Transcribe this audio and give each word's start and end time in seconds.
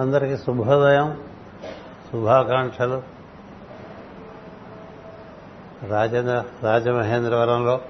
అందరికీ 0.00 0.36
శుభోదయం 0.36 1.22
శుభాకాంక్షలు. 2.08 3.02
రాజేంద్ర 5.88 6.44
రాజమహేంద్రవరంలో 6.62 7.80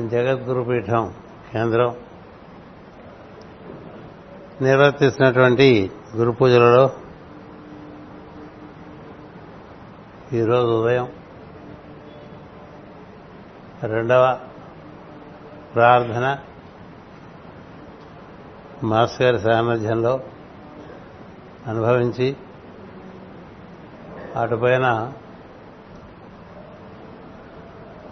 జగద్గురుపీఠం 0.00 1.14
కేంద్రం 1.52 1.94
నిర్వర్తిస్తున్నటువంటి 4.62 5.90
గురు 6.16 6.30
పూజలలో 6.30 6.90
ఈరోజు 10.32 10.82
ఉదయం 10.82 11.08
రెండవ 13.82 14.38
ప్రార్థన 15.74 16.38
మాస్ 18.84 19.22
గారి 19.22 19.38
సాన్నిధ్యంలో 19.40 20.20
అనుభవించి 21.66 22.36
అటుపైన 24.36 25.12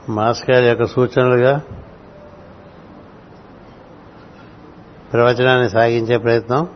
మాస్ 0.09 0.51
గారి 0.51 0.67
యొక్క 0.67 0.85
సూచనలుగా 0.85 1.62
ప్రవచనాన్ని 5.12 5.71
సాగించే 5.71 6.17
ప్రయత్నం 6.17 6.69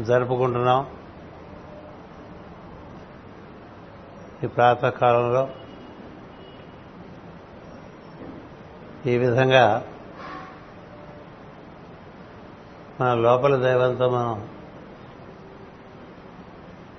జరుపుకుంటున్నాం. 0.00 0.86
ఈ 4.44 4.46
ప్రాతకాలంలో 4.46 5.48
ఈ 9.06 9.18
విధంగా 9.18 9.86
మన 13.00 13.14
లోపల 13.14 13.56
దైవంతో 13.56 14.08
మనం 14.08 14.48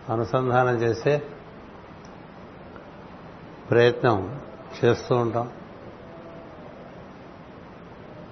అనుసంధానం 0.10 0.76
చేసే 0.76 1.24
ప్రయత్నం 3.70 4.42
చేస్తూ 4.86 5.16
ఉంటాం. 5.16 5.52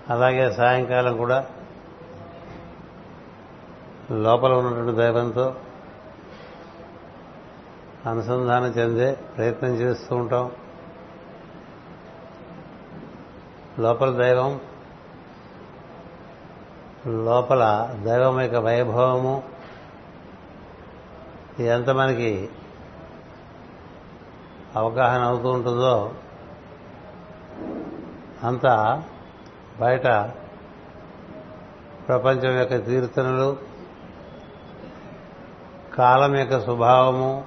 అలాగే 0.10 0.52
సాయంకాలం 0.52 1.18
కూడా 1.18 1.46
లోపల 4.12 4.54
ఉన్నటువంటి 4.54 4.98
దైవంతో 4.98 5.56
అనుసంధానం 8.10 8.66
చెందే 8.66 9.14
ప్రయత్నం 9.14 9.70
చేస్తూ 9.70 10.16
ఉంటాం. 10.16 10.52
లోపల 13.80 14.10
దైవం 14.24 14.60
లోపల 17.08 17.94
దైవం 18.04 18.42
యొక్క 18.42 18.56
వైభవము 18.56 19.44
ఎంత 21.60 21.90
మనకి 21.90 22.50
అవగాహన 24.76 25.22
అవుతూ 25.22 25.50
ఉంటుందో 25.50 26.14
అంత 28.44 28.68
బయట 29.80 30.04
ప్రపంచం 32.08 32.58
యొక్క 32.60 32.76
కీర్తనలు 32.76 33.58
కాలం 35.94 36.36
యొక్క 36.36 36.60
స్వభావము 36.60 37.46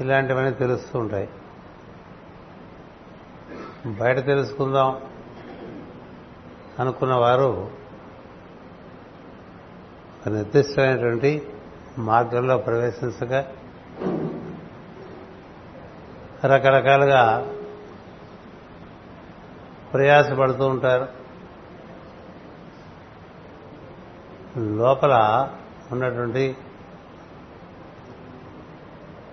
ఇలాంటివన్నీ 0.00 0.50
తెలుస్తూ 0.50 0.98
ఉంటాయి. 0.98 1.28
బయట 3.86 4.26
తెలుసుకుందాం. 4.26 5.13
అనుకున్న 6.78 7.14
వారు 7.14 7.70
నిర్దిష్టమైనటువంటి 10.26 11.48
మార్గంలో 11.98 12.58
ప్రవేశించగా 12.58 13.52
రకరకాలుగా 16.44 17.50
ప్రయాసపడుతూ 19.92 20.66
ఉంటారు. 20.66 21.08
లోపల 24.58 25.48
ఉన్నటువంటి 25.92 26.56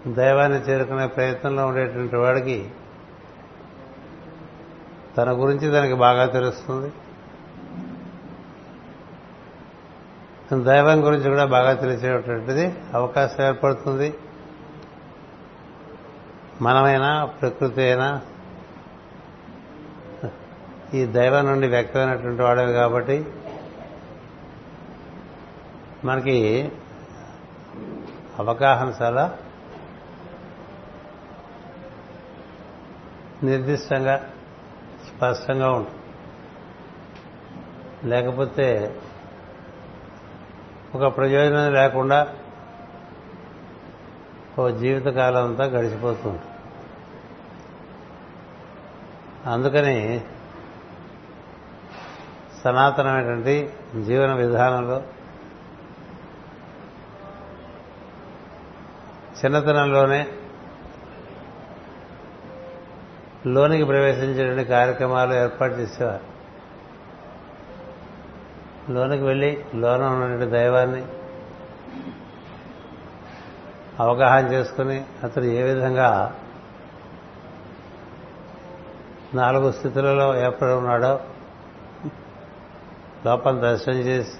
దైవాన్ని 0.07 0.59
చేరుకునే 0.59 1.07
ప్రయత్నంలో 1.07 1.67
ఉండేటువంటి 1.67 2.15
వాడికి 2.15 2.71
తన 5.17 5.31
గురించి 5.31 5.71
తనకి 5.71 5.93
బాగా 5.93 6.25
తెలుస్తుంది. 6.25 6.91
దైవం 10.59 11.05
గురించి 11.05 11.29
కూడా 11.29 11.45
బాగా 11.45 11.73
తెలిసేటటువంటిది 11.73 12.73
అవకాశం 12.93 13.43
ఏర్పడుతుంది. 13.43 14.13
మనమైనా 16.61 17.25
ప్రకృతి 17.25 17.81
అయినా 17.81 18.21
ఈ 20.93 21.05
దైవం 21.05 21.45
నుండి 21.45 21.67
వ్యక్తమైనటువంటి 21.67 22.41
వాడవి 22.41 22.73
కాబట్టి 22.73 23.25
మనకి 26.05 26.71
అవగాహన 28.39 28.93
చాలా 29.01 29.37
నిర్దిష్టంగా 33.43 34.29
స్పష్టంగా 35.07 35.71
ఉంటుంది. 35.71 35.97
లేకపోతే 38.09 38.95
ఒక 40.95 41.17
ప్రయోజనం 41.17 41.73
లేకుండా 41.73 42.35
ఓ 44.59 44.69
జీవితకాలం 44.69 45.43
అంతా 45.43 45.63
గడిచిపోతుంది 45.63 46.39
అందుకని 49.45 50.21
సనాతనమైనటువంటి 52.63 53.73
జీవన 54.05 54.33
విధానంలో 54.33 55.03
చిన్నతనంలోనే 59.45 60.27
లోనికి 63.47 63.83
ప్రవేశించేటువంటి 63.83 64.69
కార్యక్రమాలు 64.69 65.33
ఏర్పాటు 65.33 65.73
చేసేవారు. 65.73 66.31
లోనికి 68.93 69.23
వెళ్ళి 69.23 69.57
లోన 69.75 70.03
ఉన్నటువంటి 70.05 70.51
దైవాన్ని 70.51 71.03
అవగాహన 73.99 74.45
చేసుకుని 74.53 75.03
అతడు 75.23 75.43
ఏ 75.43 75.63
విధంగా 75.63 76.09
నాలుగు 79.35 79.71
స్థితులలో 79.71 80.35
ఏర్పడి 80.35 80.71
ఉన్నాడో 80.71 81.19
లోపల 83.25 83.59
దర్శనం 83.59 83.95
చేసి 83.95 84.37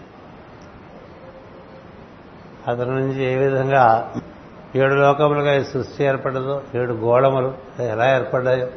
అతని 2.67 2.91
నుంచి 2.91 3.23
ఏ 3.23 3.35
విధంగా 3.35 4.13
ఏడు 4.75 4.93
లోకములుగా 4.93 5.53
ఈ 5.53 5.63
సృష్టి 5.63 6.03
ఏర్పడదో 6.03 6.61
ఏడు 6.75 6.93
గోళములు 6.93 7.53
ఎలా 7.79 8.15
ఏర్పడ్డాయో 8.15 8.67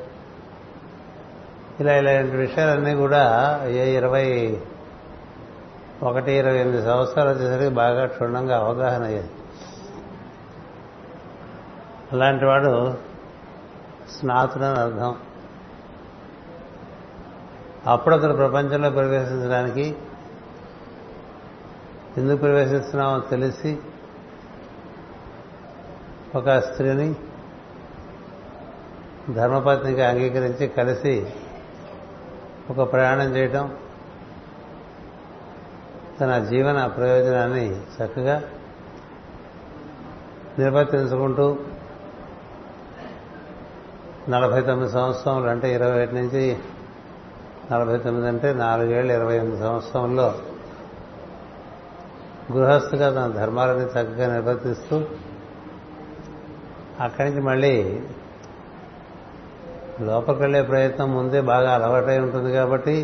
ఇలా 1.80 1.96
ఇలాంటి 1.96 2.36
విషయాలన్నీ 2.36 2.94
కూడా 2.94 3.22
ఏ 3.66 3.94
ఇరవై 3.94 4.26
ఒకటి 6.04 6.32
ఇరవై 6.32 6.58
ఎనిమిది 6.58 6.82
సంవత్సరాలు 6.82 7.28
వచ్చేసరికి 7.28 7.70
బాగా 7.70 8.06
క్షుణ్ణంగా 8.06 8.58
అవగాహన 8.58 9.02
అయ్యేది 9.04 9.30
అలాంటి 12.12 12.44
వాడు 12.44 12.94
స్నాతుడని 14.10 14.80
అర్థం. 14.80 15.16
అప్పుడు 17.86 18.14
అతను 18.14 18.36
ప్రపంచంలో 18.36 18.90
ప్రవేశించడానికి 18.90 19.96
ఎందుకు 22.16 22.36
ప్రవేశిస్తున్నామో 22.36 23.20
తెలిసి 23.20 23.78
ఒక 26.34 26.50
స్త్రీని 26.50 27.14
ధర్మపత్నికి 29.34 30.02
అంగీకరించి 30.02 30.68
కలిసి 30.68 31.26
ఒక 32.70 32.92
ప్రయాణం 32.92 33.36
చేయటం 33.36 33.76
తన 36.20 36.38
జీవన 36.38 36.86
ప్రయోజనాన్ని 36.86 37.76
చక్కగా 37.94 38.42
నిర్వర్తించుకుంటూ 40.58 41.46
నలభై 44.28 44.60
తొమ్మిది 44.60 44.92
సంవత్సరములు 44.92 45.48
అంటే 45.48 45.74
ఇరవై 45.74 46.04
ఒకటి 46.04 46.14
నుంచి 46.14 46.56
నలభై 47.72 47.98
తొమ్మిది 47.98 48.26
అంటే 48.26 48.52
నాలుగేళ్ళు 48.54 49.12
ఇరవై 49.12 49.36
ఎనిమిది 49.36 49.58
సంవత్సరంలో 49.62 50.34
గృహస్థుగా 52.52 53.10
తన 53.10 53.32
ధర్మాలని 53.32 53.84
చక్కగా 53.84 54.26
నిర్వర్తిస్తూ 54.34 54.96
అక్కడి 57.00 57.30
నుంచి 57.30 57.42
మళ్ళీ 57.42 58.00
లోపలికి 60.00 60.42
వెళ్ళే 60.42 60.62
ప్రయత్నం 60.62 61.14
ముందే 61.14 61.40
బాగా 61.40 61.74
అలవాటై 61.74 62.18
ఉంటుంది 62.18 62.52
కాబట్టి 62.52 62.96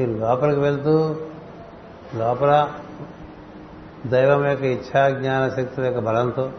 ఈ 0.00 0.04
లోపలికి 0.06 0.60
వెళ్తూ 0.60 0.94
లోపల 2.14 2.52
దైవం 4.06 4.46
యొక్క 4.46 4.64
ఇచ్ఛా 4.64 5.02
జ్ఞాన 5.10 5.42
శక్తుల 5.48 5.84
యొక్క 5.84 6.00
బలంతో 6.00 6.52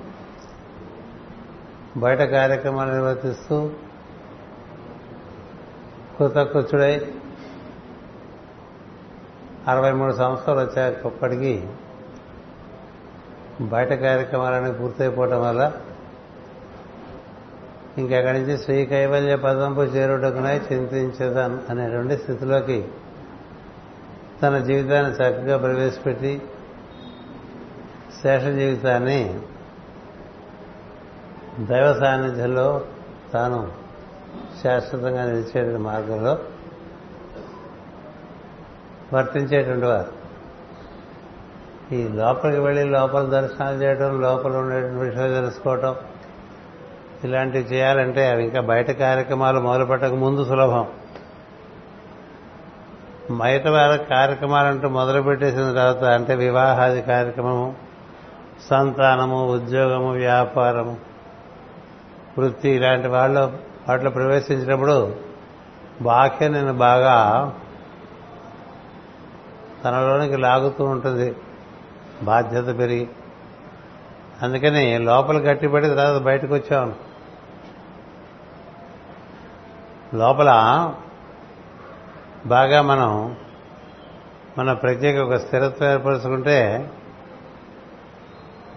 బయట 1.97 2.21
కార్యక్రమాలు 2.21 2.91
నిర్వర్తిస్తూ 2.91 3.57
కృతకృత్యుడై 6.17 6.93
అరవై 9.67 9.91
మూడు 9.91 10.13
సంవత్సరాలు 10.13 10.59
వచ్చేటప్పటికీ 10.59 11.53
బయట 13.61 13.93
కార్యక్రమాలన్నీ 13.93 14.71
పూర్తయిపోవటం 14.71 15.41
వల్ల 15.41 15.71
ఇంకెక్కడి 17.97 18.39
నుంచి 18.39 18.57
శ్రీ 18.57 18.85
కైవల్య 18.85 19.35
పదంపు 19.35 19.81
చేరుటకునై 19.81 20.57
అనే 20.57 21.55
అనేటువంటి 21.69 22.17
స్థితిలోకి 22.17 22.79
తన 24.41 24.57
జీవితాన్ని 24.57 25.11
చక్కగా 25.11 25.57
ప్రవేశపెట్టి 25.57 26.41
శేష 28.23 28.43
జీవితాన్ని 28.43 29.39
దైవ 31.59 31.97
సాన్నిధ్యంలో 31.99 32.81
తాను 33.33 33.71
శాశ్వతంగా 34.63 35.25
నిలిచే 35.25 35.77
మార్గంలో 35.77 36.39
వర్తించేటువంటి 39.13 39.85
వారు. 39.85 40.25
ఈ 41.95 42.07
లోపలికి 42.07 42.61
వెళ్ళి 42.61 42.83
లోపల 42.83 43.23
దర్శనాలు 43.23 43.75
చేయడం 43.75 44.21
లోపల 44.21 44.57
ఉండేటువంటి 44.57 45.03
విషయాలు 45.05 45.33
తెలుసుకోవటం 45.33 45.95
ఇలాంటివి 47.23 47.63
చేయాలంటే 47.63 48.29
అవి 48.29 48.43
ఇంకా 48.43 48.61
బయట 48.61 48.91
కార్యక్రమాలు 48.91 49.59
మొదలుపెట్టక 49.59 50.13
ముందు 50.13 50.45
సులభం. 50.45 50.88
బయట 53.31 53.68
వారి 53.68 54.04
కార్యక్రమాలంటూ 54.04 54.89
మొదలుపెట్టేసిన 54.89 55.69
తర్వాత 55.69 56.04
అంటే 56.04 56.36
వివాహాది 56.36 57.01
కార్యక్రమము 57.01 57.75
సంతానము 58.69 59.51
ఉద్యోగము 59.51 60.12
వ్యాపారము 60.12 60.98
వృత్తి 62.38 62.69
ఇలాంటి 62.69 63.07
వాళ్ళు 63.07 63.39
వాటిలో 63.89 64.10
ప్రవేశించినప్పుడు 64.10 65.16
బాక్య 66.01 66.48
నేను 66.48 66.74
బాగా 66.74 67.54
తనలోనికి 69.86 70.38
లాగుతూ 70.38 70.86
ఉంటుంది 70.86 71.36
బాధ్యత 72.24 72.77
పెరిగి. 72.77 73.10
అందుకని 74.42 74.98
లోపల 74.98 75.38
గట్టిపడి 75.38 75.88
తర్వాత 75.88 76.22
బయటకు 76.22 76.54
వచ్చాను. 76.54 76.95
లోపల 80.16 80.50
బాగా 82.45 82.81
మనం 82.81 83.36
మన 84.57 84.74
ప్రజ్ఞకి 84.74 85.18
ఒక 85.18 85.36
స్థిరత్వం 85.36 85.92
ఏర్పరుచుకుంటే 85.92 86.92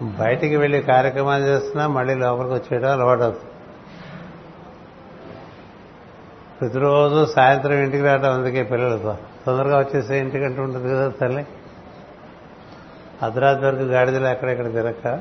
బయటికి 0.01 0.55
వెళ్ళి 0.55 0.81
కార్యక్రమాలు 0.81 1.43
చేస్తున్నా 1.43 1.87
మళ్ళీ 1.87 2.15
లోపలికి 2.15 2.53
వచ్చేయడం 2.53 2.91
అలవాటు 2.91 3.21
అవుతుంది. 3.21 3.45
ప్రతిరోజు 6.61 7.25
సాయంత్రం 7.25 7.73
ఇంటికి 7.73 8.03
రావడం 8.03 8.33
అందుకే 8.33 8.63
పిల్లలతో. 8.63 9.17
తొందరగా 9.45 9.79
వచ్చేసే 9.79 10.19
ఇంటికంటూ 10.19 10.61
ఉంటుంది 10.61 10.89
కదా 10.89 11.09
తల్లి. 11.09 11.47
అర్ధరాత్రి 13.23 13.65
వరకు 13.65 13.79
గాడిదలు 13.79 14.27
ఎక్కడెక్కడ 14.27 14.71
తిరక్క? 14.71 15.15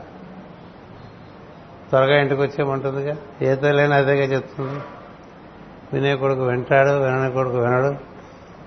త్వరగా 1.89 2.21
ఇంటికి 2.21 2.41
వచ్చేయమంటుందిగా. 2.41 3.17
ఏ 3.43 3.55
తల్లైనా 3.55 3.97
అదేగా 3.97 4.35
చెప్తుంది. 4.35 4.81
వినే 5.93 6.17
కొడుకు 6.17 6.43
వింటాడు 6.43 6.91
వినని 6.91 7.33
కొడుకు 7.33 7.56
వినడు. 7.56 8.18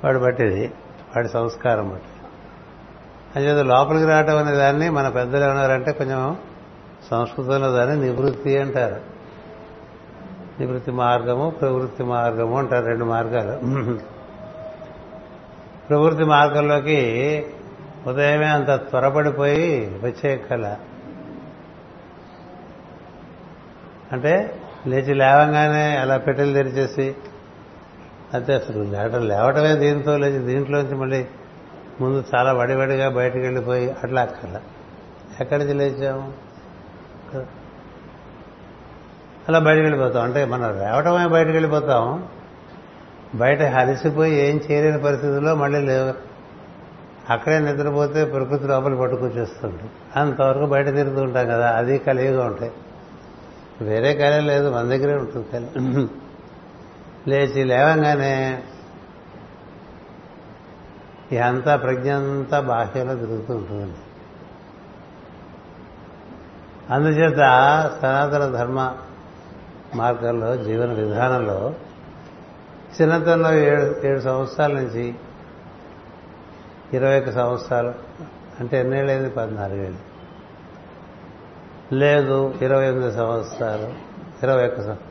వాడు 0.04 0.20
బట్టిది 0.20 0.68
వాడి 1.16 1.28
సంస్కారం 1.28 1.90
బట్టి 1.90 2.08
అంచేత 3.36 3.66
లోపలికి 3.66 4.06
రావటం 4.06 4.38
అనే 4.38 4.52
దాన్ని 4.52 4.90
మన 4.90 5.10
పెద్దలు 5.10 5.44
ఏమన్నారంటే 5.46 5.92
కొంచెం 5.92 6.38
సంస్కృతంలో 7.12 7.72
దాన్ని 7.72 8.06
నివృత్తి 8.06 8.58
అంటారు. 8.58 9.02
నివృత్తి 10.60 10.92
మార్గము 10.92 11.50
ప్రవృత్తి 11.50 12.04
మార్గము 12.04 12.58
అంటారు 12.58 12.86
రెండు 12.86 13.06
మార్గాలు. 13.06 13.60
ప్రవృత్తి 15.90 16.24
మార్గంలోకి 16.24 17.46
ఉదయమే 18.08 18.46
అంత 18.46 18.72
త్వరపడిపోయి 18.72 20.00
వచ్చే 20.04 20.38
కళ. 20.38 20.76
అంటే 24.12 24.62
లేచి 24.88 25.14
లేవంగానే 25.14 25.98
అలా 25.98 26.18
పెట్టెలు 26.18 26.54
తెరిచేసి 26.54 27.16
అయితే 28.34 28.54
అసలు 28.54 28.84
లేవటం 28.84 29.28
లేవటమే 29.28 29.76
దీంతో 29.76 30.18
లేచి 30.18 30.40
దీంట్లోంచి 30.40 30.96
మళ్ళీ 30.96 31.26
ముందు 32.02 32.24
చాలా 32.36 32.54
వడివడిగా 32.54 33.10
బయటకు 33.10 33.40
వెళ్ళిపోయి 33.40 33.96
అట్లా 34.04 34.22
అక్కర్ల. 34.22 34.62
ఎక్కడి 35.42 35.64
నుంచి 35.64 35.74
లేచాము 35.74 36.34
అలా 39.48 39.60
బయటకు 39.60 39.82
వెళ్ళిపోతాం 39.82 40.24
అంటే 40.24 40.46
మనం 40.46 40.80
రావటమే 40.82 41.28
బయటకు 41.28 41.52
వెళ్ళిపోతాం. 41.52 42.28
బయట 43.36 43.62
హలిసిపోయి 43.62 44.34
ఏం 44.36 44.62
చేయలేని 44.72 45.04
పరిస్థితుల్లో 45.04 45.56
మళ్ళీ 45.56 45.80
లేవు 45.80 46.14
అక్కడే 47.30 47.60
నిద్రపోతే 47.60 48.26
ప్రకృతి 48.26 48.68
లోపల 48.68 48.96
పట్టుకొచ్చేస్తుంది 48.96 49.84
అంతవరకు 50.16 50.66
బయట 50.66 50.86
తిరుగుతూ 50.86 51.22
ఉంటాం 51.22 51.46
కదా. 51.46 51.72
అది 51.72 51.98
కలిగిగా 51.98 52.46
ఉంటాయి 52.46 52.72
వేరే 53.82 54.14
కళ 54.14 54.40
లేదు. 54.40 54.70
మన 54.70 54.82
దగ్గరే 54.82 55.14
ఉంటుంది 55.16 55.48
కళ. 55.54 56.08
లేచి 57.28 57.64
లేవంగానే 57.64 58.64
అంతా 61.46 61.76
ప్రజ్ఞ 61.76 62.14
అంతా 62.14 62.60
బాహ్యంలో 62.60 63.16
తిరుగుతూ 63.16 63.56
ఉంటుంది. 63.56 63.98
అందుచేత 66.90 67.38
సనాతన 68.02 68.52
ధర్మ 68.52 68.98
మార్గంలో 69.96 70.58
జీవన 70.58 70.94
విధానంలో 70.94 71.74
చిన్నతనంలో 73.02 73.54
ఏడు 73.54 74.08
ఏడు 74.08 74.20
సంవత్సరాల 74.20 74.74
నుంచి 74.74 75.16
ఇరవై 76.94 77.20
ఒక్క 77.20 77.32
సంవత్సరాలు 77.32 77.94
అంటే 78.60 78.80
ఎన్నేళ్ళైంది? 78.80 79.30
పద్నాలుగేళ్ళు. 79.30 80.00
లేదు 81.96 82.54
ఇరవై 82.62 82.88
ఎనిమిది 82.88 83.16
సంవత్సరాలు 83.16 83.94
ఇరవై 84.44 84.68
ఒక్క 84.68 85.11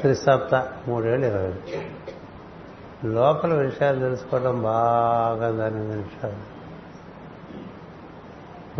త్రిసప్త 0.00 0.72
మూడేళ్ళు 0.88 1.26
ఇరవై 1.26 1.52
లోపల 3.04 3.54
విషయాలు 3.54 4.00
తెలుసుకోవడం 4.00 4.62
బాగా 4.62 5.50
దాని 5.50 5.88
నిమిషాలు 5.88 6.56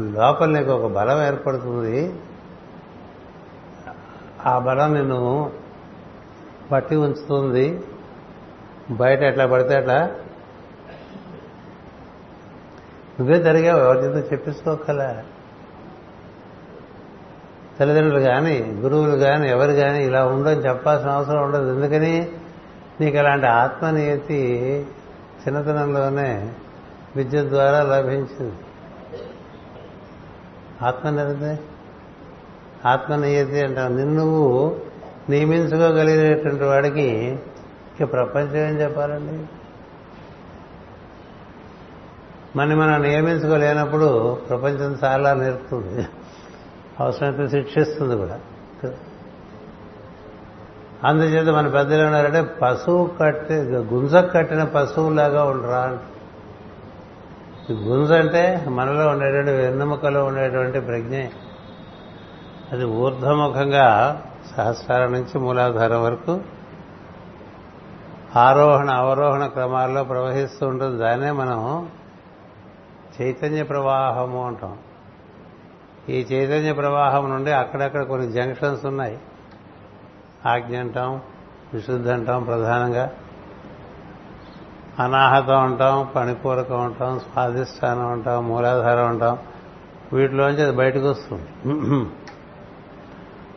లోపల 0.00 0.48
నీకు 0.48 0.70
ఒక 0.70 0.92
బలం 0.92 1.22
ఏర్పడుతుంది. 1.26 2.14
ఆ 4.46 4.58
బలం 4.58 4.94
నిన్ను 4.94 5.52
పట్టి 6.72 6.96
ఉంచుతుంది. 6.96 7.80
బయట 8.90 9.22
ఎట్లా 9.22 9.46
పడితే 9.46 9.74
అట్లా 9.76 10.10
నువ్వే 13.20 13.38
జరిగావు. 13.42 13.80
ఎవరితో 13.80 14.18
చెప్పేసుకోగల 14.18 15.22
తల్లిదండ్రులు 17.80 18.20
కానీ 18.20 18.58
గురువులు 18.58 19.16
కానీ 19.16 19.50
ఎవరు 19.50 19.72
కానీ 19.72 20.04
ఇలా 20.04 20.24
ఉండని 20.24 20.60
చెప్పాల్సిన 20.60 21.10
అవసరం 21.10 21.42
ఉండదు. 21.42 21.74
ఎందుకని? 21.74 22.28
నీకు 23.00 23.18
అలాంటి 23.18 23.46
ఆత్మనియతి 23.46 24.42
చిన్నతనంలోనే 25.40 26.52
విద్య 27.16 27.42
ద్వారా 27.42 27.82
లభించింది. 27.82 28.52
ఆత్మనియతి 30.82 31.62
ఆత్మనియతి 32.88 33.60
అంటావు 33.60 33.88
నిన్ను 33.88 34.14
నువ్వు 34.14 34.76
నియమించుకోగలిగినటువంటి 35.28 36.64
వాడికి 36.64 37.38
ఇక 38.00 38.12
ప్రపంచం 38.12 38.56
ఏం 38.56 38.80
చెప్పాలండి? 38.80 39.46
మన 42.58 42.74
మనం 42.74 43.02
నియమించుకోలేనప్పుడు 43.02 44.34
ప్రపంచం 44.48 44.98
చాలా 45.04 45.34
నేర్పుతుంది. 45.34 46.06
అవసరమైతే 47.00 47.48
శిక్షిస్తుంది 47.48 48.16
కూడా. 48.16 48.40
అందుచేత 51.04 51.48
మన 51.48 51.68
పెద్దలు 51.68 52.02
ఉన్నారంటే 52.02 52.42
పశువు 52.62 53.10
కట్టి 53.20 53.54
గుంజ 53.54 54.14
కట్టిన 54.14 54.64
పశువులాగా 54.64 55.44
ఉండరా 55.44 55.98
గుంజ 57.72 58.12
అంటే 58.12 58.64
మనలో 58.68 59.08
ఉండేటువంటి 59.08 59.50
వెన్నెముకలో 59.50 60.24
ఉండేటువంటి 60.24 60.80
ప్రజ్ఞ. 60.80 61.16
అది 62.72 62.84
ఊర్ధముఖంగా 62.84 64.22
సహస్రాల 64.56 65.06
నుంచి 65.06 65.38
మూలాధారం 65.38 66.02
వరకు 66.02 66.40
ఆరోహణ 68.36 68.90
అవరోహణ 68.90 69.46
క్రమాల్లో 69.46 70.04
ప్రవహిస్తూ 70.04 70.68
ఉంటుంది. 70.68 70.98
దాన్నే 70.98 71.30
మనం 71.30 71.88
చైతన్య 73.20 73.62
ప్రవాహము 73.62 74.46
అంటాం. 74.46 74.78
ఈ 76.08 76.18
చైతన్య 76.32 76.72
ప్రవాహం 76.72 77.30
నుండి 77.30 77.52
అక్కడక్కడ 77.52 78.02
కొన్ని 78.02 78.32
జంక్షన్స్ 78.32 78.84
ఉన్నాయి. 78.86 79.18
ఆజ్ఞ 80.46 80.78
అంటాం 80.78 81.20
విశుద్ధి 81.74 82.10
అంటాం 82.10 82.42
ప్రధానంగా. 82.42 83.10
అనాహతం 84.98 85.64
ఉంటాం 85.64 86.08
పనిపూరకం 86.16 86.84
ఉంటాం 86.84 87.18
స్వాధిష్టానం 87.18 88.12
ఉంటాం 88.12 88.48
మూలాధారం 88.48 89.08
ఉంటాం 89.08 89.38
వీటిలోంచి 90.12 90.62
అది 90.62 90.76
బయటకు 90.76 91.10
వస్తుంది. 91.10 91.48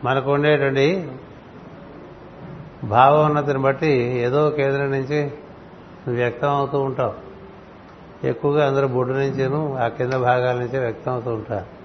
మనకు 0.04 0.34
ఉండేటువంటి 0.34 1.12
భావోన్నతిని 2.84 3.60
బట్టి 3.60 3.94
ఏదో 4.20 4.50
కేంద్రం 4.50 4.92
నుంచి 4.92 5.32
వ్యక్తం 6.08 6.50
అవుతూ 6.50 6.80
ఉంటావు 6.80 7.14
ఎక్కువగా 8.28 8.68
అందరూ 8.68 8.88
బొడ్డు 8.88 9.14
నుంచిను 9.14 9.78
ఆ 9.78 9.88
కింద 9.88 10.14
భాగాల 10.14 10.56
నుంచి 10.56 10.80
వ్యక్తం 10.80 11.12
అవుతూ 11.12 11.34
ఉంటారు. 11.34 11.79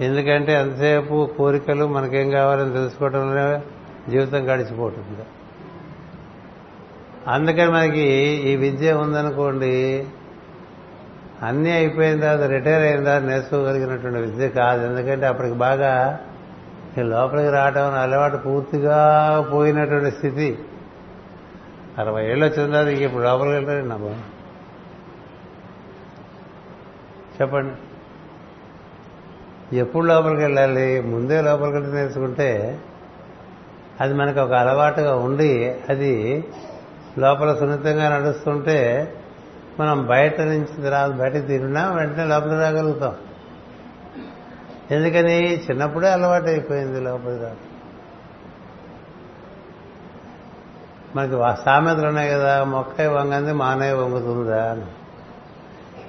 ఎందుకంటే 0.00 0.56
అంతసేపు 0.56 1.30
కోరికలు 1.38 1.86
మనకేం 1.86 2.30
కావాలని 2.30 2.72
తెలుసుకోవడంలో 2.72 3.60
జీవితం 4.10 4.54
గడిచిపోతుంది. 4.54 5.26
అందుకని 7.28 7.70
మనకి 7.70 8.00
ఈ 8.48 8.56
విద్య 8.56 8.92
ఉందనుకోండి 8.92 10.06
అన్నీ 11.42 11.70
అయిపోయిన 11.70 12.20
తర్వాత 12.20 12.50
రిటైర్ 12.50 12.82
అయిన 12.82 13.04
తర్వాత 13.04 13.22
నేర్చుకోగలిగినటువంటి 13.22 14.18
విద్య 14.18 14.48
కాదు. 14.48 14.86
ఎందుకంటే 14.86 15.26
అప్పటికి 15.26 15.54
బాగా 15.54 16.20
లోపలికి 16.98 17.50
రావడం 17.50 17.94
అలవాటు 17.94 18.36
పూర్తిగా 18.36 19.48
పోయినటువంటి 19.52 20.16
స్థితి. 20.16 20.58
అరవై 21.98 22.26
ఏళ్ళు 22.26 22.46
వచ్చిన 22.46 22.66
తర్వాత 22.66 22.86
ఇంక 22.86 23.00
ఇప్పుడు 23.00 23.22
లోపలికి 23.22 23.54
వెళ్తారండి 23.54 23.94
అబ్బా? 23.94 24.14
చెప్పండి. 27.40 27.89
ఎప్పుడు 29.72 30.06
లోపలికి 30.06 30.42
వెళ్ళాలి? 30.42 31.00
ముందే 31.00 31.40
లోపలికి 31.40 31.76
వెళ్ళి 31.76 31.94
నేర్చుకుంటే 31.94 32.78
అది 34.00 34.14
మనకు 34.14 34.40
ఒక 34.40 34.52
అలవాటుగా 34.52 35.14
ఉండి 35.14 35.76
అది 35.88 36.44
లోపల 37.18 37.54
సున్నితంగా 37.54 38.18
నడుస్తుంటే 38.18 39.12
మనం 39.80 40.06
బయట 40.06 40.40
నుంచి 40.40 40.90
రాదు 40.90 41.12
బయటకు 41.12 41.46
తిరిగినా 41.46 41.92
వెంటనే 41.92 42.24
లోపలికి 42.24 42.54
రాగలుగుతాం. 42.54 43.14
ఎందుకని? 44.90 45.54
చిన్నప్పుడే 45.54 46.10
అలవాటు 46.10 46.44
అయిపోయింది 46.44 47.00
లోపలి 47.00 47.38
రా 47.38 47.50
మనకి 51.16 51.62
సామెతలు 51.64 52.06
ఉన్నాయి 52.06 52.30
కదా 52.30 52.64
మొక్క 52.64 53.02
వంగంది 53.02 53.52
మానయ్య 53.52 53.92
వంగుతుందా 53.92 54.70
అని. 54.70 54.82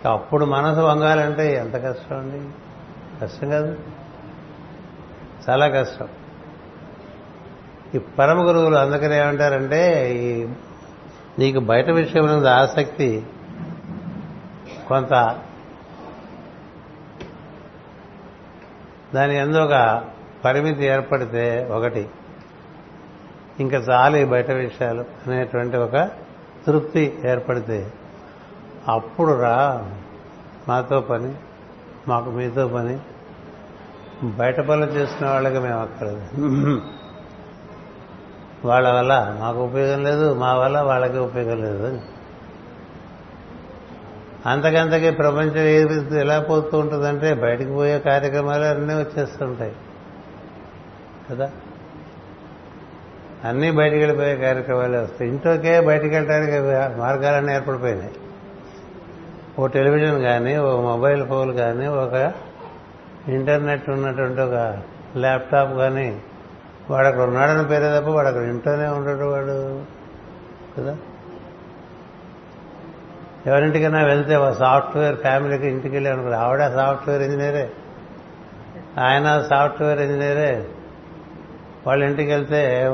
అప్పుడు 0.08 0.46
మనసు 0.46 0.80
వంగాలంటే 0.80 1.56
ఎంత 1.56 1.74
కష్టం 1.74 2.18
అండి? 2.18 2.50
కష్టం 3.22 3.50
కాదు. 3.50 3.78
చాలా 5.50 5.68
కష్టం. 5.68 6.08
ఈ 7.96 7.98
పరమ 7.98 8.48
గురువులు 8.48 8.75
అందుకని 8.75 9.18
ఏమంటారంటే 9.18 10.13
ఈ 10.16 10.48
నీకు 11.40 11.60
బయట 11.60 11.90
విషయం 11.90 12.24
మీద 12.24 12.48
ఆసక్తి 12.48 13.25
కొంత. 14.88 15.40
దాని 19.16 19.36
ఎందు 19.36 19.58
ఒక 19.58 20.04
పరిమితి 20.46 20.86
ఏర్పడితే 20.86 21.70
ఒకటి. 21.72 22.10
ఇంకా 23.60 23.78
చాలు 23.78 24.18
ఈ 24.18 24.24
బయట 24.24 24.51
విషయాలు 24.51 25.01
అనేటువంటి 25.01 25.78
ఒక 25.78 26.10
తృప్తి 26.68 27.20
ఏర్పడితే 27.25 27.94
అప్పుడు 28.88 29.34
రా 29.34 29.92
మాతో 30.68 31.01
పని 31.01 31.36
మాకు 32.08 32.30
మీతో 32.30 32.68
పని 32.68 33.00
బయట 34.24 34.60
పనులు 34.60 34.92
చేసుకునే 34.92 35.30
వాళ్ళకి 35.30 35.60
మేము 35.60 35.82
అక్కర్లేదు. 35.82 36.82
వాళ్ళ 38.66 38.92
వల్ల 38.92 39.38
మాకు 39.40 39.60
ఉపయోగం 39.60 40.04
లేదు 40.04 40.34
మా 40.34 40.54
వల్ల 40.54 40.80
వాళ్ళకి 40.80 41.18
ఉపయోగం 41.18 41.62
లేదు 41.62 42.01
అంతకంతకి 44.46 45.12
ప్రపంచం 45.12 45.58
ఏ 45.58 45.86
ఎలా 46.20 46.40
పోతూ 46.40 46.80
ఉంటుందంటే 46.80 47.34
బయటకు 47.34 47.74
పోయే 47.74 48.00
కార్యక్రమాలు 48.00 48.63
అన్నీ 48.63 48.94
వచ్చేస్తుంటాయి. 48.94 49.75
కదా? 51.32 51.51
అన్నీ 53.46 53.72
బయటికి 53.72 53.98
వెళ్ళిపోయే 53.98 54.36
కార్యక్రమాలే 54.36 54.98
వస్తాయి. 54.98 55.32
ఇంట్లోకే 55.32 55.82
బయటికి 55.82 56.16
వెళ్ళడానికి 56.16 56.58
మార్గాలన్నీ 57.00 57.54
ఏర్పడిపోయినాయి. 57.54 58.12
ఓ 59.60 59.68
టెలివిజన్ 59.68 60.22
కానీ 60.22 60.58
ఓ 60.58 60.82
మొబైల్ 60.82 61.28
ఫోన్ 61.28 61.54
కానీ 61.54 61.88
ఒక 61.88 62.34
ఇంటర్నెట్ 63.28 63.90
ఉన్నటువంటి 63.90 64.42
ఒక 64.42 64.82
ల్యాప్టాప్ 65.18 65.74
కానీ 65.74 66.22
వాడు 66.90 67.08
అక్కడ 67.08 67.22
ఉన్నాడని 67.22 67.68
పేరే 67.68 68.00
తప్ప 68.00 68.10
వాడు 68.10 68.28
అక్కడ 68.28 68.42
ఇంట్లోనే 68.42 68.88
ఉండడు 68.88 69.25
వాడు. 69.25 69.86
కదా? 70.78 70.98
ఎవరింటికైనా 73.48 74.04
వెళ్తే 74.04 74.54
సాఫ్ట్వేర్ 74.60 75.16
ఫ్యామిలీకి 75.16 75.68
ఇంటికి 75.68 75.96
వెళ్ళి 75.96 76.12
అనుకో 76.12 76.30
ఆవిడ 76.30 76.68
సాఫ్ట్వేర్ 76.68 77.22
ఇంజనీరే. 77.22 77.72
ఆయన 79.00 79.42
సాఫ్ట్వేర్ 79.50 80.01
ఇంజనీరే. 80.01 80.68
వాళ్ళ 81.88 82.04
ఇంటికి 82.04 82.32
వెళ్తే 82.32 82.86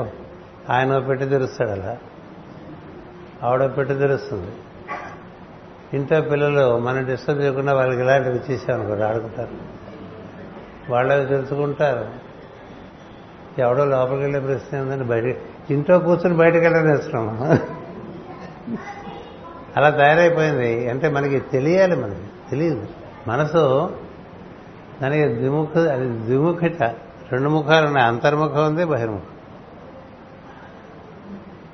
ఆయన 0.70 0.98
పెట్టి 0.98 1.26
తెరుస్తాడు 1.26 1.70
అలా. 1.70 1.96
ఆవిడ 3.42 3.64
పెట్టి 3.64 3.94
తెరుస్తుంది. 3.94 4.52
ఇంట్లో 5.94 6.20
పిల్లలు 6.20 6.78
మనం 6.78 7.04
డిస్టర్బ్ 7.04 7.42
చేయకుండా 7.42 7.74
వాళ్ళకి 7.74 8.00
ఇలాంటివి 8.00 8.36
ఇచ్చేసామనుకోండి 8.36 9.04
ఆడుకుంటారు. 9.04 9.77
వాళ్ళవి 10.90 11.26
తెలుసుకుంటారు. 11.26 12.28
ఎవడో 13.60 13.84
లోపలికి 13.84 14.22
వెళ్ళే 14.22 14.40
ప్రశ్న 14.40 14.78
ఉందని 14.78 15.04
బయట 15.04 15.36
ఇంట్లో 15.70 15.98
కూర్చొని 15.98 16.36
బయటకు 16.36 16.58
వెళ్ళడం 16.58 17.60
అలా 19.76 19.90
తయారైపోయింది. 19.90 20.90
అంటే 20.90 21.08
మనకి 21.08 21.40
తెలియాలి 21.40 21.96
మనకి. 21.96 22.50
తెలియదు. 22.50 22.86
మనసు 23.28 23.94
దానికి 25.02 25.34
ద్విముఖ 25.34 25.78
అది 25.78 26.08
ద్విముఖట. 26.08 26.82
రెండు 27.32 27.48
ముఖాలు 27.48 27.86
ఉన్నాయి. 27.86 28.06
అంతర్ముఖం 28.06 28.66
ఉంది 28.66 28.84
బహిర్ముఖం. 28.84 29.22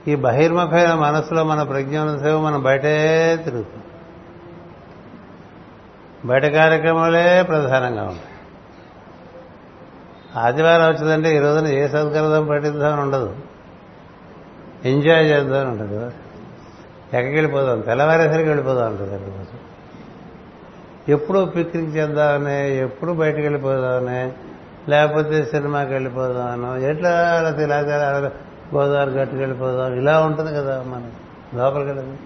ఈ 0.08 0.14
బహిర్ముఖమైన 0.14 0.94
మనసులో 0.94 1.44
మన 1.44 1.62
ప్రజ్ఞాన 1.62 2.18
సేవ 2.18 2.40
మనం 2.40 2.62
బయటే 2.62 3.36
తిరుగుతాం. 3.44 3.82
బయట 6.24 6.46
కార్యక్రమాలే 6.46 7.42
ప్రధానంగా 7.42 8.02
ఉంటాయి. 8.02 8.33
ఆదివారం 10.36 10.88
వచ్చిందంటే 10.88 11.36
ఈ 11.36 11.38
రోజున 11.38 11.66
ఏ 11.66 11.86
సత్కరదం 11.86 12.46
పట్టిద్దామని 12.46 13.00
ఉండదు. 13.00 13.36
ఎంజాయ్ 14.84 15.26
చేద్దామని 15.26 15.68
ఉంటుంది. 15.68 15.96
ఎక్కడికి 17.04 17.34
వెళ్ళిపోదాం 17.34 17.80
తెల్లవారేసరికి 17.80 18.48
వెళ్ళిపోదాం 18.48 18.90
ఉంటుంది 18.90 19.14
అక్కడికి 19.14 19.56
ఎప్పుడు 21.12 21.44
పిక్నిక్ 21.44 21.96
చేద్దామనే 21.96 22.76
ఎప్పుడు 22.76 23.12
బయటకు 23.12 23.40
వెళ్ళిపోదామనే 23.40 24.32
లేకపోతే 24.88 25.44
సినిమాకి 25.44 25.92
వెళ్ళిపోదామను 25.92 26.76
ఎట్లా 26.76 27.10
అలా 27.10 28.32
గోదావరి 28.74 29.10
గట్టుకు 29.10 29.38
వెళ్ళిపోదాం 29.38 29.94
ఇలా 29.94 30.20
ఉంటుంది 30.20 30.54
కదా 30.54 30.82
మనం 30.86 31.12
లోపలికి 31.54 31.88
వెళ్ళదు 31.88 32.16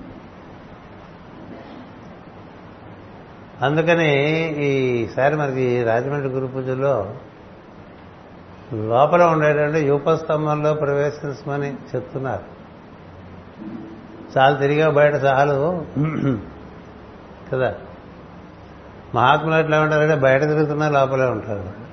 అందుకని 3.62 4.10
ఈసారి 4.64 5.36
మనకి 5.36 5.82
రాజమండ్రి 5.82 6.28
గురు 6.28 6.46
పూజలో 6.46 7.08
లోపల 8.72 9.22
ఉండేటువంటి 9.22 9.78
యూపస్తంభంలో 9.78 10.74
ప్రవేశించమని 10.74 11.74
చెప్తున్నారు. 11.74 12.58
చాలా 14.38 14.56
తిరిగా 14.56 14.90
బయట 14.90 15.14
చాలు. 15.14 15.86
కదా? 17.52 17.74
మహాత్ములు 19.14 19.54
ఎట్లా 19.54 19.80
ఉంటారంటే 19.80 20.14
బయట 20.14 20.40
తిరుగుతున్నా 20.40 20.88
లోపలే 20.88 21.24
ఉంటారు. 21.24 21.88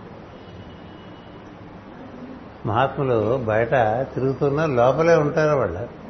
మహాత్ములు 2.67 3.38
బయట 3.38 3.72
తిరుగుతున్నా 4.13 4.65
లోపలే 4.65 5.15
ఉంటారు 5.15 5.58
వాళ్ళు. 5.58 6.05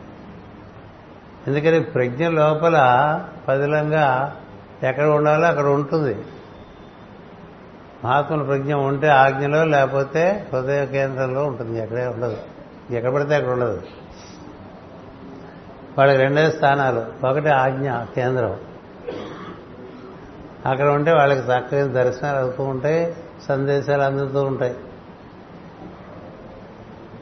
ఎందుకని 1.48 1.80
ప్రజ్ఞ 1.80 2.28
లోపల 2.28 2.80
పదిలంగా 3.48 4.36
ఎక్కడ 4.84 5.04
ఉండాలో 5.04 5.48
అక్కడ 5.48 5.66
ఉంటుంది. 5.66 6.18
మహాత్ముల 8.06 8.44
ప్రజ్ఞ 8.44 8.74
ఉంటే 8.74 9.08
ఆజ్ఞలో 9.08 9.64
లేకపోతే 9.64 10.48
హృదయ 10.54 10.86
కేంద్రంలో 10.86 11.44
ఉంటుంది. 11.44 11.84
ఎక్కడే 11.84 12.08
ఉండదు. 12.08 12.38
ఎక్కడ 12.92 13.14
పడితే 13.14 13.36
అక్కడ 13.36 13.52
ఉండదు. 13.52 13.82
వాళ్ళకి 15.98 16.18
రెండే 16.18 16.52
స్థానాలు. 16.52 17.28
ఒకటి 17.28 17.50
ఆజ్ఞ 17.50 17.92
కేంద్రం. 18.16 18.60
అక్కడ 20.66 20.88
ఉంటే 20.88 21.12
వాళ్ళకి 21.12 21.40
చక్కగా 21.40 22.04
దర్శనాలు 22.04 22.38
అవుతూ 22.38 22.64
ఉంటాయి 22.64 23.16
సందేశాలు 23.48 24.02
అందుతూ 24.02 24.44
ఉంటాయి. 24.44 24.76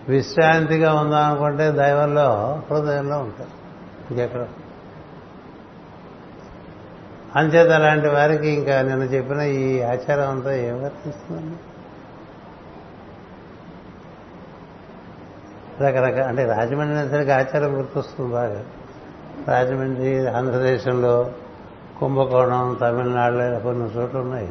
విశ్రాంతిగా 0.08 0.94
ఉందాం 0.94 1.26
అనుకుంటే 1.26 1.72
దైవంలో 1.72 2.62
హృదయంలో 2.72 3.18
ఉంటాయి. 3.18 3.50
ఇంకెక్కడ. 4.12 4.46
అంచేత 7.36 7.70
అలాంటి 7.72 8.08
వారికి 8.08 8.50
ఇంకా 8.50 8.82
నేను 8.82 9.06
చెప్పిన 9.14 9.42
ఈ 9.42 9.82
ఆచారం 9.82 10.30
అంతా 10.30 10.52
ఏం 10.56 10.84
వర్తిస్తుందండి? 10.84 11.58
రకరకాల 15.84 16.24
అంటే 16.24 16.44
రాజమండ్రి 16.46 17.10
సరికి 17.10 17.32
ఆచారం 17.32 17.78
గుర్తొస్తుంది 17.78 18.32
బాగా. 18.32 18.62
రాజమండ్రి 19.48 20.28
ఆంధ్రదేశంలో 20.28 21.32
కుంభకోణం 22.00 22.78
తమిళనాడులో 22.82 23.60
కొన్ని 23.60 23.88
చోట్ల 23.96 24.18
ఉన్నాయి. 24.18 24.48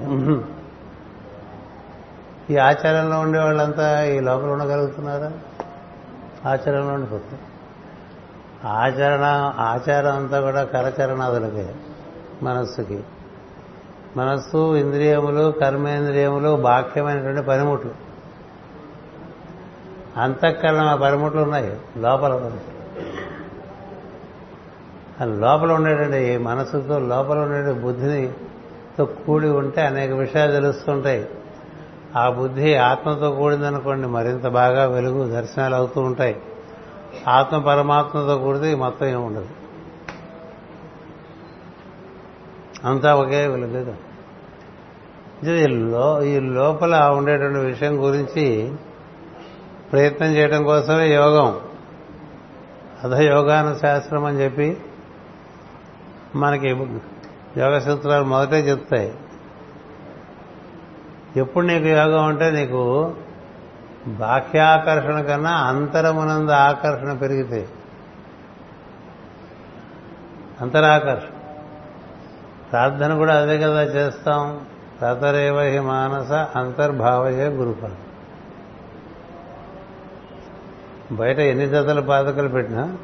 ఈ 2.50 2.56
ఆచారంలో 2.56 3.20
ఉండే 3.20 3.38
వాళ్ళంతా 3.38 4.04
ఈ 4.04 4.20
లోపల 4.20 4.50
ఉండగలుగుతున్నారా? 4.50 5.30
ఆచారంలో 6.50 6.94
ఉండిపోతుంది 6.94 7.42
ఆచరణ 8.66 9.26
ఆచారం 9.70 10.16
అంతా 10.16 10.40
కూడా 10.40 10.64
కరచరణాదులకే. 10.64 11.66
మనస్సుకి. 12.42 13.04
మనస్సు 14.16 14.76
ఇంద్రియములు 14.76 15.50
కర్మేంద్రియములు 15.50 16.56
బాహ్యమైనటువంటి 16.56 17.42
పనిముట్లు. 17.42 17.90
అంతఃకరణ 20.16 20.99
పనిముట్లు 21.02 21.40
ఉన్నాయి 21.40 21.80
లోపల 21.96 22.52
లోపల 25.22 25.72
ఉండేటువంటి 25.72 26.16
ఈ 26.16 26.37
మనసుతో 26.37 26.99
లోపల 26.99 27.38
ఉండే 27.38 27.72
బుద్ధినితో 27.72 29.04
కూడి 29.04 29.49
ఉంటే 29.49 29.80
అనేక 29.80 30.12
విషయాలు 30.12 30.52
తెలుస్తుంటాయి. 30.52 31.28
ఆ 32.16 32.30
బుద్ధి 32.30 32.75
ఆత్మతో 32.75 33.30
కూడిందనుకోండి 33.30 34.08
మరింత 34.08 34.46
బాగా 34.46 34.87
వెలుగు 34.87 35.32
దర్శనాలు 35.32 35.75
అవుతూ 35.75 36.00
ఉంటాయి. 36.00 36.42
ఆత్మ 37.28 37.58
పరమాత్మతో 37.58 38.38
కూడితే 38.38 38.75
మొత్తం 38.75 39.06
ఏమి 39.06 39.22
ఉండదు 39.22 39.49
అంతా 42.84 43.14
ఒకే 43.14 43.46
వెలుగు 43.46 44.12
ఈ 45.44 45.66
లో 45.66 46.22
ఈ 46.22 46.40
లోపల 46.40 47.04
ఉండేటువంటి 47.04 47.58
విషయం 47.58 48.04
గురించి 48.04 48.74
ప్రయత్నం 49.92 50.28
చేయడం 50.28 50.64
కోసమే 50.64 51.14
యోగం. 51.14 51.60
అధయోగాన 53.04 53.74
శాస్త్రం 53.74 54.24
అని 54.24 54.40
చెప్పి 54.40 54.76
మనకి 56.36 56.68
యోగ 57.56 57.78
సూత్రాలు 57.78 58.24
మొదటే 58.24 58.60
చెప్తాయి. 58.60 59.14
ఎప్పుడు 61.36 61.66
నీకు 61.66 61.84
యోగం 61.84 62.24
అంటే 62.24 62.50
నీకు 62.50 63.14
బాహ్యాకర్షణ 64.06 65.20
కన్నా 65.20 65.50
అంతరమునందు 65.50 66.50
ఆకర్షణ 66.50 67.12
పెరిగితే 67.12 67.68
అంతరాకర్షణ. 70.60 71.31
ప్రార్థన 72.72 73.16
కూడా 73.16 73.42
అదే 73.42 73.58
కదా 73.58 73.82
చేస్తాం. 73.82 74.66
తతరేవ 75.02 75.60
హి 75.60 75.80
మానస 75.80 76.32
అంతర్భావయే 76.32 77.48
గురుపద. 77.48 77.90
బయట 81.12 81.38
ఎన్ని 81.38 81.66
జతల 81.66 82.00
పాదకలు 82.00 82.48
పెట్టినా 82.48 82.96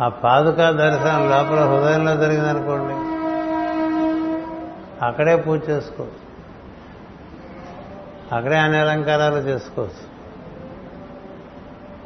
ఆ 0.00 0.08
పాదుక 0.08 0.56
దర్శనం 0.56 1.30
లోపల 1.30 1.60
హృదయంలో 1.64 2.16
జరిగిందనుకోండి 2.16 2.94
అక్కడే 5.04 5.36
పూజ 5.36 5.60
చేసుకోవచ్చు. 5.70 6.20
అక్కడే 8.36 8.56
అన్ని 8.56 8.78
అలంకారాలు 8.78 9.38
చేసుకోవచ్చు. 9.38 10.04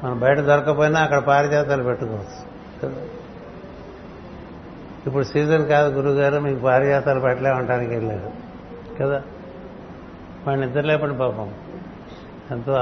మనం 0.05 0.19
బయట 0.19 0.39
దొరకపోయినా 0.39 1.01
అక్కడ 1.01 1.19
పారిజాతాలు 1.19 1.83
పెట్టుకోవచ్చు. 1.83 2.48
ఇప్పుడు 5.07 5.25
సీజన్ 5.25 5.67
కాదు 5.67 5.95
గురుగారు 5.95 6.41
మీకు 6.41 6.61
పారిజాతాలు 6.61 7.21
పెట్టలేమంటానికి 7.21 7.95
వెళ్ళారు 7.95 8.31
కదా? 9.01 9.23
వాడిని 10.47 10.67
నిద్రలేపండి 10.67 11.19
పాపం. 11.19 11.55
ఎంతో 12.51 12.73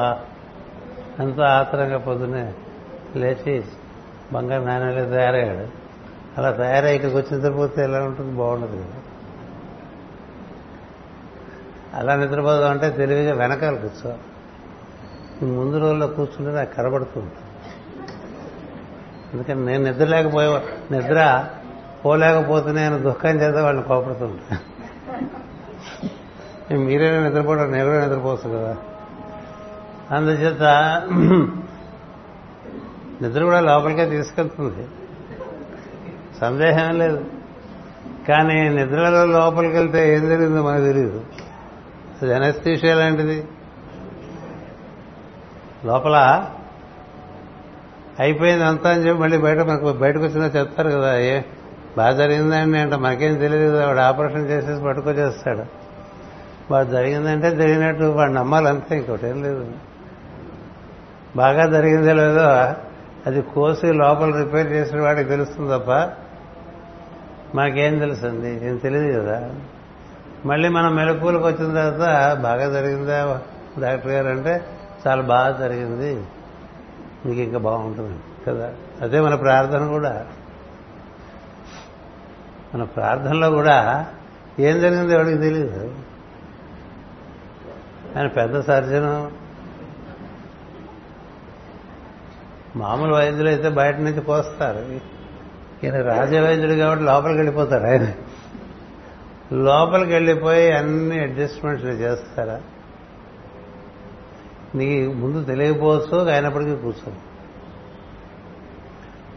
ఎంతో 1.20 1.42
ఆత్రంగా 1.42 1.98
పొద్దునే 1.98 2.54
లేచి 3.16 3.64
బంగారు 4.32 4.62
నాణ్యాలు 4.62 5.10
తయారయ్యాడు. 5.10 5.68
అలా 6.38 6.50
తయారై 6.50 6.94
ఇక్కడికి 6.94 7.18
వచ్చి 7.18 7.36
నిద్రపోతే 7.36 7.82
ఎలా 7.82 8.02
ఉంటుంది? 8.02 8.36
బాగుండదు 8.36 8.76
కదా. 8.76 9.02
అలా 11.94 12.16
నిద్రపోదాం 12.16 12.70
అంటే 12.70 12.90
తెలివిగా 12.90 13.34
వెనకాల 13.34 13.76
కూర్చో. 13.76 14.14
ముందు 15.46 15.78
రోజుల్లో 15.78 16.06
కూర్చుంటే 16.06 16.52
నాకు 16.52 16.74
కనబడుతూ 16.74 17.20
ఎందుకంటే 19.36 19.64
నేను 19.64 19.84
నిద్ర 19.84 20.04
లేకపోయే 20.04 20.62
నిద్ర 20.90 21.44
పోలేకపోతే 22.04 22.72
నేను 22.72 22.98
దుఃఖం 22.98 23.40
చేత 23.40 23.54
వాళ్ళని 23.54 23.86
కోపడుతుంటా. 23.86 24.58
మీరైనా 26.76 27.28
నిద్రపోవడం? 27.28 27.72
నేను 27.72 27.84
కూడా 27.84 28.04
నిద్రపోవచ్చు 28.04 28.58
కదా. 28.58 28.76
అందుచేత 30.10 30.62
నిద్ర 33.22 33.44
కూడా 33.44 33.60
లోపలికే 33.60 34.06
తీసుకెళ్తుంది. 34.06 34.86
సందేహం 36.40 36.98
లేదు. 36.98 37.24
కానీ 38.28 38.68
నిద్రలో 38.68 39.26
లోపలికి 39.26 39.76
వెళ్తే 39.76 40.14
ఏం 40.14 40.28
జరిగిందో 40.28 40.62
మనకు 40.62 40.84
తెలియదు 40.84 41.24
అది 42.22 42.34
ఎనస్థీషియా 42.34 42.94
లాంటిది. 42.94 43.48
లోపల 45.84 46.46
అయిపోయింది 48.20 48.64
అంతా 48.64 48.90
అని 48.90 49.06
చెప్పి 49.06 49.22
మళ్ళీ 49.22 49.38
బయట 49.38 49.58
మనకు 49.58 49.92
బయటకు 49.92 50.22
వచ్చిందో 50.22 50.60
చెప్తారు 50.60 50.90
కదా 50.90 51.18
ఏ 51.18 51.40
బాగా 51.96 52.12
జరిగిందండి 52.12 52.78
అంటే 52.78 52.96
మనకేం 52.96 53.34
తెలియదు 53.34 53.76
కదా 53.76 53.86
వాడు 53.86 53.98
ఆపరేషన్ 53.98 54.50
చేసేసి 54.50 54.82
పట్టుకొచ్చేస్తాడు. 54.82 55.62
వాడు 56.70 56.88
జరిగిందంటే 56.88 57.50
జరిగినట్టు 57.50 58.04
వాడు 58.04 58.32
నమ్మాలి 58.32 58.68
అంతే 58.68 58.96
ఇంకోటి 58.96 59.28
ఏం 59.28 59.42
లేదు. 59.42 59.66
బాగా 61.36 61.66
జరిగిందో 61.66 62.12
లేదో 62.12 62.40
అది 63.26 63.42
కోసి 63.42 63.92
లోపల 63.92 64.36
రిపేర్ 64.36 64.72
చేసిన 64.72 65.00
వాడికి 65.00 65.28
తెలుస్తుంది 65.28 65.72
తప్ప 65.72 65.90
మాకేం 67.54 67.98
తెలుస్తుంది 67.98 68.66
ఏం 68.66 68.76
తెలియదు 68.76 69.20
కదా. 69.20 69.50
మళ్ళీ 70.46 70.68
మనం 70.68 70.94
మెలకువలకు 70.94 71.44
వచ్చిన 71.44 71.74
తర్వాత 71.74 72.36
బాగా 72.36 72.68
జరిగిందా 72.68 73.40
డాక్టర్ 73.80 74.12
గారు 74.12 74.28
అంటే 74.28 74.64
చాలా 75.06 75.22
బాగా 75.22 75.56
జరిగింది. 75.60 76.20
మీకు 77.24 77.40
ఇంకా 77.40 77.58
బాగుంటుంది. 77.58 78.20
కదా? 78.48 78.72
అదే 79.00 79.20
మన 79.20 79.34
ప్రార్థన 79.34 79.88
కూడా. 79.88 80.26
మన 82.74 82.84
ప్రార్థనలో 82.84 83.50
కూడా 83.50 84.06
ఏం 84.60 84.80
జరిగింది 84.80 85.14
ఎవరికి 85.14 85.38
తెలియదు 85.38 85.94
ఆయన 88.16 88.26
పెద్ద 88.26 88.60
సర్జనం. 88.60 89.30
మామూలు 92.76 93.14
వైద్యులు 93.14 93.48
అయితే 93.48 93.68
బయట 93.68 93.96
నుంచి 93.96 94.20
పోస్తారు. 94.20 95.00
ఈయన 95.84 96.02
రాజవైద్యుడు 96.02 96.74
కాబట్టి 96.74 97.04
లోపలికి 97.04 97.38
వెళ్ళిపోతారు 97.38 97.86
ఆయన. 97.86 98.12
లోపలికి 99.52 100.12
వెళ్ళిపోయి 100.12 100.72
అన్ని 100.72 101.20
అడ్జస్ట్మెంట్స్ 101.20 101.86
చేస్తారా? 101.86 102.60
నీ 104.76 105.06
ముందు 105.06 105.44
తెలియకపోవచ్చు 105.44 106.28
అయినప్పటికీ 106.28 106.76
కూర్చో 106.76 107.12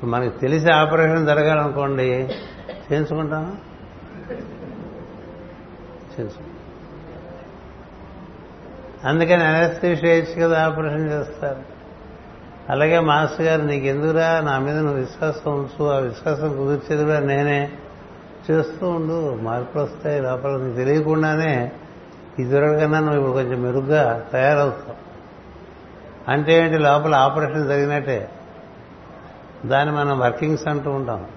మనకి 0.04 0.40
తెలిసి 0.40 0.72
ఆపరేషన్ 0.72 1.28
జరగాలనుకోండి 1.28 2.04
చేయించుకుంటాను 2.92 3.56
చేయించు 6.16 6.50
అందుకని 9.08 9.44
అనస్థిషియా 9.44 10.48
కదా 10.48 10.66
ఆపరేషన్ 10.66 11.12
చేస్తారు. 11.12 11.80
అలాగే 12.70 13.00
మాస్టర్ 13.00 13.46
గారు 13.46 13.62
నీకెందుకురా? 13.62 14.42
నా 14.42 14.60
మీద 14.60 14.78
నువ్వు 14.78 15.00
విశ్వాసం 15.00 15.52
ఉంచు. 15.52 15.86
ఆ 15.86 15.98
విశ్వాసం 15.98 16.58
కుదిర్చేదిరా 16.58 17.20
నేనే. 17.20 17.72
చేస్తూ 18.52 18.90
ఉండు. 18.90 19.36
మార్పులు 19.36 19.84
వస్తాయి 19.84 20.22
లోపల. 20.22 20.58
నీకు 20.58 20.76
తెలియకుండానే 20.76 21.72
ఇదివరకన్నా 22.40 23.00
నువ్వు 23.00 23.18
ఇప్పుడు 23.18 23.32
కొంచెం 23.32 23.62
మెరుగ్గా 23.62 24.26
తయారవుతావు. 24.32 24.99
అంటే 26.28 26.54
ఏంటి? 26.54 26.78
లోపల 26.78 27.16
ఆపరేషన్ 27.16 27.68
జరిగినట్టే. 27.68 28.30
దాన్ని 29.66 29.96
మనం 29.96 30.20
వర్కింగ్స్ 30.20 30.68
అంటూ 30.68 30.92
ఉంటాం. 30.92 31.28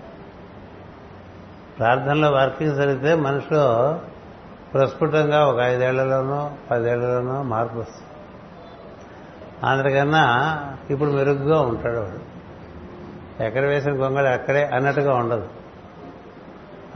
ప్రార్థనలో 1.78 2.30
వర్కింగ్స్ 2.30 2.76
జరిగితే 2.76 3.14
మనిషిలో 3.14 4.00
ప్రస్ఫుటంగా 4.74 5.46
ఒక 5.46 5.60
ఐదేళ్ళలోనో 5.60 6.52
పదేళ్ళలోనో 6.70 7.42
మార్పు 7.42 7.78
వస్తుంది. 7.78 8.08
అందుకన్నా 9.66 10.58
ఇప్పుడు 10.90 11.10
మెరుగ్గా 11.10 11.60
ఉంటాడు 11.60 11.98
వాడు. 11.98 12.32
ఎక్కడ 13.42 13.64
వేసిన 13.64 13.92
గొంగళి 13.92 14.28
అక్కడే 14.28 14.64
అన్నట్టుగా 14.64 15.14
ఉండదు. 15.14 15.48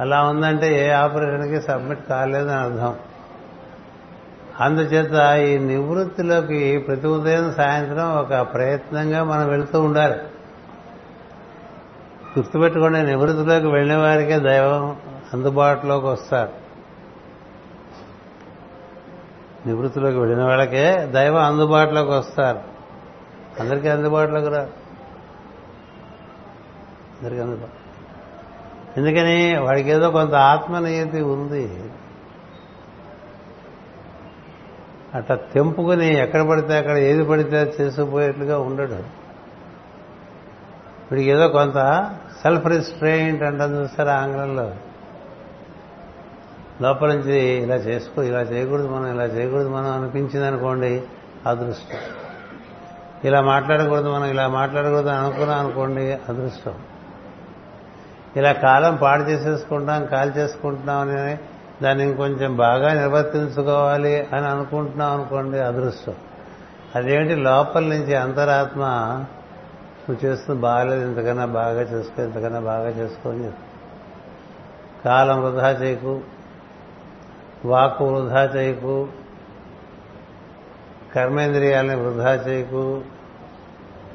అలా 0.01 0.23
ఉందంటే 0.23 0.87
ఏ 0.87 0.91
ఆపరేషన్కి 0.91 1.61
సబ్మిట్ 1.61 2.09
కాలేదని 2.09 2.53
అర్థం. 2.53 2.97
అందుచేత 4.61 5.39
ఈ 5.49 5.59
నివృత్తిలోకి 5.59 6.79
ప్రతి 6.79 7.07
ఉదయం 7.07 7.55
సాయంత్రం 7.55 8.17
ఒక 8.17 8.35
ప్రయత్నంగా 8.35 9.25
మనం 9.25 9.49
వెళుతూ 9.49 9.83
ఉండాలి. 9.83 10.15
గుర్తుపెట్టుకోండి 12.39 13.03
నివృత్తిలోకి 13.03 13.67
వెళ్ళిన 13.67 13.99
వారికే 13.99 14.39
దైవం 14.39 14.97
అందుబాటులోకి 15.33 16.07
వస్తారు. 16.07 16.67
నివృత్తిలోకి 19.67 20.19
వెళ్ళిన 20.19 20.45
వాళ్ళకే 20.45 21.07
దైవం 21.07 21.45
అందుబాటులోకి 21.45 22.11
వస్తారు. 22.11 22.61
అందరికీ 23.61 23.89
అందుబాటులోకి 23.89 24.49
రా 24.49 24.63
అందరికీ 27.21 27.41
అందుబాటు. 27.41 27.87
ఎందుకని? 29.01 29.59
వాడికి 29.59 29.91
ఏదో 29.91 30.11
కొంత 30.11 30.35
ఆత్మనియతి 30.35 31.21
ఉంది. 31.21 31.91
అట్లా 35.17 35.37
తెంపుకుని 35.37 36.19
ఎక్కడ 36.19 36.43
పడితే 36.43 36.77
అక్కడ 36.77 36.97
ఏది 36.97 37.25
పడితే 37.25 37.75
చేసుకుపోయేట్లుగా 37.81 38.59
ఉండడు. 38.59 39.27
వీడికి 41.11 41.31
ఏదో 41.31 41.49
కొంత 41.49 42.11
సెల్ఫ్ 42.43 42.67
రిస్ట్రెయింట్ 42.67 43.43
అంటాం 43.43 43.83
చూస్తారా 43.83 44.15
ఆంగ్లంలో. 44.15 44.75
లోపల 46.81 47.15
నుంచి 47.15 47.41
ఇలా 47.41 47.75
చేసుకో 47.75 48.23
ఇలా 48.23 48.41
చేయకూడదు 48.41 48.89
మనం 48.89 49.15
ఇలా 49.15 49.25
చేయకూడదు 49.25 49.69
మనం 49.69 49.93
అనిపించింది 49.93 50.47
అనుకోండి 50.47 51.03
అదృష్టం. 51.47 51.99
ఇలా 53.25 53.41
మాట్లాడకూడదు 53.41 54.13
మనం 54.15 54.25
ఇలా 54.25 54.49
మాట్లాడకూడదు 54.49 55.09
అనుకున్నాం 55.09 55.59
అనుకోండి 55.59 56.13
అదృష్టం. 56.13 56.75
ఇలా 58.37 58.53
కాలం 58.53 58.97
పాడు 58.97 59.23
చేసేసుకుంటాం 59.23 60.07
కాల్ 60.07 60.33
చేసుకుంటున్నాం 60.39 61.09
అని 61.09 61.39
దాన్ని 61.83 62.05
ఇంకొంచెం 62.05 62.57
బాగా 62.57 62.93
నిర్వర్తించుకోవాలి 62.93 64.27
అని 64.33 64.47
అనుకుంటున్నాం 64.47 65.13
అనుకోండి 65.13 65.59
అదృష్టం. 65.59 66.15
అదేమిటి? 66.95 67.35
లోపల 67.35 67.83
నుంచి 67.83 68.15
అంతరాత్మ 68.15 68.81
నువ్వు 70.09 70.27
చేస్తుంది 70.27 70.61
బాగాలేదు 70.61 71.11
ఇంతకన్నా 71.11 71.45
బాగా 71.45 71.81
చేసుకో 71.81 72.23
ఇంతకన్నా 72.23 72.61
బాగా 72.61 72.89
చేసుకో 72.89 73.31
అని 73.31 73.51
కాలం 75.05 75.43
వృధా 75.43 75.71
చేయకు 75.71 76.21
వాక్కు 77.65 78.05
వృధా 78.05 78.45
చేయకు 78.45 79.09
కర్మేంద్రియాలని 81.15 81.97
వృధా 81.97 82.35
చేయకు 82.35 83.01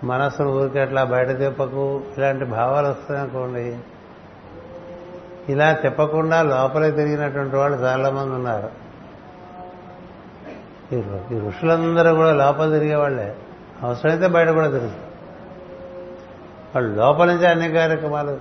మనస్సును 0.04 0.50
ఊరికి 0.50 0.80
అట్లా 0.80 1.04
బయట 1.04 1.38
తిప్పకు 1.38 2.02
ఇలాంటి 2.18 2.46
భావాలు 2.46 2.88
వస్తాయనుకోండి 2.88 3.78
ఇలా 5.52 5.72
తిప్పకుండా 5.72 6.42
లోపలే 6.42 6.92
తిరిగినటువంటి 6.92 7.56
వాళ్ళు 7.56 7.78
చాలా 7.78 8.10
మంది 8.10 8.36
ఉన్నారు. 8.36 8.70
ఈ 11.34 11.40
ఋషులందరూ 11.40 12.16
కూడా 12.16 12.34
లోపల 12.34 12.72
తిరిగేవాళ్ళే 12.72 13.36
అవసరమైతే 13.82 14.28
బయట 14.28 14.50
కూడా 14.50 14.68
తిరుగుతారు. 14.68 15.12
వాళ్ళు 16.76 16.96
లోపల 16.96 17.32
నుంచి 17.32 17.48
అన్ని 17.48 17.72
కార్యక్రమాలు 17.72 18.40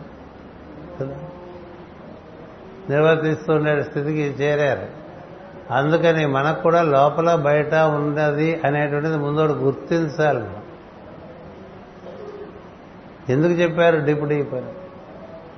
నిర్వర్తిస్తుండే 2.90 3.82
స్థితికి 3.82 4.42
చేరారు. 4.42 4.86
అందుకని 5.72 6.26
మనకు 6.26 6.62
కూడా 6.62 6.82
లోపల 6.82 7.34
బయట 7.34 7.74
ఉన్నది 7.74 8.60
అనేటువంటిది 8.64 9.16
ముందోడు 9.16 9.52
గుర్తించాలి 9.52 10.38
మనం. 10.38 10.62
ఎందుకు 13.28 13.52
చెప్పారు? 13.52 13.96
డిప్యూటీ 13.96 14.34
అయిపోయారు. 14.34 14.74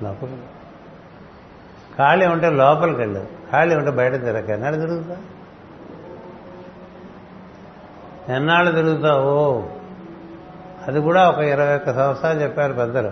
లోపల 0.03 0.37
ఖాళీ 1.97 2.25
ఉంటే 2.25 2.49
లోపలికి 2.49 2.99
వెళ్ళదు 2.99 3.27
ఖాళీ 3.51 3.75
ఉంటే 3.75 3.91
బయట 3.91 4.13
తిరగ 4.13 4.51
ఎన్నాళ్ళు 4.51 4.79
తిరుగుతా 4.79 5.17
ఎన్నాళ్ళు 8.35 8.71
తిరుగుతావు? 8.71 9.69
అది 10.87 10.99
కూడా 11.01 11.29
ఒక 11.29 11.37
ఇరవై 11.37 11.75
ఒక్క 11.75 11.93
సంవత్సరాలు 11.93 12.39
చెప్పారు 12.39 12.73
పెద్దలు. 12.73 13.11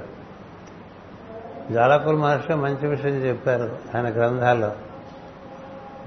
జాలకుల 1.73 2.15
మహర్షి 2.15 2.53
మంచి 2.53 2.87
విషయం 2.87 3.11
చెప్పారు 3.11 3.77
ఆయన 3.95 4.13
గ్రంథాల్లో. 4.13 4.71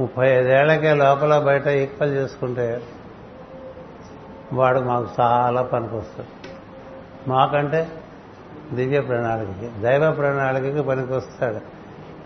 ముప్పై 0.01 0.29
ఐదేళ్ళకే 0.29 0.95
లోపల 0.95 1.39
బయట 1.39 1.67
ఈక్వల్ 1.67 2.11
చేసుకుంటే 2.11 2.83
వాడు 4.53 4.81
మాకు 4.81 5.09
చాలా 5.21 5.63
పనికొస్తాడు. 5.63 6.49
మాకంటే 7.31 7.89
దివ్య 8.73 9.01
ప్రణాళికకి 9.01 9.81
దైవ 9.81 10.11
ప్రణాళికకి 10.11 10.83
పనికొస్తాడు. 10.83 11.74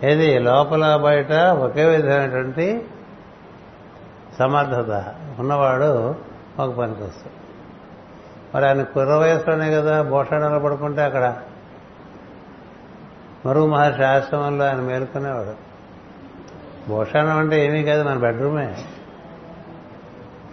ఏది? 0.03 0.39
లోపల 0.39 0.95
బయట 0.95 1.31
ఒకే 1.33 1.85
విధమైనటువంటి 1.85 2.87
సమర్థత 4.39 5.15
ఉన్నవాడు 5.39 6.15
మాకు 6.59 6.71
పనికొస్తాడు. 6.71 7.39
మరి 8.55 8.67
ఆయన 8.67 8.83
కుర్ర 8.83 9.13
వయసులోనే 9.13 9.71
కదా 9.71 10.01
భూషణాలు 10.01 10.59
పడుకుంటే 10.59 11.01
అక్కడ 11.01 11.37
మరుగు 13.45 13.67
మహర్షి 13.67 14.03
ఆశ్రమంలో 14.03 14.65
ఆయన 14.65 14.77
మేలుకునేవాడు. 14.77 15.53
భూషణం 16.89 17.37
అంటే 17.37 17.65
ఏమీ 17.65 17.83
కాదు 17.83 18.03
మన 18.03 18.17
బెడ్రూమే. 18.17 18.75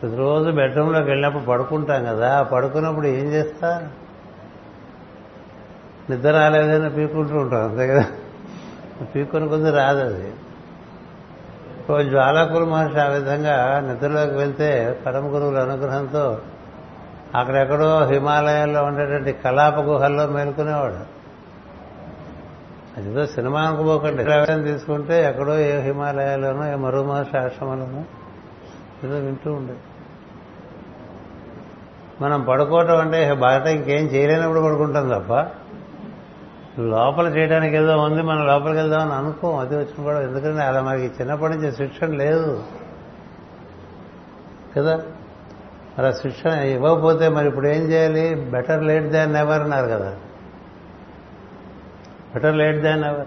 ప్రతిరోజు 0.03 0.51
బెడ్రూమ్లోకి 0.51 1.07
వెళ్ళినప్పుడు 1.07 1.45
పడుకుంటాం 1.45 2.05
కదా 2.05 2.43
పడుకున్నప్పుడు 2.43 3.07
ఏం 3.07 3.25
చేస్తా 3.25 3.89
నిద్ర 6.11 6.31
రాలేదని 6.31 6.91
పీకుంటూ 6.91 7.37
ఉంటాం 7.37 7.71
అంతే 7.71 7.87
కదా? 7.87 8.05
పీక్కొని 9.05 9.49
కొద్ది 9.49 9.71
రాదు 9.71 10.01
అది. 10.01 10.33
ఓ 11.91 12.03
జ్వాలాకుల 12.03 12.65
మహర్షి 12.65 12.99
ఆ 12.99 13.07
విధంగా 13.07 13.81
నిద్రలోకి 13.81 14.35
వెళ్తే 14.35 15.01
పరమ 15.07 15.35
గురువుల 15.35 15.59
అనుగ్రహంతో 15.59 16.39
అక్కడెక్కడో 17.35 18.05
హిమాలయాల్లో 18.05 18.85
ఉండేటువంటి 18.85 19.33
కలాప 19.33 19.79
గుహల్లో 19.79 20.27
మేలుకునేవాడు. 20.27 21.17
అదిదో 22.97 23.27
సినిమా 23.27 23.61
అనుకోకండి 23.61 24.25
తీసుకుంటే 24.63 25.25
ఎక్కడో 25.25 25.59
ఏ 25.59 25.81
హిమాలయాల్లోనో 25.81 26.73
ఏ 26.73 26.75
మరో 26.75 27.03
మహర్షి 27.03 27.39
ఆశ్రమంలోనో 27.39 28.05
ఏదో 29.05 29.19
వింటూ 29.19 29.53
ఉండేది. 29.53 29.79
మనం 32.21 32.43
పడుకోవటం 32.43 32.97
అంటే 32.97 33.33
బయట 33.33 33.67
ఇంకేం 33.67 34.05
చేయలేనప్పుడు 34.05 34.61
పడుకుంటాం 34.61 35.09
తప్ప. 35.09 35.33
లోపల 36.79 37.27
చేయడానికి 37.27 37.77
ఏదో 37.77 37.97
ఉంది 37.97 38.23
మనం 38.23 38.47
లోపలికి 38.47 38.79
వెళ్దామని 38.79 39.15
అనుకోం. 39.15 39.59
అది 39.59 39.77
వచ్చిన 39.77 40.03
కూడా 40.03 40.23
ఎందుకంటే 40.23 40.63
అలా 40.63 40.83
మనకి 40.83 41.07
చిన్నప్పటి 41.07 41.53
నుంచి 41.53 41.73
శిక్షణ 41.73 42.07
లేదు. 42.07 42.65
కదా? 44.77 44.97
మరి 45.99 46.07
ఆ 46.07 46.11
శిక్షణ 46.11 46.51
ఇవ్వకపోతే 46.51 47.29
మరి 47.29 47.47
ఇప్పుడు 47.49 47.67
ఏం 47.67 47.83
చేయాలి? 47.83 48.35
బెటర్ 48.35 48.85
లేట్ 48.85 49.05
దాన్ 49.05 49.33
నెవర్ 49.33 49.61
అన్నారు 49.61 49.87
కదా. 49.87 50.17
బెటర్ 52.35 52.57
లేట్ 52.57 52.83
దాన్ 52.83 53.05
ఎవర్ 53.05 53.27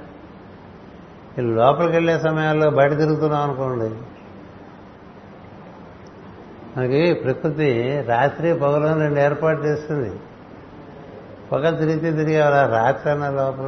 లోపలికి 1.39 1.93
వెళ్ళే 1.93 2.19
సమయాల్లో 2.19 2.69
బయట 2.69 2.97
తిరుగుతున్నాం 2.97 3.41
అనుకోండి. 3.41 3.95
మనకి 6.77 7.13
ప్రకృతి 7.13 8.01
రాత్రి 8.07 8.53
పగలను 8.53 8.99
రెండు 8.99 9.19
ఏర్పాటు 9.19 9.61
చేస్తుంది. 9.61 10.19
పగలు 11.51 11.77
తిరిగితే 11.77 12.11
తిరిగి 12.11 12.41
అలా 12.41 12.67
రాత్రి 12.67 13.11
అన్న 13.11 13.29
లోపల 13.29 13.63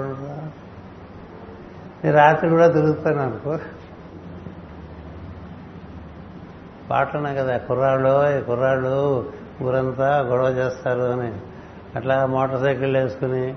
నేను 2.04 2.18
రాత్రి 2.18 2.50
కూడా 2.50 2.68
తిరుగుతాను 2.68 3.22
అనుకో. 3.22 3.60
పాటలున్నాయి 6.90 7.38
కదా 7.38 7.58
కుర్రాళ్ళు 7.58 8.38
ఈ 8.38 8.42
కుర్రాళ్ళు 8.42 9.26
ఊరంతా 9.62 10.20
గొడవ 10.20 10.48
చేస్తారు 10.48 11.02
అని. 11.02 11.34
అట్లా 11.96 12.26
మోటార్ 12.26 12.62
సైకిల్ 12.62 12.98
వేసుకుని 12.98 13.56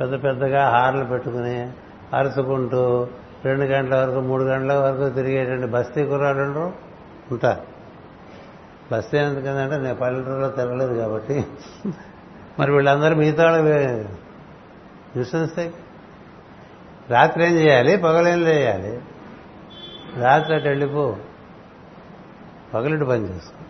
పెద్ద 0.00 0.24
పెద్దగా 0.24 0.68
హార్లు 0.68 1.04
పెట్టుకుని 1.04 1.70
అరుచుకుంటూ 2.14 3.06
రెండు 3.44 3.64
గంటల 3.64 3.96
వరకు 3.96 4.20
మూడు 4.20 4.42
గంటల 4.42 4.74
వరకు 4.74 5.14
తిరిగేటువంటి 5.14 5.66
బస్తీ 5.66 6.04
కుర్రాళ్ళు 6.04 6.72
ఉంటారు. 7.30 7.60
బస్తీ 8.92 9.18
ఎందుకంటే 9.18 9.76
నేను 9.78 9.94
పల్లెటూరులో 9.94 10.48
తిరగలేదు 10.48 10.94
కాబట్టి. 10.94 11.46
మరి 12.58 12.72
వీళ్ళందరూ 12.72 13.14
మిగతా 13.16 13.44
చూసేస్తే 15.18 15.72
రాత్రి 17.10 17.44
ఏం 17.44 17.52
చేయాలి? 17.52 17.96
పగలేం 17.96 18.46
చేయాలి? 18.46 19.00
రాత్రి 20.20 20.54
అటు 20.54 20.68
వెళ్ళిపో. 20.68 21.16
పగలిటి 22.74 23.04
పని 23.04 23.24
చేసుకో 23.24 23.64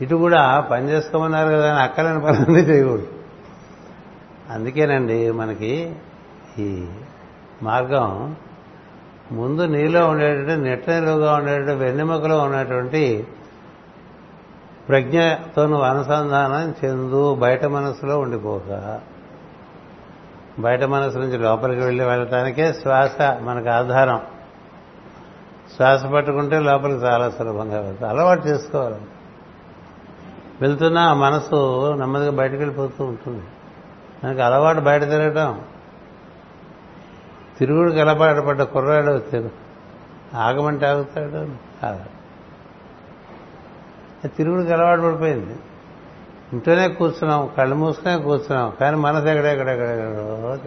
ఇటు 0.00 0.14
కూడా 0.14 0.60
పని 0.60 0.90
చేసుకోమన్నారు 0.90 1.48
కదా 1.48 1.72
అని 1.72 1.82
అక్కలేని 1.82 2.20
పని 2.20 2.60
చేయకూడదు 2.60 3.08
అందుకేనండి 4.50 5.30
మనకి 5.30 5.92
ఈ 6.58 6.86
మార్గం 7.62 8.36
ముందు 9.32 9.62
నీలో 9.62 10.08
ఉండేటువంటి 10.08 10.56
నెట్టనిలుగా 10.56 11.34
ఉండేటువంటి 11.34 11.74
వెన్నెముకలో 11.74 12.38
ఉన్నటువంటి 12.38 13.26
ప్రజ్ఞతో 14.90 15.66
నువ్వు 15.66 15.84
అనుసంధానం 15.84 16.74
చెందు 16.84 17.34
బయట 17.34 17.64
మనసులో 17.64 18.18
ఉండిపోక. 18.18 19.00
బయట 20.58 20.84
మనసు 20.84 21.18
నుంచి 21.18 21.38
లోపలికి 21.38 21.80
వెళ్ళి 21.80 22.04
వెళ్ళటానికే 22.04 22.72
శ్వాస 22.72 23.22
మనకు 23.40 23.68
ఆధారం. 23.68 24.20
శ్వాస 25.76 26.04
పట్టుకుంటే 26.04 26.58
లోపలికి 26.58 27.04
చాలా 27.04 27.30
సులభంగా 27.30 27.80
వెళ్తాం. 27.80 28.10
అలవాటు 28.10 28.46
చేసుకోవాలి. 28.46 29.00
వెళ్తున్నా 30.60 31.02
ఆ 31.02 31.14
మనసు 31.14 31.92
నెమ్మదిగా 31.94 32.30
బయటకు 32.30 32.56
వెళ్ళిపోతూ 32.56 33.04
ఉంటుంది. 33.04 33.44
మనకి 34.24 34.40
అలవాటు 34.40 34.80
బయట 34.80 35.02
తిరగటం. 35.02 35.60
తిరుగుడికి 37.58 37.96
కలపాటు 37.96 38.40
పడ్డ 38.40 38.62
కుర్రాడు 38.62 39.18
తిరుగు 39.18 39.50
ఆగమంటే 40.36 40.86
ఆగుతాడు 40.86 41.36
ఆగడు. 41.86 42.19
తిరుగుడికి 44.28 44.72
అలవాటు 44.72 45.00
పడిపోయింది. 45.00 45.56
ఇంట్లోనే 46.52 46.88
కూర్చున్నాం 46.88 47.50
కళ్ళు 47.56 47.74
మూసుకునే 47.74 48.18
కూర్చున్నాం 48.18 48.72
కానీ 48.80 48.96
మనసు 48.96 49.26
ఎక్కడెక్కడెక్కడెక్కడో 49.26 50.58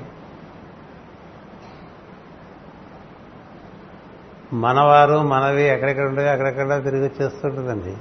మనవారు 4.53 5.13
మనవి 5.13 5.63
ఎక్కడెక్కడ 5.63 6.05
ఉంటాయో 6.05 6.31
అక్కడెక్కడ 6.31 6.83
తిరిగి 6.83 7.07
వచ్చేస్తుంటుందండి. 7.07 7.97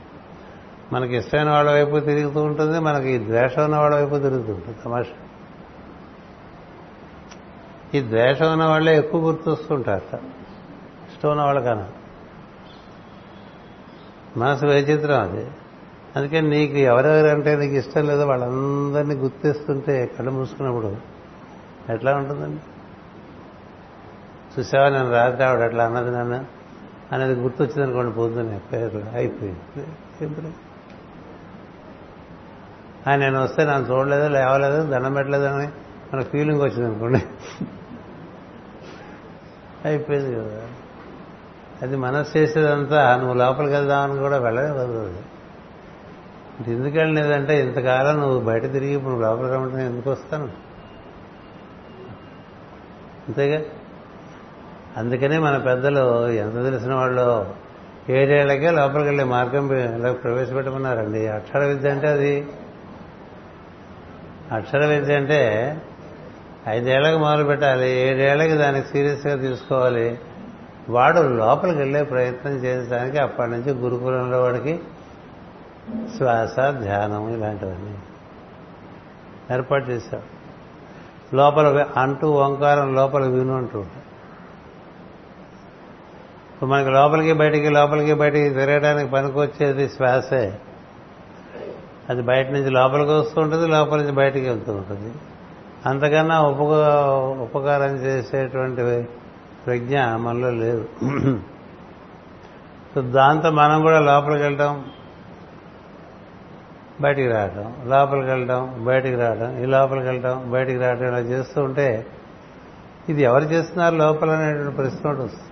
మనకి 0.92 1.16
ఇష్టమైన 1.16 1.50
వాళ్ళ 1.50 1.72
వైపు 1.72 1.98
తిరుగుతూ 1.98 2.42
ఉంటుంది 2.42 2.78
మనకి 2.78 3.18
ద్వేషం 3.18 3.64
ఉన్న 3.64 3.76
వాళ్ళ 3.76 3.96
వైపు 3.96 4.10
తిరుగుతూ 4.10 4.52
ఉంటుంది 4.52 4.78
తమాషా. 4.84 5.10
ఈ 7.94 8.00
ద్వేషం 8.00 8.52
ఉన్న 8.52 8.64
వాళ్ళే 8.64 8.98
ఎక్కువ 8.98 9.20
గుర్తొస్తుంటారు 9.20 10.16
ఇష్టం 11.08 11.30
ఉన్న 11.30 11.42
వాళ్ళకన్నా. 11.42 11.88
మనసు 14.36 14.66
విచిత్రం 14.66 15.20
అది. 15.20 15.46
అందుకని 16.16 16.50
నీకు 16.50 16.72
ఎవరెవరంటే 16.72 17.56
నీకు 17.56 17.74
ఇష్టం 17.74 18.06
లేదో 18.06 18.26
వాళ్ళందరినీ 18.26 19.14
గుర్తిస్తుంటే 19.14 20.10
కళ్ళు 20.18 20.30
మూసుకున్నప్పుడు 20.30 20.96
ఎట్లా 21.92 22.16
ఉంటుందండి? 22.16 22.60
చూసావా 24.58 24.88
నేను 24.88 25.10
రాత్రి 25.10 25.44
ఆవిడ 25.44 25.60
అట్లా 25.60 25.84
అన్నది 25.84 26.10
నన్ను? 26.10 26.62
అనేది 27.12 27.40
గుర్తొచ్చింది 27.40 27.82
అనుకోండి 27.82 28.12
పోతుంది 28.12 28.58
పేరు 28.58 29.02
అయిపోయింది. 29.14 29.86
సింపుల్. 30.18 30.52
ఆయన 33.08 33.20
నేను 33.20 33.42
వస్తే 33.42 33.64
నన్ను 33.64 33.92
చూడలేదు 33.92 34.28
లేవలేదు 34.28 34.90
దండం 34.90 35.14
పెట్టలేదని 35.14 35.68
మనకు 36.14 36.28
ఫీలింగ్ 36.28 36.60
వచ్చింది 36.62 36.84
అనుకోండి 36.84 37.22
అయిపోయింది 39.84 40.34
కదా. 40.34 40.68
అది 41.82 41.96
మనసు 41.96 42.38
చేసేదంతా 42.38 43.16
నువ్వు 43.16 43.34
లోపలికి 43.34 43.72
వెళ్దామని 43.72 44.18
కూడా 44.18 44.38
వెళ్ళలేదు 44.38 45.14
ఎందుకు 46.68 46.96
వెళ్ళలేదంటే 46.96 47.60
ఇంతకాలం 47.60 48.20
నువ్వు 48.20 48.40
బయట 48.40 48.62
తిరిగి 48.62 48.92
ఇప్పుడు 48.94 49.20
లోపలికి 49.20 49.54
రమ్మంటే 49.54 49.86
ఎందుకు 49.86 50.10
వస్తాను? 50.10 50.44
అంతేగా? 53.28 53.60
అందుకనే 54.96 55.38
మన 55.38 55.58
పెద్దలు 55.58 56.28
ఎంత 56.28 56.54
తెలిసిన 56.54 56.94
వాళ్ళు 56.94 57.54
ఏడేళ్ళకే 58.08 58.70
లోపలికి 58.70 59.08
వెళ్ళే 59.08 59.24
మార్గం 59.24 59.66
ప్రవేశపెట్టమన్నారండి. 60.12 61.26
అక్షర 61.26 61.58
విద్య 61.58 61.90
అంటే 61.90 62.08
అది. 62.08 62.46
అక్షర 64.52 64.86
విద్య 64.86 65.14
అంటే 65.14 65.76
ఐదేళ్ళకు 66.68 67.18
మొదలు 67.18 67.44
పెట్టాలి 67.44 67.90
ఏడేళ్ళకి 67.90 68.52
దానికి 68.52 68.88
సీరియస్గా 68.88 69.36
తీసుకోవాలి. 69.36 70.18
వాడు 70.88 71.18
లోపలికి 71.18 71.78
వెళ్ళే 71.78 72.02
ప్రయత్నం 72.02 72.52
చేయడానికి 72.52 73.18
అప్పటి 73.18 73.50
నుంచి 73.50 73.72
గురుకులంలో 73.72 74.42
వాడికి 74.42 74.80
శ్వాస 76.16 76.56
ధ్యానం 76.70 77.34
ఇలాంటివన్నీ 77.34 77.98
ఏర్పాటు 79.54 79.90
చేశాడు. 79.90 80.42
లోపల 81.36 81.86
అంటూ 81.96 82.30
ఓంకారం 82.30 82.94
లోపల 82.94 83.26
విను 83.26 83.56
అంటూ 83.56 83.84
మనకి 86.66 86.90
లోపలికి 86.90 87.32
బయటికి 87.32 87.68
లోపలికి 87.68 88.14
బయటికి 88.14 88.50
తిరగడానికి 88.50 89.10
పనికొచ్చేది 89.10 89.88
శ్వాసే. 89.88 90.60
అది 92.10 92.22
బయట 92.22 92.46
నుంచి 92.50 92.70
లోపలికి 92.70 93.10
వస్తూ 93.10 93.40
ఉంటుంది 93.40 93.66
లోపల 93.66 93.96
నుంచి 93.96 94.12
బయటికి 94.12 94.48
వెళ్తూ 94.48 94.72
ఉంటుంది. 94.72 95.14
అంతకన్నా 95.86 96.40
ఉప 96.40 96.60
ఉపకారం 97.42 97.96
చేసేటువంటి 97.96 99.08
ప్రజ్ఞ 99.66 100.04
మనలో 100.04 100.50
లేదు. 100.50 100.88
సో 102.94 103.00
దాంతో 103.00 103.50
మనం 103.50 103.82
కూడా 103.82 104.00
లోపలికి 104.00 104.42
వెళ్ళటం 104.42 104.84
బయటికి 107.00 107.28
రావటం 107.28 107.90
లోపలికి 107.90 108.26
వెళ్ళటం 108.26 108.84
బయటికి 108.84 109.16
రావడం 109.16 109.62
ఈ 109.62 109.66
లోపలికి 109.66 110.06
వెళ్ళటం 110.06 110.50
బయటికి 110.50 110.78
రావడం 110.78 111.06
ఇలా 111.08 111.18
చేస్తూ 111.18 111.62
ఉంటే 111.62 112.06
ఇది 113.08 113.22
ఎవరు 113.22 113.44
చేస్తున్నారు 113.44 113.94
లోపల 113.94 114.30
అనేటువంటి 114.30 114.76
ప్రశ్న 114.76 115.08
ఒకటి 115.08 115.22
వస్తుంది. 115.22 115.48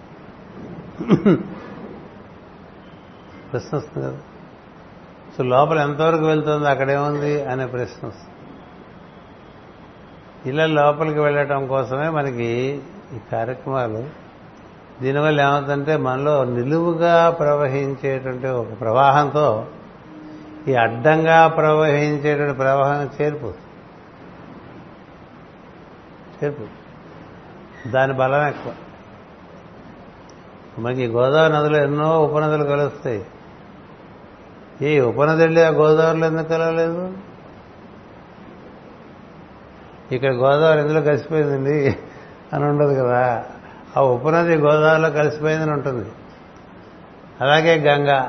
ప్రశ్న 3.53 3.77
వస్తుంది 3.77 4.07
కదా. 4.07 4.19
సో 5.37 5.45
లోపల 5.45 5.79
ఎంతవరకు 5.79 6.25
వెళ్తుంది 6.25 6.69
అక్కడేముంది 6.69 7.45
అనే 7.45 7.67
ప్రశ్న 7.67 8.09
వస్తుంది. 8.09 8.35
ఇలా 10.51 10.67
లోపలికి 10.67 11.21
వెళ్ళటం 11.21 11.67
కోసమే 11.67 12.09
మనకి 12.09 12.83
ఈ 13.15 13.19
కార్యక్రమాలు 13.33 14.05
దీనివల్ల 15.03 15.41
ఏమవుతుందంటే 15.41 15.97
మనలో 15.97 16.45
నిలువుగా 16.45 17.31
ప్రవహించేటువంటి 17.31 18.47
ఒక 18.47 18.81
ప్రవాహంతో 18.81 19.67
ఈ 20.69 20.75
అడ్డంగా 20.75 21.49
ప్రవహించేటువంటి 21.49 22.59
ప్రవాహం 22.59 23.11
చేర్పు 23.21 23.55
చేర్పు 26.45 26.81
దాని 27.89 28.13
బలం 28.13 28.47
ఎక్కువ. 28.47 28.73
మనకి 30.79 31.07
గోదావరి 31.07 31.53
నదిలో 31.53 31.79
ఎన్నో 31.79 32.23
ఉపనదులు 32.23 32.65
కలుస్తాయి. 32.65 33.27
ఈ 34.83 35.01
ఉపనది 35.01 35.43
వెళ్ళి 35.43 35.63
ఆ 35.63 35.69
గోదావరిలో 35.69 36.27
ఎందుకు 36.27 36.49
కలవలేదు? 36.49 37.19
ఇక్కడ 40.13 40.33
గోదావరి 40.33 40.81
ఎందులో 40.81 41.01
కలిసిపోయిందండి? 41.01 41.97
అని 42.53 42.65
ఉండదు 42.65 43.03
కదా. 43.03 43.45
ఆ 43.97 44.01
ఉపనది 44.01 44.57
గోదావరిలో 44.57 45.11
కలిసిపోయిందని 45.11 45.71
ఉంటుంది. 45.71 46.13
అలాగే 47.41 47.77
గంగ 47.79 48.27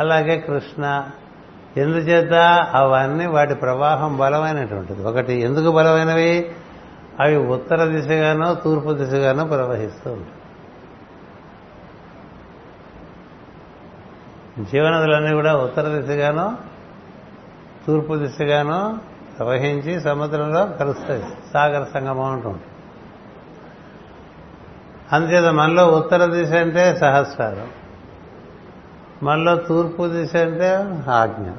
అలాగే 0.00 0.38
కృష్ణ 0.38 1.04
ఎందుచేత 1.76 2.32
అవన్నీ 2.72 3.26
వాటి 3.26 3.54
ప్రవాహం 3.54 4.16
బలమైనటువంటిది. 4.16 5.02
ఒకటి 5.02 5.32
ఎందుకు 5.32 5.70
బలమైనవి? 5.70 6.52
అవి 7.20 7.36
ఉత్తర 7.36 7.84
దిశగానో 7.84 8.54
తూర్పు 8.54 8.92
దిశగానో 8.92 9.44
ప్రవహిస్తూ 9.44 10.12
ఉంటాయి. 10.12 10.32
జీవనదులన్నీ 14.72 15.34
కూడా 15.34 15.56
ఉత్తర 15.56 15.82
దిశగానో 15.82 16.52
తూర్పు 17.86 18.14
దిశగానో 18.14 18.98
ప్రవహించి 19.38 20.00
సముద్రంలో 20.00 20.66
కలుస్తాయి. 20.66 21.24
సాగర 21.52 21.86
సంగమం 21.94 22.32
ఉంటుంది 22.32 22.60
అందుచేత 25.12 25.52
మనలో 25.52 25.86
ఉత్తర 25.86 26.24
దిశ 26.24 26.52
అంటే 26.52 26.96
సహస్రారం. 26.96 27.68
మనలో 29.22 29.56
తూర్పు 29.56 30.08
దిశ 30.08 30.36
అంటే 30.36 30.74
ఆజ్ఞ. 31.10 31.50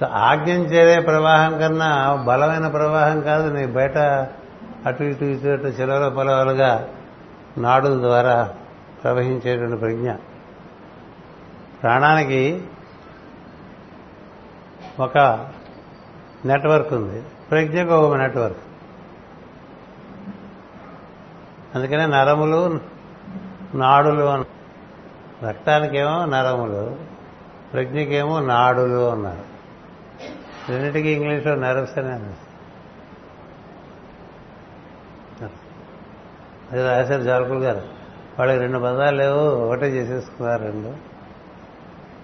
సో 0.00 0.06
ఆజ్ఞం 0.06 0.64
చేరే 0.64 1.00
ప్రవాహం 1.00 1.58
కన్నా 1.58 2.14
బలమైన 2.14 2.68
ప్రవాహం 2.68 3.20
కాదు 3.20 3.54
నీ 3.54 3.66
బయట 3.66 3.98
అటు 4.86 5.02
ఇటు 5.02 5.24
ఇటు 5.24 5.48
అటు 5.48 5.66
చిలవల 5.66 6.08
పొలవలుగా 6.08 6.88
నాడుల 7.58 8.00
ద్వారా 8.00 8.52
ప్రవహించేటువంటి 9.02 9.76
ప్రజ్ఞ. 9.76 10.12
ప్రాణానికి 11.82 12.64
ఒక 15.00 15.18
నెట్వర్క్ 16.44 16.92
ఉంది. 16.92 17.22
ప్రజ్ఞకు 17.50 17.94
ఒక 17.94 18.16
నెట్వర్క్. 18.16 18.58
అందుకనే 21.74 22.06
నరములు 22.06 22.80
నాడులు 23.74 24.44
రక్తానికేమో 25.46 26.24
నరములు 26.24 26.96
ప్రజ్ఞకేమో 27.72 28.40
నాడులు 28.40 29.10
అన్నారు. 29.10 29.52
రెండింటికి 30.72 31.08
ఇంగ్లీష్లో 31.08 31.54
నర్వ్స్ 31.54 31.98
అని 31.98 32.12
అన్నారు. 32.12 32.52
అది 36.72 36.88
రాశారు 36.88 37.22
జాలకులు 37.22 37.58
గారు. 37.58 37.82
వాళ్ళకి 38.38 38.58
రెండు 38.58 38.78
పదాలు 38.78 39.16
లేవు 39.16 39.40
ఒకటే 39.40 39.88
చేసేసుకున్నారు 39.88 40.62
రెండు. 40.62 40.94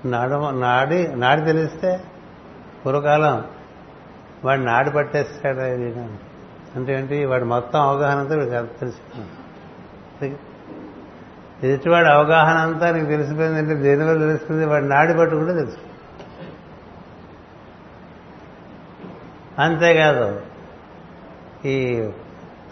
నాడు 0.08 0.50
నాడి 0.50 1.16
నాడి 1.16 1.40
తెలిస్తే 1.42 2.04
పూర్వకాలం 2.86 3.44
వాడు 4.44 4.60
నాడి 4.60 4.90
పట్టేస్తాడు 4.90 5.58
అంటే 6.76 6.98
ఏంటి? 6.98 7.24
వాడు 7.24 7.44
మొత్తం 7.44 7.80
అవగాహనతో 7.80 8.34
వీడికి 8.34 8.50
తెలుసుకున్నాడు 8.50 9.37
ఎదుటివాడి 11.62 12.08
అవగాహన 12.08 12.56
అంతా 12.56 12.90
నీకు 12.90 13.06
తెలిసిపోయిందంటే 13.06 13.74
దేనివల్ల 13.74 14.26
తెలుస్తుంది? 14.26 14.66
వాడి 14.66 14.88
నాడి 14.88 15.14
పట్టు 15.14 15.36
కూడా 15.36 15.52
తెలుసు. 15.52 15.76
అంతేకాదు 19.58 20.40
ఈ 21.64 22.08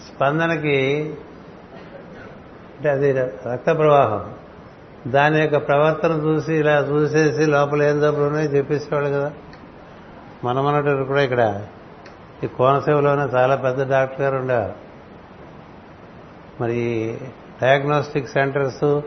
స్పందనకి 0.06 1.14
అంటే 2.76 2.90
అది 2.90 3.12
రక్త 3.12 3.76
ప్రవాహం. 3.76 4.34
దాని 5.10 5.40
యొక్క 5.40 5.56
ప్రవర్తన 5.56 6.12
చూసి 6.12 6.54
ఇలా 6.54 6.78
చూసేసి 6.78 7.46
లోపల 7.46 7.82
ఏం 7.82 8.00
దప్పులు 8.00 8.24
ఉన్నాయో 8.24 8.48
చెప్పేసేవాడు 8.48 9.06
కదా. 9.06 9.32
మనమన్నట్టు 10.44 11.04
కూడా 11.04 11.22
ఇక్కడ 11.22 11.62
ఈ 12.44 12.46
కోనసీమలోనే 12.46 13.22
చాలా 13.22 13.56
పెద్ద 13.56 13.90
డాక్టర్ 13.90 14.20
గారు 14.20 14.36
ఉండేవారు. 14.36 14.85
మరి 16.60 17.18
డయాగ్నోస్టిక్ 17.62 18.28
సెంటర్స్ 18.28 19.00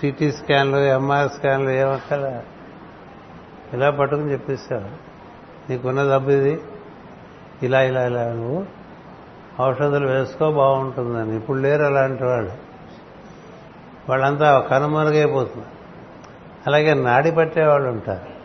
సిటీ 0.00 0.32
స్కాన్లు 0.32 0.76
ఎంఆర్ 0.76 1.28
స్కాన్లు 1.28 1.70
ఏమక్కల 1.70 2.42
ఇలా 3.72 3.90
పట్టుకుని 3.90 4.32
చెప్పిస్తావు 4.32 5.08
నీకున్న 5.70 6.02
డబ్బు 6.02 6.30
ఇది. 6.30 6.60
ఇలా 7.62 7.82
ఇలా 7.82 8.06
ఇలా 8.06 8.32
నువ్వు 8.32 8.66
ఔషధాలు 9.62 10.06
వేసుకో 10.06 10.52
బాగుంటుందని. 10.52 11.36
ఇప్పుడు 11.36 11.58
లేరు 11.58 11.82
అలాంటి 11.82 12.24
వాళ్ళు. 12.24 12.52
వాళ్ళంతా 14.08 14.60
కనుమరుగైపోతున్నారు. 14.60 15.78
అలాగే 16.66 16.94
నాడి 16.94 17.30
పట్టేవాళ్ళు 17.30 17.88
ఉంటారు. 17.88 18.38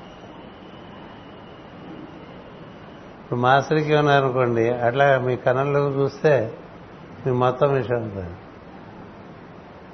ఇప్పుడు 3.23 3.39
మాస్టర్కి 3.39 3.95
ఉన్నారనుకోండి 3.95 4.69
అట్లా 4.69 5.19
మీ 5.19 5.35
కనుల్లో 5.35 5.79
చూస్తే 5.79 6.53
మీ 7.25 7.31
మొత్తం 7.31 7.73
విషయం 7.73 8.01
ఉంటుంది 8.01 8.29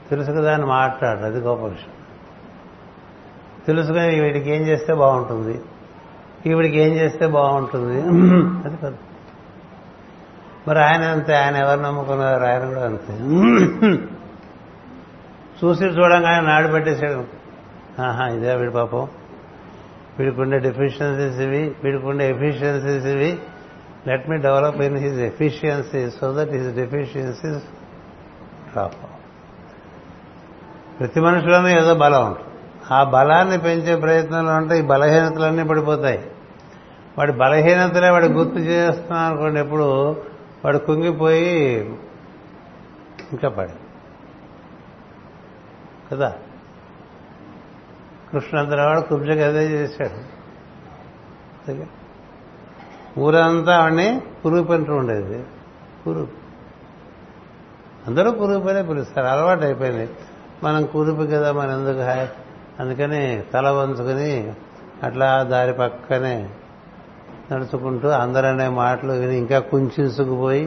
తెలుసు 0.09 0.31
కదా 0.31 0.53
అని 0.53 0.65
మాట్లాడు 0.65 1.19
అది 1.19 1.39
గొప్ప 1.39 1.65
విషయం. 1.65 1.93
తెలుసుకుని 3.67 4.21
వీడికి 4.21 4.51
ఏం 4.51 4.61
చేస్తే 4.61 4.93
బాగుంటుంది? 4.93 5.61
ఈవిడికి 6.45 6.79
ఏం 6.79 6.93
చేస్తే 6.93 7.27
బాగుంటుంది? 7.27 8.01
అది 8.67 8.77
కదా. 8.77 8.97
మరి 10.67 10.79
ఆయన 10.79 11.03
అంతే 11.03 11.35
ఆయన 11.35 11.55
ఎవరు 11.55 11.79
నమ్ముకున్నారు 11.79 12.43
ఆయన 12.43 12.65
కూడా 12.65 12.85
అంతే. 12.85 13.13
చూసి 15.63 15.85
చూడంగానే 15.85 16.47
నాడు 16.47 16.67
పెట్టేశాడు. 16.67 17.23
ఆహా 18.01 18.27
ఇదే 18.27 18.55
వీడి 18.55 18.71
పాపం. 18.71 19.07
వీడికి 20.19 20.41
ఉండే 20.41 20.59
డెఫిషియన్సీస్ 20.59 21.41
ఇవి 21.41 21.75
వీడికి 21.83 22.05
ఉండే 22.05 22.29
ఎఫిషియన్సీస్ 22.29 23.05
ఇవి. 23.05 23.39
Let 24.07 24.29
me 24.29 24.37
develop 24.37 24.81
in 24.81 24.97
his 24.97 25.19
efficiency 25.19 26.09
so 26.09 26.37
that 26.37 26.49
his 26.49 26.75
deficiencies 26.75 27.63
drop 28.71 28.93
ప్రతి 30.99 31.19
మనిషిలోనూ 31.19 31.67
ఏదో 31.67 31.95
బలం 31.95 32.25
ఉంటుంది. 32.25 32.49
ఆ 32.91 33.03
బలాన్ని 33.03 33.57
పెంచే 33.57 33.95
ప్రయత్నంలో 33.95 34.55
ఉంటే 34.55 34.79
ఈ 34.79 34.81
బలహీనతలన్నీ 34.81 35.63
పడిపోతాయి. 35.63 36.31
వాడి 37.17 37.31
బలహీనతలే 37.31 38.09
వాడి 38.09 38.27
గుర్తు 38.27 38.59
చేస్తున్నాం 38.59 39.25
అనుకోండి 39.25 39.59
ఎప్పుడు 39.59 40.15
వాడు 40.65 40.77
కుంగిపోయి 40.77 41.79
ఇంకా 43.31 43.49
పడి 43.49 43.71
కదా? 46.11 46.35
కృష్ణంతరావాడు 48.31 48.99
కుబ్జకి 48.99 49.43
అదే 49.43 49.65
చేశాడు. 49.65 51.98
ఊరంతా 53.19 53.77
ఆవిడని 53.77 54.21
పురుగు 54.45 54.63
పెంటూ 54.63 54.95
ఉండేది. 54.95 55.43
పురుగు 56.07 56.27
అందరూ 58.07 58.31
పురుగు 58.31 58.59
పనే 58.59 58.81
పిలుస్తారు. 58.81 59.27
అలవాటు 59.27 59.63
అయిపోయింది. 59.63 60.09
మనం 60.63 60.85
కురుపు 60.85 61.21
కదా 61.21 61.51
మన 61.51 61.69
ఎందుకు 61.69 62.05
హాయ్ 62.05 62.27
అందుకని 62.79 63.43
తల 63.53 63.69
వంచుకుని 63.69 64.53
అట్లా 65.03 65.43
దారి 65.43 65.73
పక్కనే 65.73 66.49
నడుచుకుంటూ 67.51 68.07
అందరనే 68.07 68.67
మాటలు 68.67 69.11
విని 69.11 69.37
ఇంకా 69.37 69.59
కుంచుకుపోయి 69.59 70.63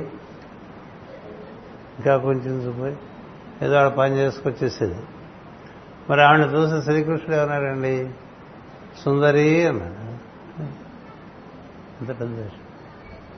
ఇంకా 1.99 2.17
కుంచుకుపోయి 2.17 2.97
ఏదో 3.63 3.75
ఆడ 3.75 3.89
పని 3.89 4.15
చేసుకొచ్చేసేది. 4.17 4.97
మరి 6.11 6.23
ఆవిడని 6.23 6.55
చూసి 6.55 6.85
శ్రీకృష్ణుడు 6.85 7.41
ఏమన్నాడండి? 7.41 8.11
సుందరి 9.05 9.67
అన్నాడు. 9.67 10.02
అంత 12.03 12.21
పెద్ద 12.21 12.37
విషయం. 12.37 12.61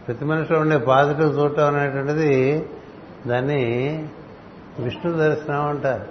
ప్రతి 0.09 0.25
మనిషిలో 0.25 0.59
ఉండే 0.59 0.77
పాజిటివ్ 0.77 1.39
చూడటం 1.39 1.77
అనేటువంటిది 1.77 2.67
దాన్ని 3.27 3.65
విష్ణు 4.79 5.13
దర్శనం 5.13 5.69
అంటారు. 5.69 6.05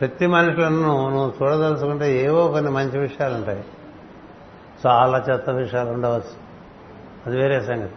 ప్రతి 0.00 0.26
మనుషులను 0.26 1.10
నువ్వు 1.10 1.34
చూడదలుచుకుంటే 1.42 2.24
ఏవో 2.24 2.48
కొన్ని 2.48 2.70
మంచి 2.70 2.98
విషయాలు 2.98 3.34
ఉంటాయి. 3.34 3.64
చాలా 4.86 5.24
చెత్త 5.30 5.50
విషయాలు 5.50 5.90
ఉండవచ్చు. 5.90 6.50
అది 7.26 7.36
వేరే 7.36 7.60
సంగతి. 7.60 7.92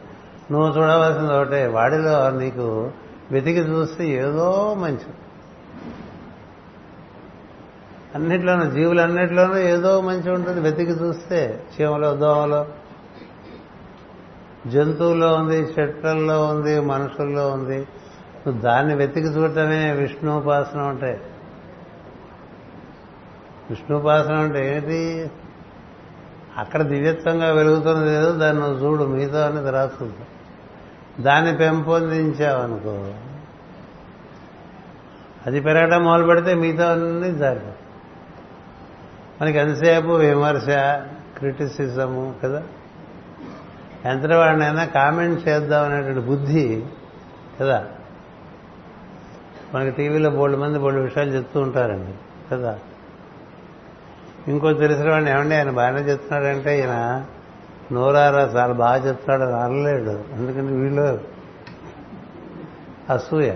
నువ్వు 0.51 0.69
చూడవలసింది 0.69 1.33
ఒకటే 1.33 1.67
వాడిలో 1.67 2.29
నీకు 2.29 2.91
వెతికి 3.31 3.59
చూస్తే 3.59 4.07
ఏదో 4.07 4.75
మంచిది. 4.79 5.22
అన్నిట్లోనూ 8.15 8.69
జీవులన్నిట్లోనూ 8.69 9.57
ఏదో 9.57 10.01
మంచి 10.01 10.31
ఉంటుంది. 10.31 10.59
వెతికి 10.59 10.91
చూస్తే 10.91 11.63
చీమలో 11.75 12.15
దోమలో 12.15 12.67
జంతువుల్లో 14.67 15.35
ఉంది 15.35 15.55
చెట్లల్లో 15.55 16.45
ఉంది 16.45 16.79
మనుషుల్లో 16.79 17.49
ఉంది. 17.49 17.87
నువ్వు 18.47 18.61
దాన్ని 18.61 18.95
వెతికి 18.95 19.27
చూడటమే 19.27 19.91
విష్ణుపాసన 19.91 20.79
ఉంటాయి 20.81 21.19
విష్ణుపాసన 23.69 24.33
అంటే 24.33 24.75
ఏంటి? 24.75 25.31
అక్కడ 26.57 26.81
దివ్యత్వంగా 26.81 27.51
వెలుగుతున్నది 27.51 28.15
ఏదో 28.15 28.31
దాన్ని 28.31 28.63
నువ్వు 28.63 28.85
చూడు 28.85 29.03
మిగతా 29.03 29.47
అనేది 29.47 29.71
రాస్తుంది 29.71 30.13
దాన్ని 31.23 31.57
పెంపొందించావనుకో. 31.57 33.13
అది 35.45 35.61
పెరగడం 35.61 36.03
మొదలు 36.03 36.25
పెడితే 36.25 36.53
మిగతా 36.53 36.91
అన్ని 36.91 37.35
జారి 37.35 37.59
మనకి 39.43 39.57
ఎంతసేపు 39.57 40.07
విమర్శ 40.07 40.65
క్రిటిసిజము 41.37 42.35
కదా? 42.43 42.63
ఎంత 44.05 44.31
వాడినైనా 44.31 44.85
కామెంట్ 44.85 45.47
చేద్దాం 45.47 45.85
అనేటువంటి 45.85 46.19
బుద్ధి 46.19 46.83
కదా? 47.61 47.85
మనకి 49.75 49.91
టీవీలో 49.91 50.29
బోల్డ్ 50.29 50.59
మంది 50.59 50.79
బోల్డ్ 50.79 50.99
విషయాలు 50.99 51.31
చెప్తూ 51.31 51.61
ఉంటారండి 51.61 52.13
కదా? 52.51 52.79
ఇంకో 54.47 54.73
తెలిసిన 54.73 55.11
వాడిని 55.11 55.31
ఏమండి 55.31 55.55
ఆయన 55.55 55.69
బాగానే 55.69 56.01
చెప్తున్నాడంటే 56.01 56.79
ఈయన 56.79 57.25
నోరారా 57.91 58.41
చాలా 58.41 58.73
బాగా 58.73 59.07
చెప్తున్నాడు 59.07 59.51
అని 59.51 59.63
అనలేడు. 59.63 60.23
ఎందుకంటే 60.33 60.73
వీళ్ళు 60.73 61.21
అసూయ. 63.09 63.53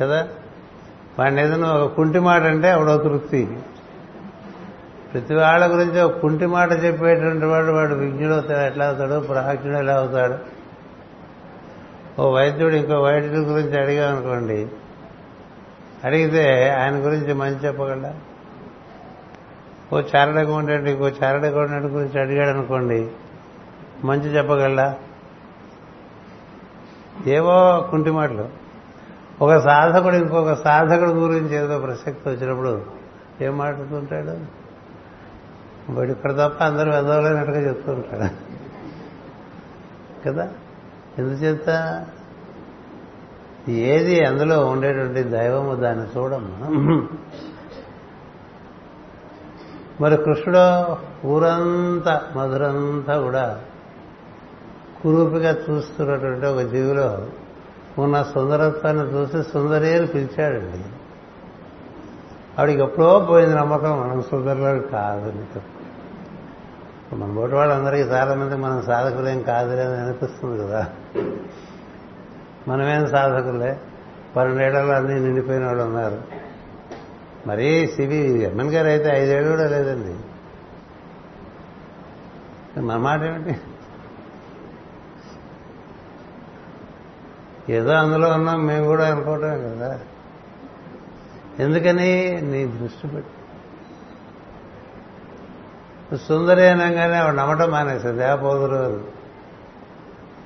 కదా? 0.00 0.28
వాడిని 1.18 1.42
ఏదైనా 1.42 1.72
ఒక 1.72 1.92
కుంటి 1.92 2.18
మాట 2.18 2.42
అంటే 2.42 2.68
ఆవిడ 2.68 3.02
తృప్తి. 3.02 3.58
ప్రతి 5.14 5.34
వాళ్ళ 5.34 5.74
గురించి 5.74 6.00
ఒక 6.00 6.18
కుంటి 6.18 6.46
మాట 6.46 6.84
చెప్పేటువంటి 6.84 7.44
వాడు 7.44 7.72
వాడు 7.72 7.94
విజ్ఞుడు 7.94 8.32
అవుతాడు 8.32 8.66
ఎట్లా 8.66 8.86
అవుతాడు 8.86 9.20
ప్రాజ్ఞుడు 9.20 9.76
ఎలా 9.76 9.94
అవుతాడు? 9.94 10.36
ఓ 12.20 12.34
వైద్యుడు 12.34 12.74
ఇంకో 12.74 13.02
వైద్యుడి 13.02 13.38
గురించి 13.38 13.80
అడిగామనుకోండి 13.80 14.66
అడిగితే 16.04 16.70
ఆయన 16.70 17.06
గురించి 17.06 17.34
మంచి 17.34 17.54
చెప్పగలరా 17.54 18.14
ఓ 19.92 20.00
చారడ 20.00 20.38
అకౌంటెంట్ 20.38 20.88
ఇంకో 20.88 21.08
చారడ 21.08 21.44
అకౌంటెంట్ 21.46 21.86
గురించి 21.86 22.20
అడిగాడు 22.20 22.48
అనుకోండి 22.48 23.10
మంచి 24.04 24.28
చెప్పగలరా 24.36 24.94
ఏవో 27.26 27.88
కుంటి 27.90 28.10
మాటలు. 28.10 28.48
ఒక 29.40 29.56
సాధకుడు 29.56 30.16
ఇంకొక 30.16 30.52
సాధకుడు 30.52 31.10
గురించి 31.10 31.56
ఏదో 31.56 31.78
ప్రసక్తి 31.78 32.28
వచ్చినప్పుడు 32.28 32.84
ఏం 33.40 33.58
మాట్లాడుతుంటాడు? 33.58 34.63
వాడు 35.90 36.10
ఇక్కడ 36.10 36.32
తప్ప 36.32 36.62
అందరూ 36.62 36.90
వెదవలేనట్టుగా 36.90 37.68
చెప్తూ 37.68 37.92
ఉంటాడు 37.92 38.54
కదా? 40.28 40.48
ఎందుచేత? 41.18 42.06
ఏది 43.68 44.24
అందులో 44.24 44.66
ఉండేటువంటి 44.66 45.22
దైవము 45.22 45.74
దాన్ని 45.74 46.06
చూడము. 46.18 47.08
మరి 50.00 50.16
కృష్ణుడు 50.16 50.96
ఊరంతా 51.26 52.22
మధురంతా 52.36 53.20
కూడా 53.20 53.60
కురూపిగా 55.02 55.56
చూస్తున్నటువంటి 55.70 56.46
ఒక 56.46 56.60
జీవిలో 56.60 57.26
ఉన్న 57.98 58.22
సుందరత్వాన్ని 58.22 59.14
చూసి 59.14 59.42
సుందరి 59.42 59.96
అని 59.96 60.06
పిలిచాడండి. 60.06 60.84
ఆవిడకి 62.58 62.82
ఎప్పుడో 62.82 63.26
పోయింది 63.30 63.56
నమ్మకం 63.56 64.00
మనం 64.00 64.22
సుందరులు 64.22 64.82
కాదు 64.82 65.44
మన 67.14 67.30
బోటి 67.30 67.54
వాళ్ళందరికీ 67.54 68.02
చాలా 68.02 68.34
మంది 68.34 68.56
మనం 68.56 68.82
సాధకులేం 68.82 69.42
కాదులే 69.42 69.82
అని 69.82 69.96
అనిపిస్తుంది 69.96 70.62
కదా. 70.62 70.92
మనమేం 72.68 73.08
సాధకులే? 73.08 73.80
పన్నెండేళ్ళలో 74.36 74.94
అన్నీ 74.94 75.14
నిండిపోయిన 75.14 75.66
వాళ్ళు 75.66 75.82
ఉన్నారు. 75.82 76.22
మరీ 77.46 77.86
సివి 77.86 78.42
ఎమ్మెన్ 78.42 78.70
గారు 78.70 78.86
అయితే 78.86 79.10
ఐదేళ్ళు 79.14 79.50
కూడా 79.50 79.68
లేదండి. 79.68 80.14
మన 82.80 82.96
మాట 82.96 83.22
ఏమిటి? 83.22 83.60
ఏదో 87.72 87.92
అందులో 87.92 88.28
ఉన్నాం 88.28 88.66
మేము 88.66 88.86
కూడా 88.86 89.10
అనుకోవటమే 89.10 89.58
కదా. 89.58 90.00
ఎందుకని? 91.58 92.40
నీ 92.42 92.66
దృష్టి 92.66 93.08
పెట్టి. 93.08 93.43
సుందరి 96.16 96.68
అనగానే 96.68 97.16
ఆవిడ 97.16 97.34
నమ్మటం 97.34 97.70
మానేశారు 97.70 98.16
దేవపోదురు 98.16 99.04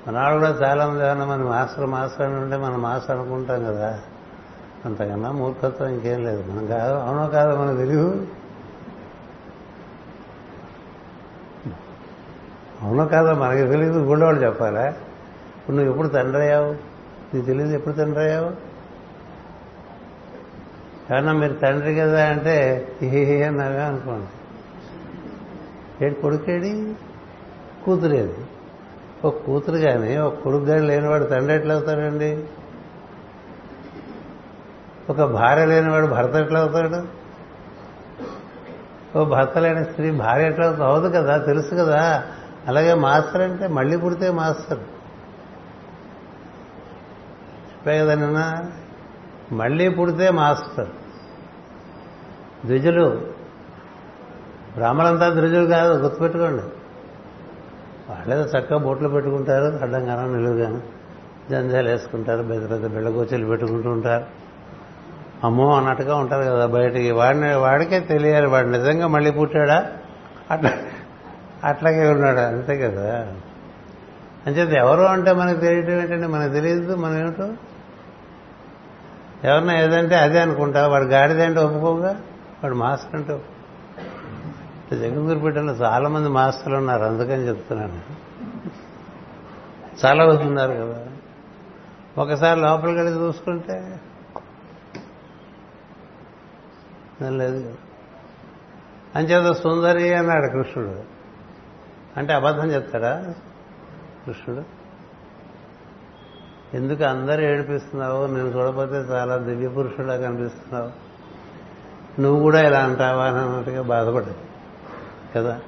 మనాడు 0.09 0.35
కూడా 0.35 0.49
చాలా 0.49 0.87
మంది 0.87 1.05
ఏమన్నా 1.05 1.25
మన 1.25 1.43
మాస్టర్ 1.43 1.87
మాస్టర్ 1.87 2.27
అని 2.27 2.35
ఉంటే 2.35 2.57
మనం 2.57 2.83
మాస్టర్ 2.83 3.19
అనుకుంటాం 3.19 3.64
కదా. 3.64 4.01
అంతకన్నా 4.85 5.33
మూర్ఖత్వం 5.33 5.89
ఇంకేం 5.89 6.25
లేదు. 6.25 6.53
మనం 6.53 6.66
కాదు 6.66 6.93
అవునో 6.93 7.29
కాదో 7.29 7.57
మనకు 7.57 7.77
తెలియదు 7.77 8.27
అవునో 12.83 13.07
కాదో 13.07 13.35
మనకి 13.35 13.66
తెలియదు 13.66 13.99
గుళ్ళవాళ్ళు 13.99 14.47
చెప్పాలా? 14.47 14.89
ఇప్పుడు 14.89 15.77
నువ్వు 15.77 15.91
ఎప్పుడు 15.91 16.09
తండ్రి 16.09 16.43
అయ్యావు? 16.43 16.73
నీకు 17.35 17.47
తెలియదు 17.47 17.73
ఎప్పుడు 17.73 17.95
తండ్రి 17.95 18.23
అయ్యావు? 18.23 18.51
కారణం 21.09 21.39
మీరు 21.39 21.53
తండ్రి 21.53 21.95
కదా 21.95 22.27
అంటే 22.29 22.89
ఏ 23.03 23.43
అన్నాగా 23.43 23.87
అనుకోండి. 23.87 24.38
ఏడు 26.03 26.15
కొడుకేడి 26.15 26.97
కూతురేది. 27.85 28.35
ఒక 29.25 29.37
కూతురు 29.37 29.77
కానీ 29.77 30.17
ఒక 30.17 30.35
కొడుకు 30.35 30.65
కానీ 30.65 30.87
లేనివాడు 30.87 31.25
తండ్రి 31.25 31.55
ఎట్లవుతాడండి? 31.55 32.45
ఒక 35.11 35.23
భార్య 35.23 35.67
లేనివాడు 35.67 36.07
భర్త 36.07 36.35
ఎట్లవుతాడు? 36.35 37.19
ఓ 39.19 39.25
భర్త 39.25 39.59
లేని 39.59 39.85
స్త్రీ 39.85 40.11
భార్య 40.11 40.47
ఎట్లా 40.47 40.77
అవదు 40.85 41.09
కదా 41.09 41.39
తెలుసు 41.39 41.75
కదా. 41.75 42.25
అలాగే 42.69 42.95
మాస్టర్ 42.95 43.41
అంటే 43.41 43.69
మళ్ళీ 43.69 43.97
పుడితే 43.97 44.31
మాస్టర్. 44.31 44.79
చెప్పే 47.69 47.99
కదా 47.99 48.15
నిన్న? 48.15 48.71
మళ్ళీ 49.53 49.89
పుడితే 49.89 50.31
మాస్టర్. 50.31 50.89
ద్విజులు 52.67 53.38
బ్రాహ్మణంతా 54.79 55.29
ద్విజులు 55.29 55.66
కాదు 55.66 55.93
గుర్తుపెట్టుకోండి. 55.93 56.62
వాళ్ళేదో 58.11 58.43
చక్కగా 58.43 58.79
బొట్లు 58.79 59.09
పెట్టుకుంటారు 59.09 59.64
అడ్డంగానో 59.64 60.35
నిలువుగాను 60.35 60.83
జంజాలు 61.51 61.89
వేసుకుంటారు 61.89 62.43
పెద్ద 62.43 62.70
పెద్ద 62.70 62.87
బిళ్ళగోచలు 62.87 63.47
పెట్టుకుంటూ 63.47 63.91
ఉంటారు. 63.91 64.24
అమ్మో 65.45 65.76
అన్నట్టుగా 65.76 66.16
ఉంటారు 66.16 66.45
కదా 66.45 66.66
బయటికి. 66.66 67.11
వాడిని 67.11 67.55
వాడికే 67.55 68.01
తెలియాలి 68.01 68.47
వాడు 68.47 68.68
నిజంగా 68.68 69.07
మళ్ళీ 69.07 69.31
పుట్టాడా? 69.31 69.87
అట్లా 70.51 70.72
అట్లాగే 71.64 72.09
ఉన్నాడు 72.09 72.39
అంతే 72.39 72.79
కదా. 72.79 73.26
అంచేది 74.47 74.76
ఎవరు 74.76 75.01
అంటే 75.01 75.33
మనకు 75.33 75.61
తెలియటం 75.61 75.93
ఏంటంటే 75.93 76.26
మనకు 76.26 76.53
తెలియదు 76.53 76.97
మనం 76.97 77.18
ఏమిటో? 77.18 77.49
ఎవరన్నా 79.45 79.81
ఏదంటే 79.81 80.14
అదే 80.14 80.41
అనుకుంటా. 80.41 80.89
వాడు 80.89 81.05
గాడిదంటే 81.05 81.61
ఒప్పుకోగా 81.61 82.16
వాడు 82.64 82.74
మాస్క్ 82.74 83.14
అంటే 83.14 83.41
జగన్గురిపేటలో 84.95 85.72
చాలా 85.72 86.09
మంది 86.09 86.28
మాస్టర్లు 86.28 86.76
ఉన్నారు 86.76 87.03
అందుకని 87.03 87.49
చెప్తున్నాను. 87.49 88.01
చాలా 90.07 90.26
మంది 90.26 90.43
ఉన్నారు 90.43 90.72
కదా. 90.72 91.07
ఒకసారి 92.18 92.61
లోపలికి 92.61 92.99
వెళ్ళి 92.99 93.20
చూసుకుంటే 93.20 94.01
లేదు. 97.28 97.74
అంచేత 99.16 99.53
సుందరి 99.53 100.14
అన్నాడు 100.14 100.47
కృష్ణుడు. 100.47 101.03
అంటే 102.16 102.32
అబద్ధం 102.32 102.70
చెప్తాడా 102.70 103.34
కృష్ణుడు? 104.26 104.62
ఎందుకు 106.76 107.05
అందరూ 107.05 107.43
ఏడిపిస్తున్నావు? 107.43 108.26
నేను 108.26 108.49
చూడపోతే 108.49 108.95
చాలా 108.95 109.36
దివ్య 109.36 109.68
పురుషుడా 109.68 110.16
కనిపిస్తున్నావు. 110.16 110.91
నువ్వు 112.20 112.43
కూడా 112.43 112.68
ఇలా 112.68 112.78
అంటావా? 112.78 113.24
అన్నట్టుగా 113.24 113.82
బాధపడ్డావు 113.82 114.48
కదా? 115.37 115.61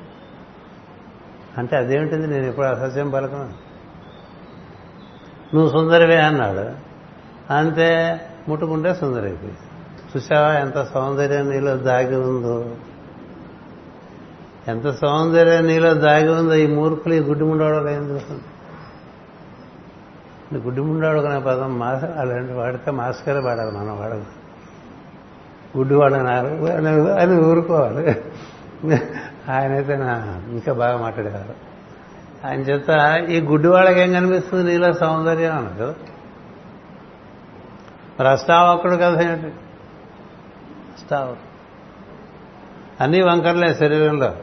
అంటే 1.59 1.77
అదేమిటిది? 1.77 2.27
నేను 2.27 2.47
ఎప్పుడు 2.47 2.67
అసత్యం 2.67 3.11
పలకను. 3.11 3.71
నువ్వు 5.55 5.69
సుందరివే 5.69 6.17
అన్నాడు. 6.17 6.91
అంతే 7.53 8.21
ముట్టుకుంటే 8.49 8.95
సుందరైపోయి. 8.95 9.53
చూసావా 10.17 10.53
ఎంత 10.53 10.83
సౌందర్యం 10.83 11.51
నీలో 11.51 11.77
దాగి 11.77 12.17
ఉందో? 12.17 12.77
ఎంత 14.69 14.91
సౌందర్యం 14.91 15.67
నీలో 15.67 15.95
దాగి 15.95 16.29
ఉందో 16.29 16.55
ఈ 16.55 16.67
మూర్ఖులు 16.67 17.15
ఈ 17.15 17.19
గుడ్డి 17.19 17.45
ముండవాడు 17.45 17.89
ఏం 17.89 18.11
చూస్తుంది 18.11 18.43
గుడ్డి 20.57 20.81
ముండాడు 20.81 21.19
అనే 21.19 21.41
పదం 21.41 21.79
మాస్ 21.79 22.05
అలాంటి 22.05 22.53
వాడితే 22.53 22.91
మాస్కరే 22.91 23.39
వాడాలి 23.39 23.71
మనం 23.71 24.01
వాడదు 24.01 24.25
గుడ్డివాడన్నారు 25.77 26.49
అని 27.05 27.41
ఊరుకోవాలి. 27.41 28.23
ఆయనైతే 29.49 29.97
నా 29.97 30.43
ఇంకా 30.49 30.73
బాగా 30.73 30.97
మాట్లాడేవారు. 30.97 31.71
ఆయన 32.47 32.61
చేత 32.61 32.89
ఈ 33.29 33.41
గుడ్డి 33.41 33.69
వాళ్ళకి 33.69 34.01
ఏం 34.01 34.13
కనిపిస్తుంది? 34.13 34.71
నీలో 34.71 34.93
సౌందర్యం 34.93 35.57
అన్న 35.57 35.69
కదా 35.69 35.95
మరి 38.21 38.29
అష్టావకుడు 38.29 38.97
కదా 38.97 39.21
ఏంటి? 39.21 39.47
అష్టావకుడు 40.97 41.51
అన్నీ 43.03 43.23
వంకర్లే 43.23 43.75
శరీరంలో. 43.75 44.35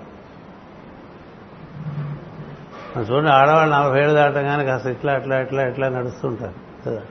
చూడండి 3.02 3.30
ఆడవాళ్ళు 3.30 3.76
నలభై 3.76 4.00
ఏళ్ళు 4.00 4.14
దాటగానే 4.14 4.66
కాస్త 4.66 4.86
ఇట్లా 4.86 5.14
అట్లా 5.14 5.41
ఇట్లా 5.41 5.68
ఇట్లా 5.68 5.89
నడుస్తుంటారు. 5.89 6.89
కదా. 6.89 7.02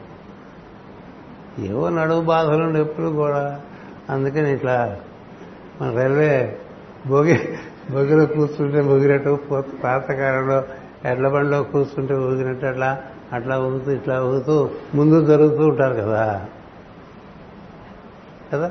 ఏవో 1.58 1.88
నడువు 1.88 2.20
బాధలు 2.20 2.78
ఎప్పుడు 2.78 3.06
కూడా. 3.06 3.60
అందుకని 4.10 4.52
ఇట్లా 4.52 4.96
మన 5.82 5.96
రైల్వే 5.96 6.58
భోగి 7.06 7.58
బొగిలో 7.90 8.26
కూర్చుంటే 8.26 8.80
ఊగినట్టు 8.80 9.38
పాతకాలంలో 9.84 10.64
ఎడ్ల 11.04 11.28
బండిలో 11.28 11.62
కూర్చుంటే 11.62 12.14
ఊగినట్టు 12.14 12.66
అట్లా 12.66 13.02
అట్లా 13.32 13.60
ఊగుతూ 13.60 13.90
ఇట్లా 13.90 14.24
ఊగుతూ 14.24 14.70
ముందు 14.94 15.26
జరుగుతూ 15.26 15.66
ఉంటారు 15.66 15.94
కదా. 15.94 16.46
కదా? 18.52 18.70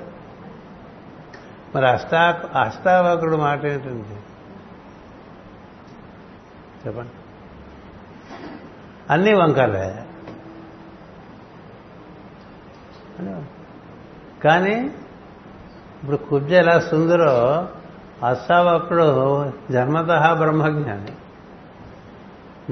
మరి 1.75 1.89
అష్టా 1.89 2.43
అష్టావకుడు 2.61 3.35
మాట 3.35 3.65
ఏంటండి 3.65 4.17
చెప్పండి. 6.87 7.11
అన్నీ 9.09 9.33
వంకాలే. 9.33 9.95
కానీ 14.43 14.75
ఇప్పుడు 16.03 16.15
కుబ్జ 16.15 16.53
ఎలా 16.53 16.79
సుందరో 16.79 17.67
అష్టావకుడు 18.25 19.45
జన్మత 19.71 20.05
బ్రహ్మజ్ఞాని. 20.37 21.11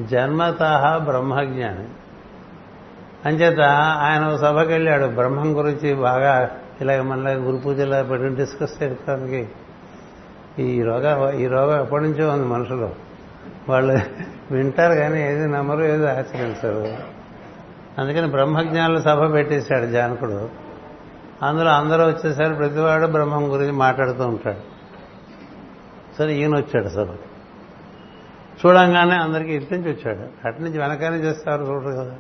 జన్మత 0.07 0.63
బ్రహ్మజ్ఞాని. 1.03 1.87
అంచేత 3.25 3.59
ఆయన 3.99 4.35
సభకి 4.35 4.71
వెళ్ళాడు. 4.71 5.05
బ్రహ్మం 5.05 5.57
గురించి 5.57 5.93
బాగా 5.93 6.49
ఇలాగ 6.81 7.01
మళ్ళీ 7.01 7.33
గురు 7.33 7.57
పూజలో 7.57 8.03
పెట్టి 8.03 8.29
డిస్కస్ 8.29 8.83
చేయడానికి. 8.83 9.49
ఈ 10.59 10.81
రోగం 10.81 11.39
ఈ 11.39 11.47
రోగం 11.47 11.81
ఎప్పటి 11.81 12.03
నుంచో 12.03 12.29
ఉంది 12.29 12.47
మనుషులు 12.47 12.89
వాళ్ళు 13.69 13.99
వింటారు 14.51 14.93
కానీ 14.93 15.23
ఏది 15.23 15.47
నమ్మరు 15.47 15.83
ఏది 15.83 16.09
ఆచరించరు 16.09 16.97
అందుకని 17.99 18.27
బ్రహ్మజ్ఞానుల 18.27 18.99
సభ 18.99 19.33
పెట్టేశాడు 19.33 19.85
జానకుడు. 19.85 20.49
అందులో 21.43 21.69
అందరూ 21.69 22.03
వచ్చేసరి 22.05 22.55
ప్రతివాడు 22.55 23.07
బ్రహ్మం 23.07 23.53
గురించి 23.53 23.71
మాట్లాడుతూ 23.71 24.27
ఉంటాడు. 24.27 24.72
సరే 26.17 26.35
ఈయన 26.35 26.55
వచ్చాడు 26.55 26.87
సభకి 26.87 27.29
చూడంగానే 28.65 29.15
అందరికీ 29.15 29.53
ఇటు 29.53 29.73
నుంచి 29.73 29.91
వచ్చాడు. 29.91 30.47
అటు 30.47 30.61
నుంచి 30.61 30.79
వెనకాలే 30.79 31.17
చేస్తారు 31.17 31.63
చూడరు 31.63 31.91
కదా. 31.91 32.15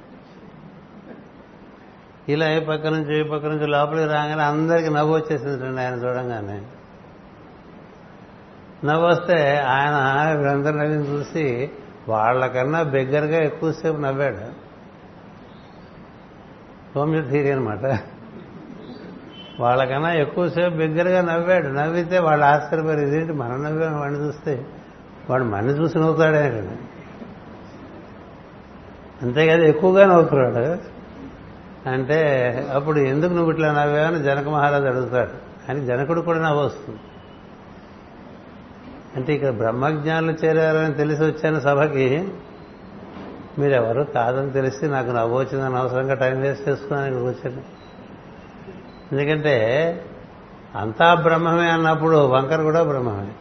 ఇలా 2.29 2.49
ఏ 2.49 2.59
పక్క 2.59 2.87
నుంచి 2.87 3.19
ఏ 3.19 3.23
పక్క 3.23 3.45
నుంచి 3.45 3.67
లోపలికి 3.67 4.05
రాగానే 4.05 4.43
అందరికీ 4.43 4.89
నవ్వు 4.89 5.15
వచ్చేసింది 5.15 5.81
ఆయన 5.81 5.93
చూడంగానే. 5.93 6.61
నవ్వు 8.87 9.07
వస్తే 9.07 9.57
ఆయన 9.57 10.37
వీళ్ళందరూ 10.37 10.77
నవ్విని 10.77 11.03
చూసి 11.03 11.71
వాళ్ళకన్నా 12.07 12.83
బిగ్గరగా 12.83 13.43
ఎక్కువసేపు 13.43 13.97
నవ్వాడు. 13.97 14.63
హోమియో 16.95 17.29
థీరీ 17.29 17.51
అనమాట 17.51 18.12
వాళ్ళకన్నా 19.59 20.13
ఎక్కువసేపు 20.13 20.75
బిగ్గరగా 20.75 21.21
నవ్వాడు. 21.21 21.67
నవ్వితే 21.67 22.19
వాళ్ళు 22.19 22.45
ఆశ్చర్యపోయారు 22.45 22.99
ఇదేంటి 22.99 23.33
మనం 23.33 23.63
నవ్వే 23.63 23.87
వాడిని 23.87 24.19
చూస్తే. 24.19 24.65
వాడు 25.29 25.43
మన 25.43 25.69
చూసి 25.69 25.97
నవ్వుతాడే 25.97 26.69
అంతేకాదు 29.21 29.61
ఎక్కువగా 29.61 30.05
నవ్వుతున్నాడు. 30.05 30.77
అంటే 31.89 32.19
అప్పుడు 32.73 32.99
ఎందుకు 32.99 33.33
నువ్వు 33.33 33.51
ఇట్లా 33.51 33.73
నవ్వావని 33.73 34.23
జనక 34.23 34.47
మహారాజు 34.47 34.83
అడుగుతాడు. 34.83 35.31
అని 35.71 35.85
జనకుడు 35.85 36.21
కూడా 36.21 36.39
నవ్వు 36.39 36.65
వస్తుంది 36.65 36.99
అంటే 39.15 39.33
ఇక్కడ 39.33 39.49
బ్రహ్మజ్ఞానులు 39.49 40.31
చేరారని 40.31 40.93
తెలిసి 40.93 41.23
వచ్చాను 41.23 41.59
సభకి. 41.59 42.27
మీరెవరు 43.59 44.03
కాదని 44.03 44.51
తెలిసి 44.51 44.85
నాకు 44.85 45.11
నవ్వు 45.11 45.39
వచ్చిందని 45.39 45.77
అవసరంగా 45.77 46.13
టైం 46.13 46.41
వేస్ట్ 46.41 46.69
చేసుకున్నాను 46.69 47.15
ఇక్కడికి 47.15 47.39
వచ్చాను 47.39 47.82
ఎందుకంటే 49.11 50.05
అంతా 50.75 51.13
బ్రహ్మమే 51.13 51.69
అన్నప్పుడు 51.69 52.17
వంకర 52.17 52.61
కూడా 52.61 52.83
బ్రహ్మమే. 52.83 53.31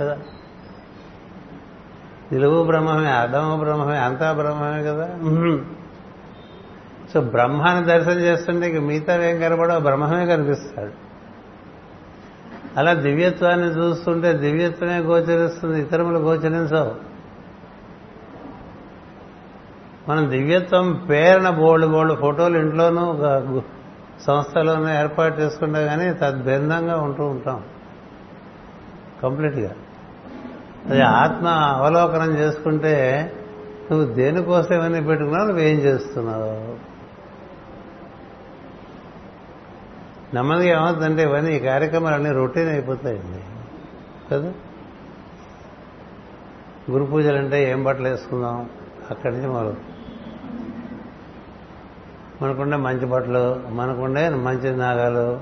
కదా? 0.00 0.18
నిలువు 2.32 2.64
బ్రహ్మమే 2.64 3.10
అర్థము 3.10 3.56
బ్రహ్మమే 3.56 3.98
అంతా 3.98 4.32
బ్రహ్మమే 4.32 4.82
కదా? 4.82 5.06
సో 7.14 7.20
బ్రహ్మాన్ని 7.20 7.84
దర్శనం 7.84 8.20
చేస్తుంటే 8.20 8.70
ఇక 8.70 8.80
మిగతా 8.80 9.24
ఏం 9.24 9.40
కనబడో 9.40 9.80
బ్రహ్మమే 9.80 10.26
కనిపిస్తాడు. 10.26 10.90
అలా 12.76 12.92
దివ్యత్వాన్ని 12.92 13.66
చూస్తుంటే 13.66 14.32
దివ్యత్వమే 14.32 14.98
గోచరిస్తుంది 14.98 15.80
ఇతరములు 15.80 16.18
గోచరించవు. 16.18 17.09
మనం 20.10 20.30
దివ్యత్వం 20.30 21.06
పేరున 21.10 21.50
బోల్డ్ 21.50 21.88
బోల్డ్ 21.88 22.20
ఫోటోలు 22.20 22.58
ఇంట్లోనూ 22.58 23.00
ఒక 23.00 23.62
సంస్థలోనూ 24.20 24.88
ఏర్పాటు 24.88 25.40
చేసుకుంటాం 25.40 25.84
కానీ 25.84 26.12
తద్భిన్నంగా 26.12 26.96
ఉంటూ 26.96 27.24
ఉంటాం. 27.24 27.64
కంప్లీట్గా. 29.22 29.72
అది 30.90 31.02
ఆత్మ 31.02 31.46
అవలోకనం 31.48 32.36
చేసుకుంటే 32.36 33.32
నువ్వు 33.90 34.14
దేనికోసం 34.14 34.74
ఇవన్నీ 34.74 35.00
పెట్టుకున్నావు 35.00 35.48
నువ్వేం 35.48 35.76
చేస్తున్నావు? 35.76 36.90
నెమ్మదిగా 40.34 40.80
ఏమవుతుందంటే 40.80 41.22
ఇవన్నీ 41.22 41.56
ఈ 41.56 41.58
కార్యక్రమాలన్నీ 41.58 42.30
రొటీన్ 42.30 42.68
అయిపోతాయండి. 42.68 43.42
కదా? 44.34 44.52
గురు 46.90 47.04
పూజలు 47.04 47.38
అంటే 47.38 47.70
ఏం 47.70 47.84
బట్టలు 47.84 48.08
వేసుకుందాం 48.08 48.70
అక్కడి 49.10 49.34
నుంచి 49.34 49.48
మొదలు. 49.48 49.89
మనకుండే 52.42 52.76
మంచి 52.76 53.06
బట్టలు 53.06 53.60
మనకుండే 53.68 54.28
మంచి 54.28 54.76
నాగాలు. 54.76 55.40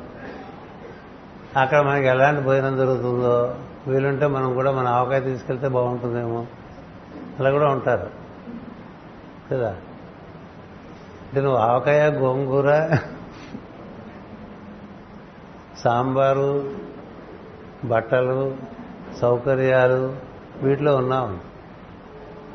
అక్కడ 1.58 1.80
మనకి 1.80 2.06
ఎలాంటి 2.06 2.40
భోజనం 2.40 2.76
దొరుకుతుందో 2.76 3.54
వీలుంటే 3.86 4.26
మనం 4.26 4.54
కూడా 4.54 4.70
మన 4.72 4.88
ఆవకాయ 4.88 5.20
తీసుకెళ్తే 5.20 5.68
బాగుంటుందేమో. 5.68 6.46
అలా 7.38 7.50
కూడా 7.50 7.68
ఉంటారు. 7.68 8.10
కదా? 9.52 9.68
అంటే 11.22 11.40
నువ్వు 11.40 11.58
ఆవకాయ 11.58 12.10
గోంగూర 12.10 12.96
సాంబారు 15.78 16.70
బట్టలు 17.84 18.56
సౌకర్యాలు 19.20 20.16
వీటిలో 20.62 20.96
ఉన్నాం 20.96 21.40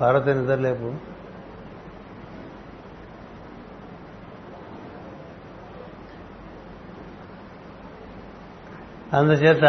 పార్వతి 0.01 0.33
నిద్రలేపు 0.33 1.12
అందుచేత 9.13 9.63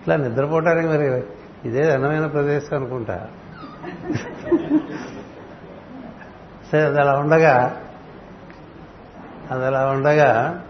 ఇట్లా 0.00 0.16
నిద్రపోవటానికి 0.16 0.88
మరి 0.88 1.22
ఇదే 1.68 1.92
అందమైన 1.92 2.26
ప్రదేశం 2.26 2.76
అనుకుంటా. 2.76 3.28
సరే 6.70 6.82
అది 6.82 7.00
అలా 7.00 7.18
ఉండగా 7.18 7.54
అది 9.50 9.64
అలా 9.64 9.86
ఉండగా 9.86 10.60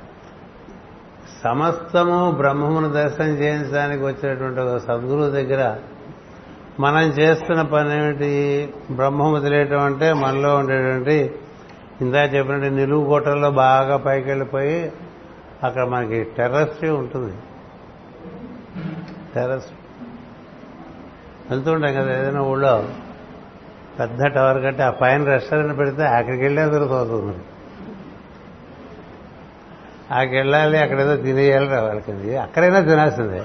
సమస్తము 1.43 2.31
బ్రహ్మమును 2.31 2.89
దర్శనం 2.89 3.29
చేయించడానికి 3.29 4.05
వచ్చినటువంటి 4.05 4.61
ఒక 4.61 4.77
సద్గురువు 4.77 5.31
దగ్గర 5.31 5.77
మనం 6.81 7.03
చేస్తున్న 7.03 7.63
పని 7.63 8.03
ఏమిటి 8.03 8.31
బ్రహ్మము 8.91 9.41
తెలియటం 9.41 9.81
అంటే 9.81 10.13
మనలో 10.13 10.57
ఉండేటువంటి 10.57 11.17
ఇందా 12.01 12.23
చెప్పినట్టు 12.23 12.67
నిలువు 12.67 13.05
కోటల్లో 13.05 13.51
బాగా 13.51 13.97
పైకి 13.97 14.29
వెళ్ళిపోయి 14.29 14.93
అక్కడ 15.65 15.83
మనకి 15.83 16.25
టెర్రస్ 16.25 16.85
ఉంటుంది. 16.85 17.37
టెర్రస్. 19.35 19.67
వెళ్తుంటాం 21.51 21.95
కదా 21.95 22.19
ఏదైనా 22.19 22.43
ఊళ్ళో 22.43 22.89
పెద్ద 23.99 24.25
టవర్ 24.25 24.65
కట్టి 24.65 24.83
ఆ 24.83 24.91
పైన 24.91 25.25
రెస్టారెంట్ 25.25 25.79
పెడితే 25.79 26.07
అక్కడికి 26.07 26.43
వెళ్ళే 26.43 26.65
దొరుకుతుంది 26.67 27.37
అక్కడికి 30.11 30.37
వెళ్ళాలి 30.37 30.79
అక్కడేదో 30.79 31.17
తినేయాలి 31.17 31.67
రావాలి 31.67 32.37
అక్కడైనా 32.37 32.81
తినాల్సిందే. 32.81 33.43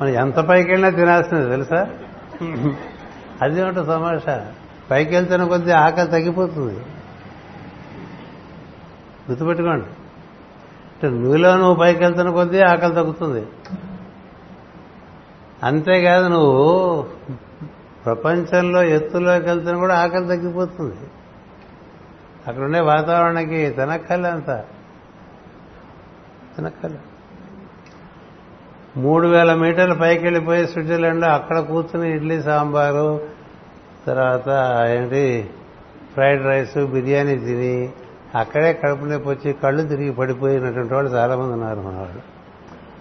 మనం 0.00 0.08
ఎంత 0.08 0.36
పైకి 0.36 0.70
వెళ్ళినా 0.70 0.96
తినాల్సిందే 0.96 1.48
తెలుసా? 1.48 1.90
అది 3.42 3.62
ఒకటి 3.62 3.76
తమాషా. 3.76 4.52
పైకి 4.90 5.14
వెళ్తున్న 5.14 5.44
కొద్దీ 5.44 5.70
ఆకలి 5.70 6.10
తగ్గిపోతుంది. 6.10 6.80
గుర్తుపెట్టుకోండి. 9.30 9.86
నువ్వులో 11.06 11.56
నువ్వు 11.56 11.74
పైకి 11.74 12.04
వెళ్తున్న 12.04 12.30
కొద్దీ 12.30 12.60
ఆకలి 12.60 12.94
తగ్గుతుంది. 12.94 13.46
అంతేకాదు 15.62 16.28
నువ్వు 16.28 17.02
ప్రపంచంలో 18.04 18.82
ఎత్తులోకి 18.82 19.46
వెళ్తున్నా 19.46 19.78
కూడా 19.78 19.98
ఆకలి 19.98 20.26
తగ్గిపోతుంది. 20.26 20.96
అక్కడ 22.48 22.62
ఉండే 22.62 22.80
వాతావరణానికి 22.80 23.70
తినక్కర్లే 23.70 24.28
అంత. 24.28 24.50
తినక్కర్లే. 26.56 26.98
మూడు 28.96 29.26
వేల 29.26 29.54
మీటర్ల 29.54 29.92
పైకి 29.92 30.22
వెళ్ళిపోయి 30.22 30.66
స్విట్జర్లాండ్ 30.66 31.24
అక్కడ 31.24 31.58
కూర్చుని 31.58 32.14
ఇడ్లీ 32.14 32.42
సాంబారు 32.42 33.20
తర్వాత 34.06 34.48
ఏంటి 34.88 35.50
ఫ్రైడ్ 36.12 36.46
రైస్ 36.46 36.86
బిర్యానీ 36.86 37.38
తిని 37.38 37.92
అక్కడే 38.34 38.72
కడుపు 38.72 39.04
నొప్పి 39.04 39.28
వచ్చి 39.28 39.52
కళ్ళు 39.52 39.82
తిరిగి 39.82 40.12
పడిపోయినటువంటి 40.12 40.94
వాళ్ళు 40.94 41.10
చాలామంది 41.10 41.52
ఉన్నారు 41.52 41.80
మన 41.80 41.96
వాళ్ళు. 41.96 42.22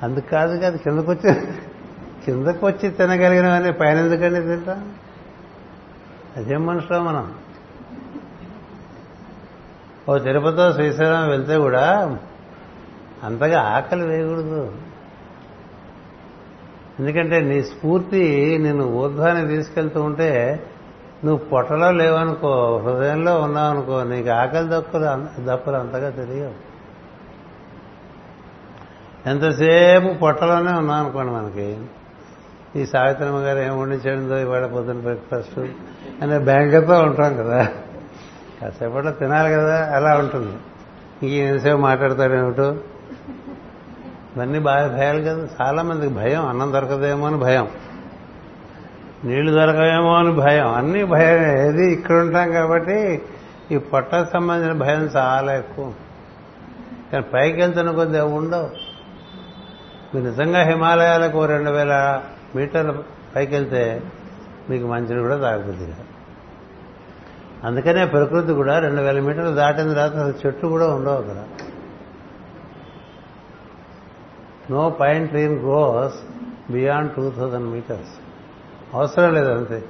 అందుకు 0.03 0.29
కాదు 0.29 0.59
కాదు 0.59 0.77
కిందకొచ్చి 0.77 1.35
కిందకొచ్చి 2.25 2.89
తినగలిగినవన్నీ 2.89 3.71
పైన 3.71 3.97
ఎందుకండి 3.97 4.41
తింటాం? 4.41 4.93
అదేం 6.37 6.65
మనుషులో 6.65 7.03
మనం. 7.03 7.33
ఓ 10.09 10.17
తిరుపతిలో 10.17 10.73
శ్రీశైలం 10.73 11.29
వెళ్తే 11.29 11.57
కూడా 11.57 12.17
అంతగా 13.23 13.61
ఆకలి 13.61 14.03
వేయకూడదు. 14.03 14.75
ఎందుకంటే 16.99 17.39
నీ 17.39 17.63
స్ఫూర్తి 17.63 18.57
నేను 18.57 18.85
ఊర్ధ్వాన్ని 18.85 19.47
తీసుకెళ్తూ 19.47 20.01
ఉంటే 20.01 20.63
నువ్వు 21.25 21.45
పొట్టలో 21.45 21.91
లేవనుకో 21.91 22.81
హృదయంలో 22.85 23.41
ఉన్నావనుకో 23.41 24.03
నీకు 24.03 24.29
ఆకలి 24.29 24.67
దక్కులు 24.71 25.41
దప్పులు 25.43 25.75
అంతగా 25.75 26.09
తెలియవు. 26.09 26.69
ఎంతసేపు 29.29 30.17
పొట్టలోనే 30.17 30.71
ఉన్నాం 30.71 31.03
అనుకోండి 31.03 31.31
మనకి 31.31 31.77
ఈ 32.75 32.85
సావిత్రమ్మ 32.85 33.37
గారు 33.37 33.59
ఏం 33.59 33.81
వండించాడిందో 33.81 34.37
ఇవాళ 34.37 34.65
పొద్దున్న 34.65 35.01
బ్రేక్ఫాస్ట్ 35.01 35.59
అనే 36.21 36.37
బ్యాంకుతో 36.37 36.99
ఉంటాం 36.99 37.37
కదా. 37.37 37.67
కాసేపట్లో 38.61 39.11
తినాలి 39.11 39.53
కదా 39.53 39.93
అలా 39.95 40.17
ఉంటుంది. 40.17 40.53
ఇంక 41.23 41.33
ఎంతసేపు 41.33 41.77
మాట్లాడతాడేమిటో 41.77 42.75
ఇవన్నీ 44.35 44.59
బాగా 44.59 44.87
భయాలు 44.87 45.21
కదా. 45.21 45.47
చాలా 45.61 45.81
మందికి 45.81 46.13
భయం 46.13 46.47
అన్నం 46.47 46.73
దొరకదేమో 46.73 47.27
అని 47.27 47.37
భయం. 47.37 47.67
నీళ్ళు 49.25 49.51
దొరకవేమో 49.51 50.15
అని 50.15 50.31
భయం. 50.31 50.73
అన్నీ 50.73 51.03
భయం 51.03 51.51
ఏది 51.51 51.93
ఇక్కడ 51.93 52.15
ఉంటాం 52.15 52.51
కాబట్టి 52.51 53.21
ఈ 53.71 53.77
పొట్టకు 53.77 54.31
సంబంధించిన 54.33 54.73
భయం 54.77 55.01
చాలా 55.01 55.55
ఎక్కువ. 55.55 55.93
కానీ 57.11 57.25
పైకి 57.33 57.61
వెళ్తున్న 57.61 57.91
కొద్ది 57.91 58.19
ఉండవు. 58.19 58.69
మీరు 60.15 60.25
నిజంగా 60.25 60.61
హిమాలయాలకు 60.61 61.45
రెండు 61.45 61.69
వేల 61.69 62.21
మీటర్ల 62.55 62.93
పైకి 63.35 63.55
వెళ్తే 63.55 64.01
మీకు 64.69 64.87
మంచిని 64.87 65.21
కూడా 65.21 65.37
తాగుతుంది. 65.37 65.95
అందుకనే 67.63 68.05
ప్రకృతి 68.05 68.53
కూడా 68.53 68.79
రెండు 68.79 69.01
వేల 69.01 69.19
మీటర్లు 69.19 69.51
దాటిన 69.51 69.93
తర్వాత 69.93 70.27
చెట్టు 70.27 70.47
చెట్లు 70.47 70.69
కూడా 70.69 70.87
ఉండవు 70.87 71.15
అక్కడ. 71.15 71.43
No 74.71 74.89
pine 74.89 75.27
tree 75.27 75.59
grows 75.59 76.13
beyond 76.71 77.11
two 77.11 77.29
thousand 77.29 77.65
metres 77.65 78.28
అవసరం 78.93 79.33
లేదు 79.33 79.51
అంతే. 79.51 79.83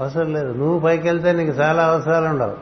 అవసరం 0.00 0.32
లేదు. 0.32 0.52
నువ్వు 0.52 0.78
పైకి 0.78 1.08
వెళ్తే 1.08 1.32
నీకు 1.32 1.50
చాలా 1.50 1.84
అవసరాలు 1.84 2.26
ఉండవు. 2.26 2.56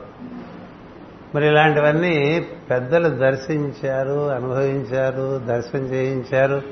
మరి 1.34 1.46
ఇలాంటివన్నీ 1.46 2.46
పెద్దలు 2.70 3.08
దర్శించారు 3.08 4.30
అనుభవించారు 4.30 5.38
దర్శనం 5.38 5.82
చేయించారు. 5.82 6.62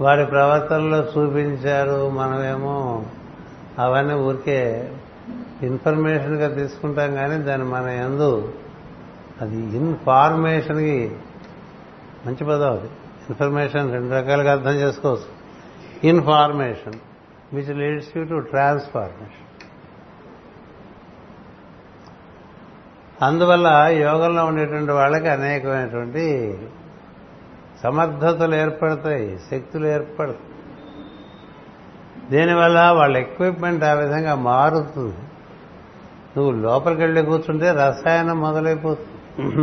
వారి 0.00 0.26
ప్రవర్తనలో 0.26 0.98
చూపించారు. 0.98 2.10
మనమేమో 2.10 3.04
అవన్నీ 3.78 4.14
ఊరికే 4.14 4.92
ఇన్ఫర్మేషన్గా 5.62 6.54
తీసుకుంటాం 6.54 7.14
కానీ 7.14 7.36
దాన్ని 7.36 7.68
మన 7.68 7.82
ఎందు 7.82 8.52
అది 9.40 9.56
ఇన్ఫార్మేషన్కి 9.56 11.16
మంచి 12.26 12.44
పదం 12.44 12.72
అది. 12.72 12.86
ఇన్ఫర్మేషన్ 13.28 13.92
రెండు 13.92 14.14
రకాలుగా 14.14 14.52
అర్థం 14.52 14.70
చేసుకోవచ్చు. 14.70 15.33
Information 16.04 16.94
which 17.52 17.76
leads 17.76 18.16
you 18.16 18.24
to 18.24 18.38
transformation 18.38 19.44
అందువల్ల 23.22 23.68
యోగంలో 23.90 24.44
ఉండేటువంటి 24.44 24.92
వాళ్ళకి 24.92 25.28
అనేకమైనటువంటి 25.28 26.58
సమర్థతలు 27.82 28.54
ఏర్పడతాయి 28.54 29.38
శక్తులు 29.50 29.86
ఏర్పడతాయి. 29.86 30.40
దీనివల్ల 32.30 32.90
వాళ్ళ 32.90 33.16
ఎక్విప్మెంట్ 33.16 33.84
ఆ 33.84 33.92
విధంగా 33.92 34.34
మారుతుంది. 34.34 35.16
నువ్వు 36.36 36.50
లోపలికి 36.50 37.00
వెళ్ళి 37.00 37.22
కూర్చుంటే 37.22 37.72
రసాయనం 37.72 38.40
మొదలైపోతుంది. 38.40 39.54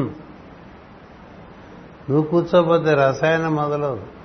నువ్వు 2.10 2.22
కూర్చోపోతే 2.22 2.94
రసాయనం 2.94 3.56
మొదలవుతుంది. 3.56 4.21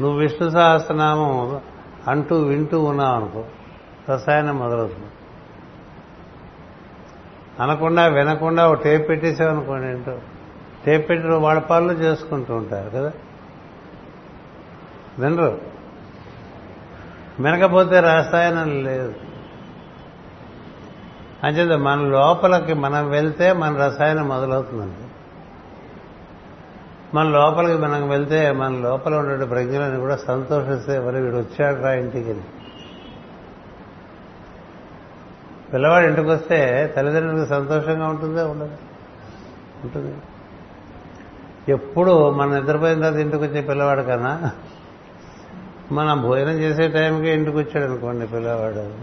నువ్వు 0.00 0.18
విష్ణు 0.18 0.50
సహస్రనామం 0.50 1.60
అంటూ 2.08 2.36
వింటూ 2.36 2.84
ఉన్నావు 2.84 3.16
అనుకో 3.16 3.44
రసాయనం 4.12 4.56
మొదలవుతుంది. 4.56 5.06
అనకుండా 7.60 8.06
వినకుండా 8.06 8.68
ఒక 8.68 8.82
టేప్ 8.82 9.08
పెట్టేసావు 9.08 9.50
అనుకోండి 9.50 9.88
ఏంటో. 9.88 10.18
టేప్ 10.86 11.08
పెట్టి 11.08 11.28
వాళ్ళ 11.28 11.60
పనులు 11.60 11.92
చేసుకుంటూ 11.92 12.54
ఉంటారు 12.54 12.90
కదా. 12.90 13.12
వినరు. 15.18 15.60
వినకపోతే 17.40 18.00
రసాయనం 18.00 18.84
లేదు. 18.84 19.14
అంచేత 21.44 21.78
మన 21.78 22.00
లోపలికి 22.00 22.74
మనం 22.74 23.08
వెళ్తే 23.08 23.52
మన 23.52 23.76
రసాయనం 23.76 24.28
మొదలవుతుందండి. 24.28 25.09
మన 27.14 27.28
లోపలికి 27.28 27.78
మనం 27.78 28.08
వెళ్తే 28.08 28.52
మన 28.52 28.72
లోపల 28.72 29.14
ఉండే 29.14 29.44
ప్రజ్ఞలని 29.44 30.00
కూడా 30.00 30.16
సంతోషిస్తే 30.16 30.98
మరి 30.98 31.20
వీడు 31.20 31.36
వచ్చాడు 31.36 31.80
రా 31.80 31.94
ఇంటికి. 31.94 32.40
పిల్లవాడు 35.72 36.06
ఇంటికి 36.06 36.28
వస్తే 36.28 36.86
తల్లిదండ్రులకు 36.96 37.48
సంతోషంగా 37.48 38.06
ఉంటుందా? 38.06 38.46
ఉండదు. 38.46 38.76
ఉంటుంది. 39.84 40.16
ఎప్పుడు 41.68 42.30
మన 42.30 42.58
నిద్రపోయిన 42.58 42.98
తర్వాత 42.98 43.20
ఇంటికి 43.20 43.42
వచ్చే 43.42 43.60
పిల్లవాడు 43.60 44.02
కన్నా 44.02 44.50
మనం 45.92 46.22
భోజనం 46.22 46.50
చేసే 46.50 46.88
టైంకి 46.88 47.30
ఇంటికి 47.30 47.56
వచ్చాడు 47.56 47.84
అనుకోండి 47.84 48.26
పిల్లవాడు. 48.26 48.94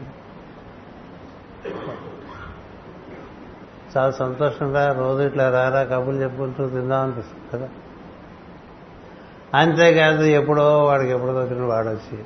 చాలా 3.98 4.12
సంతోషంగా 4.12 4.94
రోజు 4.94 5.22
ఇట్లా 5.22 5.50
రారా 5.50 5.84
కబుర్లు 5.84 6.22
చెప్పుకుంటూ 6.22 6.70
తిందాం 6.70 7.04
అనిపిస్తుంది 7.04 7.64
కదా. 7.64 7.70
అంతేకాదు 9.54 10.24
ఎప్పుడో 10.24 10.84
వాడికి 10.84 11.12
ఎప్పుడో 11.12 11.34
దొరికిన 11.34 11.64
వాడొచ్చి. 11.64 12.24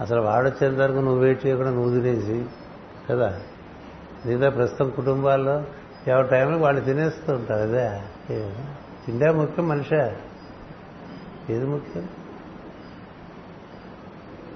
అసలు 0.00 0.20
వాడొచ్చేంత 0.20 0.78
వరకు 0.78 0.96
నువ్వు 0.96 1.18
వెయిట్ 1.18 1.46
చేయకుండా 1.46 1.70
నువ్వు 1.70 2.00
తినేసి 2.00 2.44
కదా? 3.10 3.40
లేదా 4.26 4.48
ప్రస్తుతం 4.48 4.90
కుటుంబాల్లో 4.90 5.64
ఎవరి 6.06 6.28
టైంలో 6.28 6.58
వాళ్ళు 6.58 6.80
తినేస్తూ 6.80 7.32
ఉంటారు 7.32 7.60
అదే? 7.60 8.02
తిండే 9.06 9.30
ముఖ్యం 9.30 9.68
మనిషే. 9.68 10.16
ఏది 11.50 11.66
ముఖ్యం? 11.66 12.08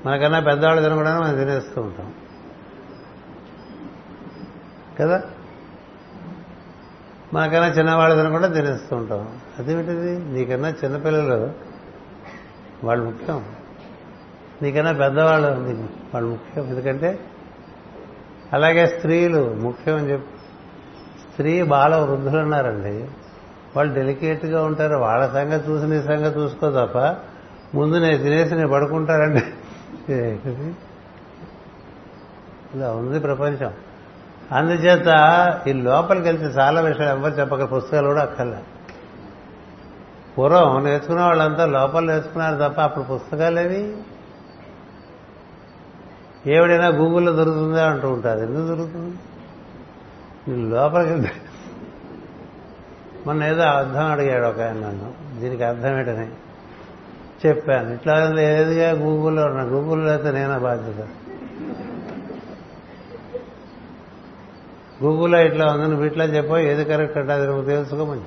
మనకన్నా 0.07 0.41
పెద్దవాళ్ళు 0.41 0.83
తినకుండా 0.83 1.21
మనం 1.21 1.35
తినేస్తూ 1.35 1.81
ఉంటాం. 1.81 2.15
కదా? 5.01 5.23
మనకన్నా 7.35 7.69
చిన్నవాళ్ళు 7.69 8.17
తినకుండా 8.17 8.49
తినేస్తూ 8.49 8.97
ఉంటాం. 8.97 9.41
అదేమిటిది? 9.61 10.13
నీకన్నా 10.35 10.69
చిన్నపిల్లలు 10.85 11.51
వాళ్ళు 12.85 13.05
ముఖ్యం. 13.05 13.45
నీకన్నా 14.63 14.93
పెద్దవాళ్ళు 14.93 15.49
వాళ్ళు 16.15 16.29
ముఖ్యం. 16.29 16.65
ఎందుకంటే 16.67 17.19
అలాగే 18.53 18.87
స్త్రీలు 18.87 19.43
ముఖ్యం 19.55 19.97
అని 19.97 20.11
చెప్పి. 20.13 20.39
స్త్రీ 21.31 21.63
బాల 21.63 21.97
వృద్ధులు 21.97 22.39
ఉన్నారండి 22.39 22.97
వాళ్ళు 23.77 23.95
డెలికేట్గా 23.95 24.65
ఉంటారు. 24.65 24.97
వాళ్ళ 24.97 25.27
సంగతి 25.33 25.71
చూసి 25.71 25.87
నీ 25.87 26.03
సంగతి 26.03 26.39
చూసుకో 26.39 26.71
తప్ప 26.71 26.99
ముందు 27.75 27.97
నేను 27.97 28.19
తినేసి 28.23 28.55
నేను 28.55 28.69
పడుకుంటారండి 28.69 29.43
ఇలా 32.75 32.89
ఉంది 32.93 33.21
ప్రపంచం. 33.21 33.73
అందుచేత 34.53 35.09
ఈ 35.67 35.73
లోపలికి 35.73 36.27
వెళ్తే 36.27 36.45
చాలా 36.45 36.81
విషయాలు 36.81 37.19
ఎవరు 37.19 37.35
చెప్పక 37.35 37.77
పుస్తకాలు 37.77 38.07
కూడా 38.07 38.23
అక్కర్లే. 38.23 38.61
పూర్వం 40.41 40.84
నేర్చుకున్న 40.84 41.20
వాళ్ళంతా 41.20 41.66
లోపల 41.66 42.05
నేర్చుకున్నారు 42.05 42.68
తప్ప 42.68 42.80
అప్పుడు 42.80 43.05
పుస్తకాలేవి? 43.05 43.97
ఏవిడైనా 46.47 46.86
గూగుల్లో 46.86 47.32
దొరుకుతుందా 47.32 47.88
అంటూ 47.88 48.09
ఉంటారు. 48.09 48.38
ఎందుకు 48.38 48.66
దొరుకుతుంది? 48.66 49.16
లోపలికి 50.70 51.32
మొన్న 53.26 53.45
ఏదో 53.45 53.62
అర్థం 53.62 54.07
అడిగాడు 54.07 54.47
ఒక 54.47 54.61
ఆయన 54.61 54.72
నన్ను. 54.72 55.41
దీనికి 55.41 55.64
అర్థం 55.64 55.99
ఏంటని 55.99 56.28
చెప్పాను. 57.47 57.95
ఇట్లా 57.95 58.28
లేదుగా 58.28 58.91
గూగుల్లో 58.91 59.45
ఉన్నా 59.45 59.62
గూగుల్లో 59.62 60.11
అయితే 60.11 60.30
నేనా 60.30 60.59
బాధ్యత. 60.59 61.09
గూగుల్లో 65.05 65.38
ఇట్లా 65.38 65.72
ఉందని 65.72 65.95
వీటిలో 65.95 66.24
ఇట్లా 66.24 66.36
చెప్పో 66.36 66.59
ఏది 66.59 66.84
కరెక్ట్ 66.84 67.18
అంటే 67.18 67.32
అది 67.32 67.47
నువ్వు 67.47 67.64
తెలుసుకోమని. 67.64 68.20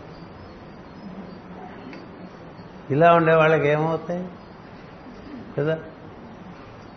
ఇలా 2.90 3.14
ఉండే 3.14 3.34
వాళ్ళకి 3.34 3.68
ఏమవుతాయి? 3.68 4.28
కదా? 5.58 5.80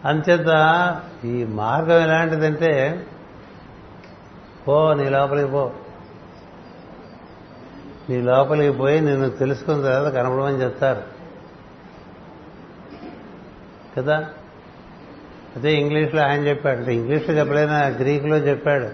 అంచేత 0.04 0.48
ఈ 1.24 1.44
మార్గం 1.44 2.02
ఎలాంటిదంటే 2.02 3.06
పో 4.68 4.94
నీ 4.94 5.08
లోపలికి 5.08 5.50
పో. 5.50 5.72
నీ 8.10 8.20
లోపలికి 8.20 8.78
పోయి 8.78 9.00
నిన్ను 9.00 9.30
తెలుసుకున్న 9.30 9.82
తర్వాత 9.82 10.12
కనపడమని 10.12 10.62
చెప్తారు. 10.62 11.02
కదా? 13.96 14.28
అదే 15.56 15.74
ఇంగ్లీష్లో 15.74 16.22
ఆయన 16.22 16.46
చెప్పాడు. 16.46 16.78
అంటే 16.78 16.94
ఇంగ్లీష్లో 16.94 17.34
చెప్పలేనా? 17.34 17.86
గ్రీకులో 17.86 18.36
చెప్పాడు. 18.36 18.88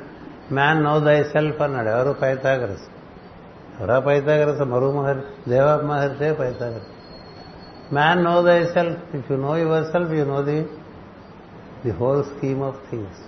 మ్యాన్ 0.54 0.84
నో 0.84 1.00
దై 1.00 1.24
సెల్ఫ్ 1.24 1.62
అన్నాడు. 1.62 1.88
ఎవరు? 1.88 2.12
పైతాగరస్ 2.12 2.91
ఎవరా 3.80 3.98
పైతాగరస? 3.98 4.60
మరు 4.60 4.92
మహర్షి. 4.92 5.50
దేవ 5.50 5.80
మహర్షే 5.80 6.32
Pythagoras. 6.32 6.86
Man 7.94 8.24
know 8.24 8.42
thy 8.42 8.64
self 8.64 9.16
if 9.16 9.32
you 9.32 9.36
know 9.36 9.56
your 9.56 9.84
self 9.84 10.12
you 10.12 10.24
know 10.24 10.42
the 10.42 10.68
the 11.84 11.90
whole 11.90 12.24
scheme 12.24 12.62
of 12.62 12.90
things 12.90 13.20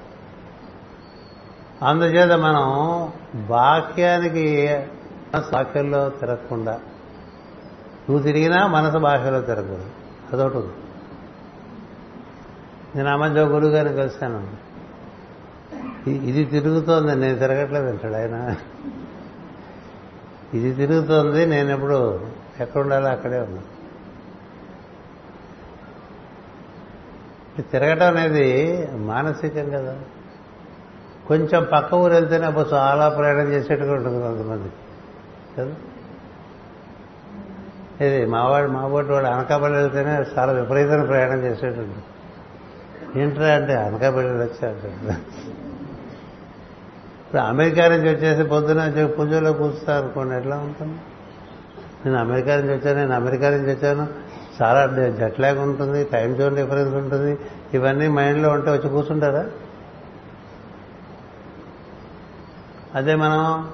అందుచేత 1.84 2.32
మనం 2.32 2.62
వాక్యానికి 3.46 4.68
వాక్యంలో 5.54 6.08
తిరగకుండా 6.08 6.72
నువ్వు 8.10 8.22
తిరిగినా 8.22 8.66
మనసు 8.66 8.98
భాషలో 8.98 9.40
తిరగకూడదు. 9.40 9.90
అదొకటి 10.32 10.56
ఉంది. 10.56 10.72
నేను 12.96 13.08
ఆ 13.10 13.16
మధ్య 13.16 13.40
గురువు 13.40 13.70
గారిని 13.70 13.96
కలిశాను. 13.96 14.48
ఇది 16.10 16.44
తిరుగుతోంది. 16.44 17.16
నేను 17.16 17.38
తిరగట్లేదు 17.38 17.86
అంటాడు 17.86 18.14
ఆయన. 18.14 18.56
ఇది 20.54 20.72
తిరుగుతోంది 20.72 21.46
నేను 21.46 21.70
ఎప్పుడు 21.70 22.20
ఎక్కడ 22.60 22.80
ఉండాలో 22.80 23.08
అక్కడే 23.08 23.38
ఉన్నా. 23.38 23.62
తిరగటం 27.72 28.06
అనేది 28.06 28.88
మానసికం 28.92 29.70
కదా. 29.70 29.98
కొంచెం 31.28 31.66
పక్క 31.72 31.94
ఊరు 31.94 32.12
వెళ్తేనే 32.12 32.46
అప్పుడు 32.46 32.68
చాలా 32.72 33.08
ప్రయాణం 33.08 33.52
చేసేట్టుగా 33.52 33.94
ఉంటుంది 33.94 34.22
కొంతమంది. 34.22 34.72
కదా? 35.58 35.74
ఇది 38.06 38.26
మావాడు 38.26 38.68
మాబోటి 38.68 39.12
వాడు 39.12 39.26
అనకాపల్లి 39.26 39.78
వెళ్తేనే 39.78 40.10
చాలా 40.10 40.52
విపరీతమైన 40.52 41.04
ప్రయాణం 41.04 41.38
చేసేటట్టు. 41.38 42.14
ఏంట్రా 43.18 43.54
అంటే 43.54 43.74
అనకాపల్లి 43.74 44.32
వచ్చాడు 44.32 45.12
ఇప్పుడు 47.34 47.46
అమెరికా 47.46 47.88
నుంచి 47.88 48.08
వచ్చేసి 48.14 48.42
పొద్దున 48.48 49.06
పూజలో 49.06 49.52
కూర్చుతారు 49.52 50.04
అనుకోండి 50.04 50.34
ఎట్లా 50.34 50.56
ఉంటుంది? 50.56 50.98
నేను 52.06 52.18
అమెరికా 52.18 52.56
నుంచి 52.56 52.74
వచ్చాను 52.74 52.98
నేను 52.98 53.14
అమెరికా 53.14 53.50
నుంచి 53.50 53.74
వచ్చాను 53.74 54.06
చాలా 54.62 55.10
జెట్ 55.10 55.40
లాగ్ 55.40 55.58
ఉంటుంది 55.58 56.04
టైం 56.04 56.34
జోన్ 56.34 56.56
డిఫరెన్స్ 56.56 56.94
ఉంటుంది. 56.94 57.38
ఇవన్నీ 57.74 58.08
మైండ్లో 58.08 58.48
ఉంటే 58.48 58.70
వచ్చి 58.70 58.88
కూర్చుంటారా? 58.88 59.46
అదే 62.94 63.14
మనం 63.14 63.70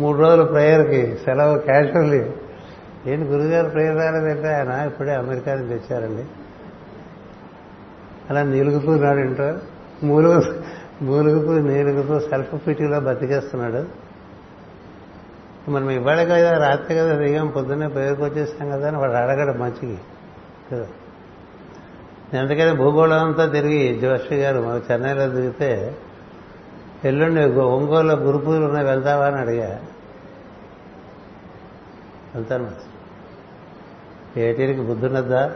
మూడు 0.00 0.18
రోజులు 0.18 0.44
ప్రేయర్కి 0.44 1.16
సెలవు 1.24 1.58
క్యాజువల్లీ. 1.58 2.30
ఏంటి 3.06 3.28
గురుగారు 3.28 3.68
ప్రేయర్ 3.68 3.96
రాలేదంటే 3.96 4.54
ఆయన 4.54 4.86
ఇప్పుడే 4.86 5.14
అమెరికా 5.14 5.54
నుంచి 5.54 5.74
వచ్చారండి 5.74 6.24
అలా 8.30 8.42
నిలుగుతున్నాడు 8.42 9.18
ఇంటర్. 9.18 9.60
మూలుగు 10.04 10.62
మూలుగుతూ 11.02 11.58
నీలుగుతూ 11.58 12.20
సెల్ఫ్ 12.20 12.66
పిటీలో 12.66 13.00
బతికేస్తున్నాడు 13.00 14.12
మనం 15.70 15.90
ఇవాళ 15.90 16.24
కదా 16.24 16.58
రాత్రి 16.58 16.94
కదా 16.94 17.14
దిగాం 17.14 17.46
పొద్దున్నే 17.48 17.88
పేరుకు 17.88 18.24
వచ్చేసాం 18.24 18.70
కదా 18.70 18.88
అని 18.88 18.96
వాడు 18.96 19.12
అడగడు 19.12 19.58
మంచికి. 19.58 19.98
కదా? 20.72 20.86
ఎందుకైనా 22.38 22.72
భూగోళం 22.72 23.26
అంతా 23.26 23.46
తిరిగి 23.46 24.00
జోషి 24.00 24.34
గారు 24.34 24.82
చెన్నైలో 24.92 25.28
దిగితే 25.28 25.96
ఎల్లుండి 27.04 27.44
ఒంగోలు 27.44 28.12
గురు 28.12 28.64
ఉన్నాయి 28.64 28.86
వెళ్తావా 28.86 29.26
అని 29.26 29.36
అడిగా. 29.36 29.80
వెళ్తాను 32.34 32.70
ఏటీరికి 34.38 34.80
బుద్ధున్నద్దా? 34.80 35.52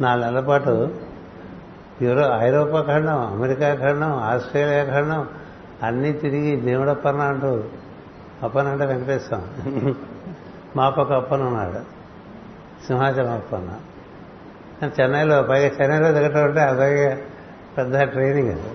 నాలుగు 0.00 0.24
నెలల 0.24 0.40
పాటు 0.40 0.90
యూరో 2.02 2.38
ఐరోపా 2.38 2.82
ఖండం 2.82 3.32
అమెరికా 3.32 3.74
ఖండం 3.74 4.12
ఆస్ట్రేలియా 4.12 4.84
ఖండం 4.84 5.28
అన్నీ 5.82 6.12
తిరిగి 6.12 6.56
దేవుడప్పన 6.56 7.20
అంటూ 7.20 7.64
అప్పన 8.42 8.68
అంటే 8.68 8.86
వెంకటేశ్వరం. 8.86 9.94
మాపక 10.76 10.98
అప్పన 10.98 11.16
అప్పన్న 11.16 11.44
ఉన్నాడు. 11.44 11.78
సింహాచలం 12.86 13.32
అప్పన్న 13.32 13.70
చెన్నైలో 15.00 15.42
పైగా 15.42 15.66
చెన్నైలో 15.66 16.12
దిగటం 16.12 16.44
అంటే 16.44 16.60
అదే 16.60 17.24
పెద్ద 17.78 18.02
ట్రైనింగ్ 18.02 18.50
అది. 18.50 18.72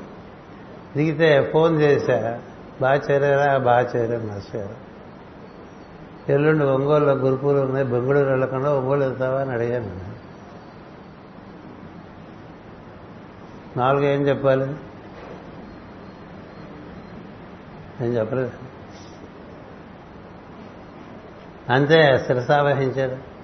దిగితే 0.98 1.50
ఫోన్ 1.54 1.82
చేశా 1.82 2.40
బాగా 2.82 3.02
చేరారా? 3.12 3.58
బాగా 3.58 3.90
చేరారు? 3.96 4.24
మాస్టర్ 4.24 4.68
ఎల్లుండి 6.32 6.66
ఒంగోలులో 6.66 7.14
గురుకులు 7.14 7.60
ఉన్నాయి 7.60 7.86
బెంగళూరు 7.88 8.30
వెళ్ళకుండా 8.30 8.74
ఒంగోలు 8.74 9.04
వెళ్తావా? 9.04 9.42
అని 9.42 9.52
అడిగాను 9.52 10.17
నాలుగు 13.78 14.04
ఏం 14.04 14.28
చెప్పాలి? 14.28 14.76
ఏం 18.06 18.14
చెప్పలేదు. 18.14 18.52
అంతే 21.70 22.24
శిరసావహించాడు 22.28 23.38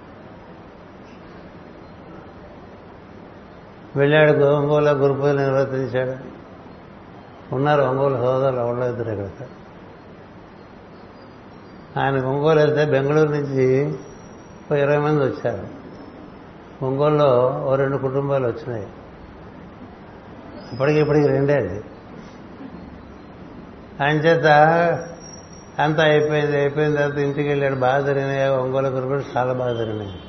వెళ్ళాడు 3.97 4.43
ఒంగోలు 4.43 4.89
గురుపూజలు 4.89 5.39
నిర్వర్తించాడు. 5.39 6.33
ఉన్నారు 7.55 7.81
ఒంగోలు 7.81 8.17
సోదరులు 8.17 8.59
ఎవరో 8.59 8.89
ఇద్దరు 8.89 9.09
ఇక్కడ. 9.11 9.47
ఆయన 12.03 12.25
ఒంగోలు 12.25 12.59
వెళ్తే 12.59 12.85
బెంగళూరు 12.85 13.29
నుంచి 13.29 13.95
ఇరవై 14.79 14.97
మంది 14.97 15.23
వచ్చారు. 15.23 15.67
ఒంగోలులో 16.85 17.63
ఓ 17.65 17.75
రెండు 17.75 17.97
కుటుంబాలు 17.97 18.47
వచ్చినాయి. 18.47 18.87
ఇప్పటికి 20.73 20.99
ఇప్పటికి 20.99 21.27
రెండే 21.27 21.53
అది 21.53 21.83
ఆయన 24.03 24.17
అంత 24.17 24.47
అంతా 25.79 26.03
అయిపోయింది 26.03 26.57
అయిపోయిన 26.57 26.95
తర్వాత 26.95 27.17
ఇంటికి 27.17 27.49
వెళ్ళాడు 27.49 27.75
బాగా 27.75 28.05
జరిగినాయి 28.05 28.49
ఒంగోలు 28.49 28.89
కూడా 28.89 29.23
చాలా 29.37 29.53
బాగా 29.53 29.73
జరిగినాయి. 29.73 30.19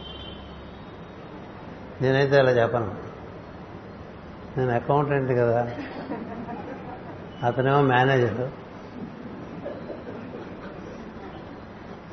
నేనైతే 2.03 2.39
అలా 2.39 2.51
చెప్పను. 2.51 2.95
నేను 4.59 4.75
అకౌంటెంట్ 4.75 5.33
కదా. 5.33 5.71
అతనేమో 7.43 7.81
మేనేజర్. 7.81 8.41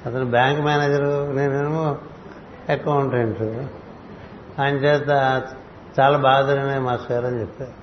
అతను 0.08 0.26
బ్యాంక్ 0.26 0.62
మేనేజరు 0.62 1.32
నేనేమో 1.32 1.98
అకౌంటెంట్. 2.70 3.42
ఆయన 4.62 4.76
చేత 4.76 5.10
చాలా 6.00 6.18
బాగా 6.18 6.48
జరిగినాయి 6.48 6.80
మా 6.80 6.98
సార్ 7.10 7.26
అని 7.26 7.42
చెప్పారు. 7.42 7.81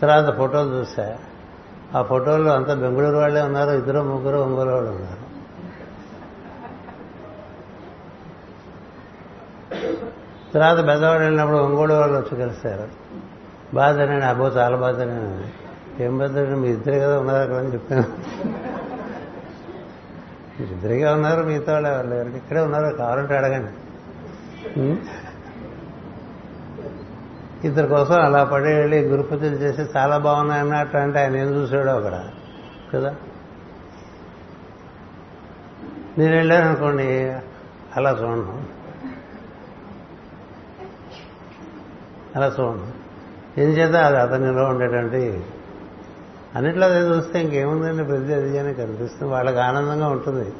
తర్వాత 0.00 0.36
ఫోటోలు 0.36 0.74
చూసా 0.74 1.18
ఆ 1.94 2.02
ఫోటోల్లో 2.02 2.52
అంతా 2.52 2.74
బెంగళూరు 2.74 3.16
వాళ్ళే 3.16 3.42
ఉన్నారు 3.42 3.70
ఇద్దరు 3.70 4.02
ముగ్గురు 4.02 4.36
ఒంగోలు 4.36 4.70
వాళ్ళు 4.70 4.90
ఉన్నారు. 4.90 5.22
తర్వాత 10.54 10.86
పెద్దవాడు 10.86 11.22
వెళ్ళినప్పుడు 11.22 11.56
ఒంగోలు 11.56 11.94
వాళ్ళు 11.94 12.18
వచ్చి 12.18 12.40
కలిశారు. 12.40 12.88
బాధనండి 13.74 14.24
అబ్బో 14.24 14.46
చాలా 14.46 14.76
బాధనండి 14.76 15.48
ఏం 16.04 16.18
బాధండి 16.18 16.56
మీ 16.56 16.68
ఇద్దరే 16.68 16.98
కదా 16.98 17.20
ఉన్నారు 17.20 17.42
అక్కడ 17.42 17.56
అని 17.56 17.72
చెప్పాను. 17.72 18.04
మీరు 20.60 20.70
ఇద్దరిగా 20.72 21.14
ఉన్నారు 21.14 21.42
మిగతా 21.42 21.72
వాళ్ళు 21.72 21.88
ఎవరు 21.88 22.06
లేరు. 22.06 22.28
ఇక్కడే 22.28 22.60
ఉన్నారు 22.60 22.96
కావాలంటే 22.96 23.36
అడగండి. 23.36 23.72
ఇద్దరి 27.64 27.88
కోసం 27.88 28.20
అలా 28.20 28.44
పడి 28.44 28.74
వెళ్ళి 28.74 29.00
గురుపూజలు 29.00 29.54
చేసి 29.54 29.82
చాలా 29.96 30.18
బాగున్నాయి 30.18 30.60
అన్నట్టు 30.60 30.96
అంటే 30.96 31.18
ఆయన 31.18 31.36
ఏం 31.36 31.46
చూసాడో 31.46 31.90
అక్కడ 31.90 32.24
కదా? 32.94 33.14
నేను 36.18 36.36
వెళ్ళాను 36.36 36.66
అనుకోండి 36.66 37.32
అలా 37.96 38.10
చూడను 38.10 38.62
అలా 42.36 42.46
చూడను 42.46 43.06
ఏం 43.60 43.68
చేత 43.68 43.94
అది 43.94 44.16
అతనిలో 44.16 44.64
ఉండేటువంటి 44.64 45.44
అన్నిట్లో 46.56 46.86
అదే 46.86 47.08
చూస్తే 47.08 47.40
ఇంకేముందండి? 47.40 48.04
ప్రతి 48.04 48.34
అది 48.34 48.58
అని 48.58 48.74
కనిపిస్తుంది. 48.74 49.32
వాళ్ళకి 49.32 49.58
ఆనందంగా 49.58 50.08
ఉంటుంది. 50.08 50.52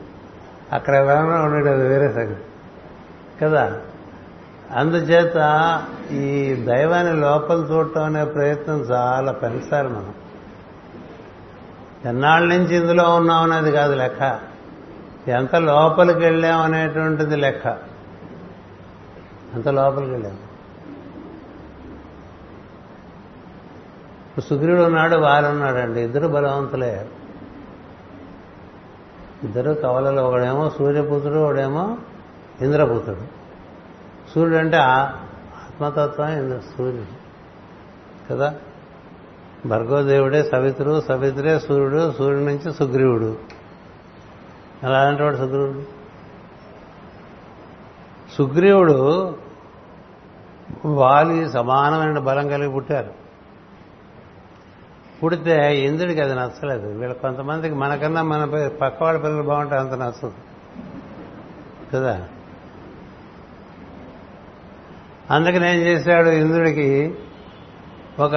అక్కడ 0.73 0.95
ఎవరైనా 0.95 1.43
ఉండేది 1.43 1.69
అది 1.69 1.89
వేరే 1.89 2.13
సంగతి. 2.13 2.43
కదా? 3.43 3.81
అందుచేత 4.75 5.37
ఈ 6.11 6.55
దైవాన్ని 6.55 7.21
లోపల 7.21 7.57
చూడటం 7.57 8.05
అనే 8.05 8.25
ప్రయత్నం 8.25 8.81
చాలా 8.81 9.33
పెంచాలి 9.33 9.89
మనం. 9.89 10.15
ఎన్నాళ్ళ 12.05 12.55
నుంచి 12.55 12.77
ఇందులో 12.77 13.15
ఉన్నాం 13.15 13.53
అనేది 13.53 13.73
కాదు 13.73 13.95
లెక్క. 13.95 14.41
ఎంత 15.29 15.57
లోపలికి 15.57 16.19
వెళ్ళాం 16.19 16.61
అనేటువంటిది 16.61 17.37
లెక్క. 17.37 17.67
ఎంత 19.55 19.69
లోపలికి 19.69 20.13
వెళ్ళాం. 20.13 20.39
సుగ్రీవుడు 24.49 24.83
ఉన్నాడు 24.83 25.17
వారు 25.17 25.47
ఉన్నాడండి 25.47 26.01
ఇద్దరు 26.01 26.29
బలవంతులే. 26.29 27.09
ఇద్దరు 29.45 29.73
కవలలో 29.73 30.25
ఒకడేమో 30.25 30.71
సూర్యపుత్రుడు 30.71 31.39
ఒకడేమో 31.39 31.97
ఇంద్రపుత్రుడు. 32.61 33.36
సూర్యుడు 34.37 34.59
అంటే 34.59 34.77
ఆత్మతత్వం 34.77 36.29
ఇంద్ర 36.29 36.59
సూర్యుడు. 36.59 37.27
కదా? 38.33 38.55
భర్గోదేవుడే 39.67 40.43
సవిత్రు 40.43 41.01
సవిత్రే 41.01 41.59
సూర్యుడు 41.59 42.13
సూర్యుడి 42.13 42.45
నుంచి 42.45 42.75
సుగ్రీవుడు. 42.75 43.39
ఎలా 44.83 44.99
అంటాడు 44.99 45.37
సుగ్రీవుడు 45.37 45.83
సుగ్రీవుడు 48.37 49.37
వాలి 50.85 51.51
సమానమైన 51.51 52.19
బలం 52.19 52.49
కలిగి 52.49 52.71
పుట్టారు. 52.71 53.11
పుడితే 55.23 55.81
ఇంద్రుడికి 55.81 56.21
అది 56.21 56.35
నచ్చలేదు. 56.35 56.99
వీళ్ళ 56.99 57.13
కొంతమందికి 57.15 57.75
మనకన్నా 57.75 58.23
మన 58.23 58.69
పక్కవాడి 58.69 59.19
పిల్లలు 59.19 59.43
బాగుంటే 59.43 59.77
అంత 59.77 59.93
నచ్చదు. 59.93 60.33
కదా? 61.95 62.29
అందుకని 65.31 65.71
ఏం 65.71 65.77
చేశాడు 65.77 66.29
ఇంద్రుడికి 66.29 67.15
ఒక 68.19 68.35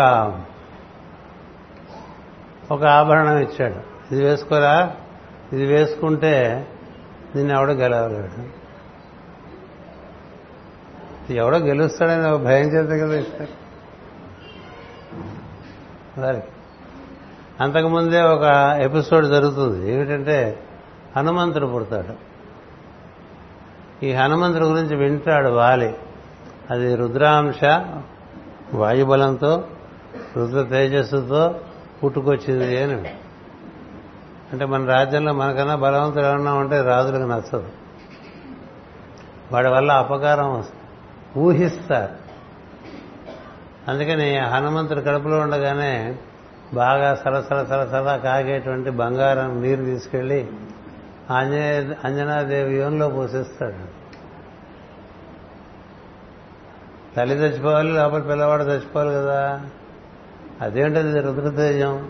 ఒక 2.72 2.84
ఆభరణం 2.84 3.38
ఇచ్చాడు. 3.38 3.76
ఇది 4.14 4.24
వేసుకోరా? 4.24 4.96
ఇది 5.54 5.66
వేసుకుంటే 5.66 6.68
నిన్ను 7.36 7.54
ఎవడో 7.54 7.74
గెలవలేడు 7.74 8.60
ఎవడో 11.34 11.58
గెలుస్తాడని 11.58 12.30
ఒక 12.30 12.42
భయం 12.42 12.66
చేత 12.66 13.04
కదా 13.04 13.20
ఇస్తారు 13.20 13.60
వారికి 16.22 16.48
అంతకుముందే 17.62 18.22
ఒక 18.22 18.44
ఎపిసోడ్ 18.82 19.26
జరుగుతుంది. 19.26 19.94
ఏమిటంటే 19.94 20.64
హనుమంతుడు 21.18 21.68
పుడతాడు. 21.68 22.30
ఈ 24.06 24.14
హనుమంతుడి 24.14 24.64
గురించి 24.64 24.96
వింటాడు 24.96 25.50
వాలి. 25.50 25.96
అది 26.70 26.96
రుద్రాంశ 26.96 27.64
వాయుబలంతో 28.74 29.68
రుద్ర 30.38 30.64
తేజస్సుతో 30.64 31.60
పుట్టుకొచ్చింది 32.04 32.84
అని. 32.84 33.14
అంటే 34.54 34.66
మన 34.66 34.86
రాజ్యంలో 34.86 35.34
మనకన్నా 35.34 35.76
బలవంతులు 35.76 36.26
ఏమన్నా 36.26 36.54
ఉంటే 36.54 36.82
రాజులకు 36.82 37.22
నచ్చదు. 37.22 37.70
వాడి 39.52 39.70
వల్ల 39.70 39.92
అపకారం 39.92 40.64
ఊహిస్తారు. 41.38 42.14
అందుకని 43.92 44.38
హనుమంతుడు 44.38 45.02
కడుపులో 45.02 45.40
ఉండగానే 45.40 46.18
బాగా 46.74 47.16
సరసర 47.16 47.64
సరసర 47.64 48.20
కాగేటువంటి 48.24 48.90
బంగారం 48.90 49.62
నీరు 49.62 49.86
తీసుకెళ్ళి 49.86 50.48
ఆంజనేయ 51.32 51.94
అంజనాదేవి 52.04 52.78
యోన్లో 52.78 53.10
పోషిస్తాడు. 53.10 53.99
తల్లి 57.20 57.36
చచ్చిపోవాలి 57.36 57.92
లోపల 57.92 58.22
పిల్లవాడు 58.22 58.64
చచ్చిపోవాలి 58.64 59.14
కదా. 59.14 59.62
అదేంటది 60.62 61.20
రుద్రతేజం? 61.20 62.10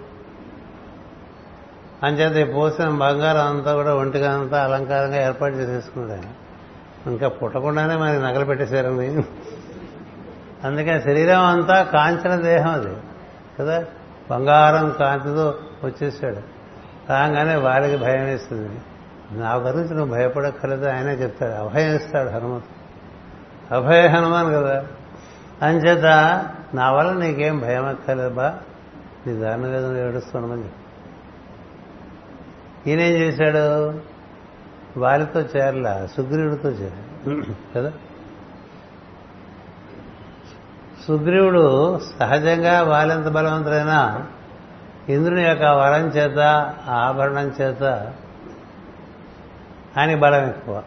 అంచేత 2.04 2.50
ఈ 2.50 2.54
పోసిన 2.54 2.90
బంగారం 2.90 3.58
అంతా 3.58 3.74
కూడా 3.74 3.96
ఒంటిగా 3.96 4.34
అంతా 4.34 4.64
అలంకారంగా 4.64 5.26
ఏర్పాటు 5.26 5.56
చేసేసుకున్నాడు 5.56 6.50
ఇంకా 7.10 7.28
పుట్టకుండానే 7.28 7.96
మరి 7.96 8.14
నగలు 8.14 8.46
పెట్టేశారని 8.46 9.24
అందుకే 10.64 11.00
శరీరం 11.00 11.42
అంతా 11.42 11.84
కాంచన 11.84 12.36
దేహం 12.36 12.72
అది. 12.72 12.96
కదా? 13.60 13.86
బంగారం 14.32 14.96
కాంతితో 15.00 15.56
వచ్చేసాడు. 15.84 16.60
రాగానే 17.10 17.56
వారికి 17.56 17.98
భయం 17.98 18.26
వేస్తుంది. 18.26 18.82
నా 19.32 19.54
గురించి 19.54 19.96
నువ్వు 19.96 20.16
భయపడక్కర్లేదు 20.16 20.86
ఆయనే 20.86 21.12
చెప్తాడు. 21.12 21.52
అభయం 21.52 21.96
ఇస్తాడు 21.96 22.30
హనుమంతు 22.30 22.80
అభయ 23.74 24.08
హనుమాన్ 24.08 24.54
కదా? 24.54 24.86
అంచేత 25.62 26.06
నా 26.74 26.92
వల్ల 26.92 27.12
నీకేం 27.12 27.60
భయం 27.60 27.86
అక్కర్లేదు 27.86 28.34
బా. 28.34 28.58
నీ 29.28 29.34
దాని 29.34 29.62
మీద 29.62 29.98
ఏడుస్తున్నామని 29.98 30.64
చెప్పి. 30.64 30.80
ఈయనేం 32.90 33.14
చేశాడు? 33.14 33.94
వారితో 35.00 35.42
చేరలా 35.42 36.08
సుగ్రీవుడితో 36.18 36.70
చేరాడు. 36.70 37.44
కదా? 37.76 37.92
సుగ్రీవుడు 41.08 42.00
సహజంగా 42.20 42.84
వాలెంత 42.84 43.28
బలవంతుడైనా 43.28 44.28
ఇంద్రుని 45.10 45.44
యొక్క 45.44 45.64
వరం 45.64 46.08
చేత 46.08 46.40
ఆభరణం 46.90 47.48
చేత 47.62 47.84
ఆయనకి 49.98 50.20
బలం 50.20 50.50
ఎక్కువ. 50.50 50.84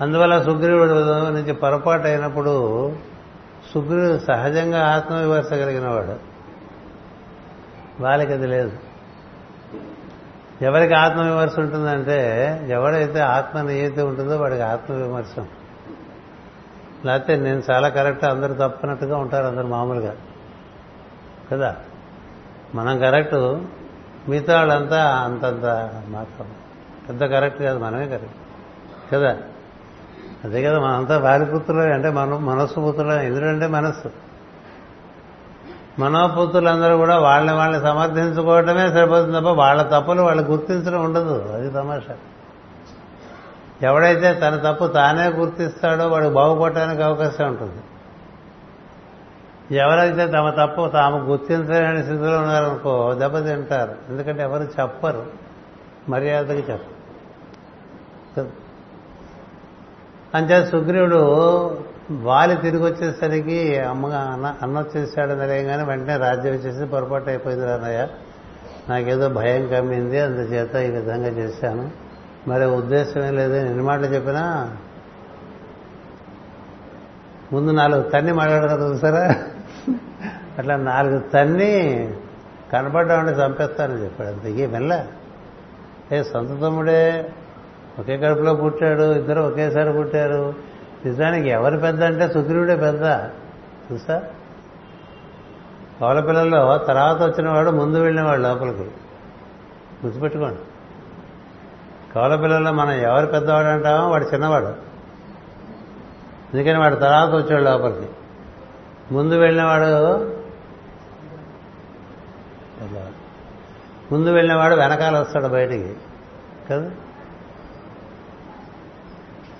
అందువల్ల 0.00 0.42
సుగ్రీవుడు 0.42 0.92
నుంచి 1.30 1.52
పొరపాటు 1.52 2.06
అయినప్పుడు 2.06 2.92
సుగ్రీవుడు 3.74 4.18
సహజంగా 4.18 4.86
ఆత్మవిమర్శ 4.86 5.48
కలిగిన 5.48 5.88
వాడు 5.88 6.36
వాళ్ళకి 8.02 8.32
అది 8.32 8.46
లేదు. 8.46 8.72
ఎవరికి 10.62 10.94
ఆత్మవిమర్శ 10.94 11.58
ఉంటుందంటే 11.58 12.60
ఎవడైతే 12.68 13.20
ఆత్మ 13.20 13.60
నియతి 13.60 14.00
ఉంటుందో 14.00 14.36
వాడికి 14.36 14.62
ఆత్మవిమర్శం. 14.62 15.48
లేకపోతే 17.04 17.36
నేను 17.36 17.62
చాలా 17.70 17.88
కరెక్ట్ 17.88 18.24
అందరూ 18.24 18.54
తప్పనట్టుగా 18.54 19.16
ఉంటారు 19.16 19.46
అందరు 19.46 19.66
మామూలుగా. 19.66 20.16
కదా? 21.52 21.76
మనం 22.74 22.98
కరెక్ట్ 22.98 23.34
మిగతా 24.28 24.56
వాళ్ళంతా 24.56 25.04
అంతంత 25.04 25.90
మాత్రం. 26.08 26.46
పెద్ద 27.08 27.24
కరెక్ట్ 27.24 27.62
కాదు 27.62 27.78
మనమే 27.78 28.06
కరెక్ట్. 28.06 28.36
కదా? 29.14 29.36
అదే 30.44 30.62
కదా 30.62 30.80
మనంతా 30.80 31.18
వారిపుత్రులే 31.18 31.92
అంటే 31.92 32.10
మన 32.10 32.24
మనస్సు 32.24 32.80
పుత్రులే 32.80 33.26
ఎందుకంటే 33.26 33.66
మనస్సు. 33.66 34.10
మనోపుత్రులందరూ 35.98 36.96
కూడా 36.96 37.18
వాళ్ళని 37.18 37.56
వాళ్ళని 37.56 37.82
సమర్థించుకోవటమే 37.82 38.88
సరిపోతుంది 38.88 39.38
తప్ప 39.38 39.48
వాళ్ళ 39.48 39.82
తప్పులు 39.82 40.22
వాళ్ళు 40.22 40.42
గుర్తించడం 40.42 41.04
ఉండదు. 41.04 41.52
అది 41.54 41.70
తమాషా. 41.70 42.14
ఎవడైతే 43.82 44.34
తన 44.34 44.72
తప్పు 44.72 44.86
తానే 44.86 45.28
గుర్తిస్తాడో 45.28 46.08
వాడు 46.08 46.28
బాగుపడటానికి 46.28 47.02
అవకాశం 47.02 47.46
ఉంటుంది. 47.46 47.82
ఎవరైతే 49.76 50.26
తమ 50.26 50.50
తప్పు 50.50 50.88
తాము 50.88 51.18
గుర్తించలేని 51.18 52.02
స్థితిలో 52.02 52.38
ఉన్నారనుకో 52.38 53.14
దెబ్బతింటారు. 53.14 53.94
ఎందుకంటే 54.08 54.42
ఎవరు 54.42 54.62
చెప్పరు. 54.62 55.26
మర్యాదకి 56.08 56.72
చెప్పరు. 56.72 58.65
అంతే 60.36 60.66
సుగ్రీవుడు 60.66 61.16
వాలి 62.10 62.56
తిరిగి 62.56 62.82
వచ్చేసరికి 62.82 63.78
అమ్మగా 63.78 64.18
అన్న 64.18 64.54
అన్న 64.62 64.78
వచ్చేసాడు 64.78 65.32
కానీ 65.32 65.84
వెంటనే 65.84 66.16
రాజ్యం 66.16 66.52
వచ్చేసి 66.52 66.86
పొరపాటు 66.86 67.28
అయిపోయింది 67.28 67.72
అన్నయ్య. 67.72 68.08
నాకేదో 68.88 69.28
భయం 69.28 69.68
కమ్మింది 69.68 70.20
అందుచేత 70.20 70.76
ఈ 70.76 70.90
విధంగా 70.90 71.28
చేశాను. 71.28 71.90
మరి 72.48 72.66
ఉద్దేశం 72.66 73.24
ఏం 73.24 73.36
లేదు. 73.36 73.54
ఎన్ని 73.54 73.82
మాటలు 73.82 74.06
చెప్పినా? 74.06 74.76
ముందు 77.52 77.70
నాలుగు 77.70 78.02
తన్ని 78.02 78.32
మాట్లాడతారు 78.32 78.82
చూసారా? 78.82 79.34
అట్లా 80.58 80.76
నాలుగు 80.76 81.20
తన్ని 81.20 82.08
కనపడ్డామంటే 82.72 83.32
చంపేస్తానని 83.32 84.04
చెప్పాడు. 84.04 84.30
అంత. 84.30 84.46
ఏ 84.46 84.66
ఏ 86.12 86.22
సొంత 86.22 86.48
తమ్ముడే 86.48 87.32
ఒకే 87.98 88.18
కడుపులో 88.18 88.54
పుట్టాడు 88.54 89.12
ఇద్దరు 89.12 89.40
ఒకేసారి 89.40 89.92
పుట్టారు. 89.92 90.54
నిజానికి 91.04 91.48
ఎవరు 91.48 91.78
పెద్ద 91.78 92.04
అంటే 92.04 92.28
సుగ్రీవుడే 92.28 92.76
పెద్ద. 92.76 93.04
చూసా 93.92 94.22
కవల 96.00 96.20
పిల్లల్లో 96.20 96.78
తర్వాత 96.78 97.22
వచ్చిన 97.22 97.48
వాడు 97.48 97.70
ముందు 97.70 97.98
వెళ్ళినవాడు 97.98 98.40
లోపలికి. 98.40 98.90
గుర్తుపెట్టుకోండి. 100.06 100.58
కవల 102.14 102.36
పిల్లల్లో 102.36 102.72
మనం 102.72 102.90
ఎవరు 102.90 103.26
పెద్దవాడు 103.26 103.66
అంటామో 103.66 104.08
వాడు 104.08 104.24
చిన్నవాడు. 104.24 104.66
ఎందుకని 106.56 106.78
వాడు 106.78 106.94
తర్వాత 106.94 107.28
వచ్చాడు 107.28 107.62
లోపలికి. 107.62 108.08
ముందు 109.14 109.34
వెళ్ళినవాడు 109.34 110.36
ముందు 114.14 114.30
వెళ్ళినవాడు 114.30 114.74
వెనకాల 114.74 115.18
వస్తాడు 115.18 115.46
బయటికి. 115.46 115.96
కదా? 116.70 116.90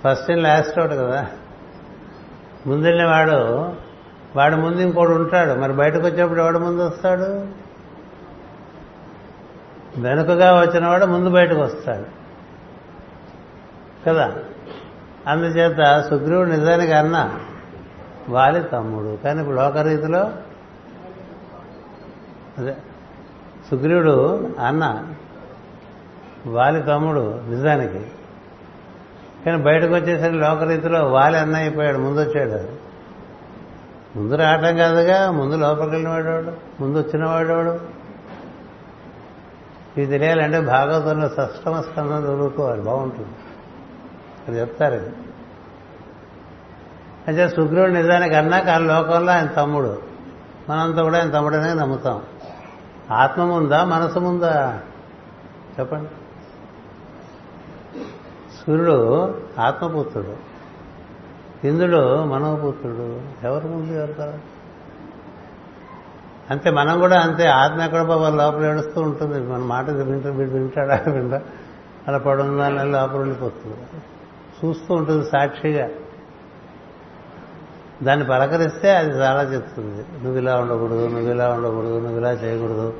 ఫస్ట్ 0.07 0.31
ఇన్ 0.31 0.43
లాస్ట్ 0.43 0.79
అవుట్ 0.79 0.93
కదా. 0.93 1.27
ముందున్న 2.67 3.05
వాడు 3.05 3.71
వాడు 4.35 4.55
ముందు 4.55 4.81
ఇంకోటి 4.81 5.11
ఉంటాడు. 5.11 5.59
మరి 5.59 5.73
బయటకు 5.73 6.05
వచ్చేప్పుడు 6.05 6.39
ఎవడు 6.39 6.59
ముందు 6.59 6.87
వస్తాడు? 6.87 7.45
వెనుకగా 10.01 10.61
వచ్చినవాడు 10.61 11.05
ముందు 11.05 11.29
బయటకు 11.29 11.61
వస్తాడు. 11.61 12.05
కదా? 14.09 14.35
అందుచేత 15.27 16.01
సుగ్రీవుడు 16.09 16.49
నిజానికి 16.49 16.93
అన్న 16.93 17.39
వాలి 18.29 18.63
తమ్ముడు. 18.63 19.15
కానీ 19.23 19.39
ఇప్పుడు 19.39 19.55
లోకరీతిలో 19.55 20.31
అదే 22.57 22.77
సుగ్రీవుడు 23.71 24.49
అన్న 24.59 25.13
వాలి 26.47 26.83
తమ్ముడు 26.83 27.41
నిజానికి 27.49 28.11
కానీ 29.47 29.63
బయటకు 29.63 29.93
వచ్చేసరికి 29.93 30.37
లోకరీతిలో 30.37 31.07
వాలి 31.07 31.37
అన్న 31.37 31.55
అయిపోయాడు 31.55 31.97
ముందు 31.97 32.19
వచ్చాడు 32.19 32.87
ముందు 34.17 34.35
రావటం 34.35 34.77
కాదుగా 34.77 35.31
ముందు 35.31 35.55
లోపలికి 35.55 35.91
వెళ్ళినవాడు 35.91 36.81
ముందు 36.81 36.97
వచ్చినవాడు 36.97 37.97
ఇది 39.97 40.11
తెలియాలంటే 40.11 40.59
భాగవతంలో 40.59 41.29
సష్టమ 41.29 41.81
స్కందం 41.81 42.23
చదువుకోవాలి 42.23 42.81
బాగుంటుంది. 42.81 43.27
అది 44.47 44.59
చెప్తారు. 44.59 44.93
అయితే 44.93 45.11
అంటే 47.27 47.49
సుగ్రీవుడు 47.49 47.91
నిజానికి 47.91 48.35
అన్నా 48.35 48.59
కానీ 48.59 48.85
లోకంలో 48.85 49.31
ఆయన 49.31 49.45
తమ్ముడు. 49.45 50.01
మనంతా 50.69 51.03
కూడా 51.03 51.19
ఆయన 51.19 51.29
తమ్ముడనే 51.29 51.73
నమ్ముతాం. 51.73 52.21
ఆత్మ 53.11 53.43
ముందా 53.43 53.83
మనసు 53.83 54.19
ముందా? 54.19 54.79
చెప్పండి. 55.79 56.09
సూర్యుడు 58.67 59.33
ఆత్మపుత్రుడు 59.59 60.57
ఇంద్రుడు 61.67 62.23
మనోపుత్రుడు 62.23 63.21
ఎవరు 63.43 63.67
ముందు 63.67 63.93
ఎవరు 63.93 64.13
కదా 64.13 64.39
అంతే 66.51 66.71
మనం 66.71 66.99
కూడా 66.99 67.21
అంతే. 67.21 67.47
ఆత్మ 67.47 67.81
ఎక్కడ 67.81 68.01
బాబా? 68.01 68.29
లోపల 68.29 68.65
ఏడుస్తూ 68.65 69.01
ఉంటుంది. 69.01 69.47
మన 69.47 69.59
మాట 69.59 69.89
వింటా 69.89 70.29
వీడు 70.29 70.49
వింటాడా 70.49 71.03
వింటా? 71.11 71.41
అలా 72.07 72.17
పడుందని 72.17 72.91
లోపల 72.91 73.15
ఉండిపోతుంది. 73.15 73.77
చూస్తూ 74.65 74.93
ఉంటుంది 74.93 75.25
సాక్షిగా. 75.25 75.89
దాన్ని 78.03 78.25
పలకరిస్తే 78.25 78.95
అది 78.95 79.09
చాలా 79.09 79.41
చెప్తుంది. 79.41 80.23
నువ్వు 80.23 80.37
ఇలా 80.37 80.55
ఉండకూడదు 80.55 81.07
నువ్వు 81.07 81.31
ఇలా 81.31 81.49
ఉండకూడదు 81.49 81.99
నువ్వు 81.99 82.17
ఇలా 82.17 82.31
చేయకూడదు. 82.31 82.93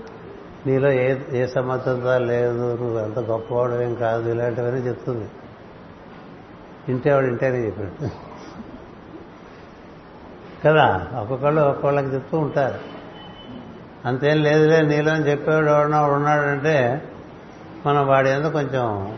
నీలో 0.68 0.92
ఏ 0.92 1.16
ఏ 1.32 1.46
సమర్థత 1.46 2.06
లేదు. 2.06 2.78
నువ్వు 2.82 2.98
అంత 2.98 3.20
గొప్పవాడు 3.20 3.82
ఏం 3.82 3.96
కాదు. 3.96 4.30
ఇలాంటివన్నీ 4.30 4.82
చెప్తుంది. 4.82 5.30
ఇంటే 6.90 7.14
వాడు 7.14 7.26
ఇంటేనే 7.26 7.66
చెప్పాడు. 7.66 8.10
కదా? 10.66 11.08
ఒక్కొక్కళ్ళు 11.20 11.62
ఒక్కొక్కళ్ళకి 11.62 12.16
చెప్తూ 12.16 12.38
ఉంటారు. 12.40 12.80
అంతేం 14.06 14.38
లేదులే 14.44 14.82
నీలో 14.82 15.12
అని 15.12 15.32
చెప్పేవాడు 15.32 15.66
ఎవడన్నా 15.66 16.02
ఉన్నాడంటే 16.02 17.10
మనం 17.86 18.08
వాడి 18.08 18.30
ఎందుకు 18.30 18.54
కొంచెం 18.54 19.18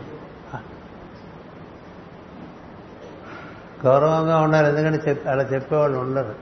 గౌరవంగా 3.84 4.38
ఉండాలి. 4.38 4.68
ఎందుకంటే 4.68 5.10
చెప్ 5.10 5.26
అలా 5.26 5.42
చెప్పేవాళ్ళు 5.42 5.98
ఉండరు. 5.98 6.34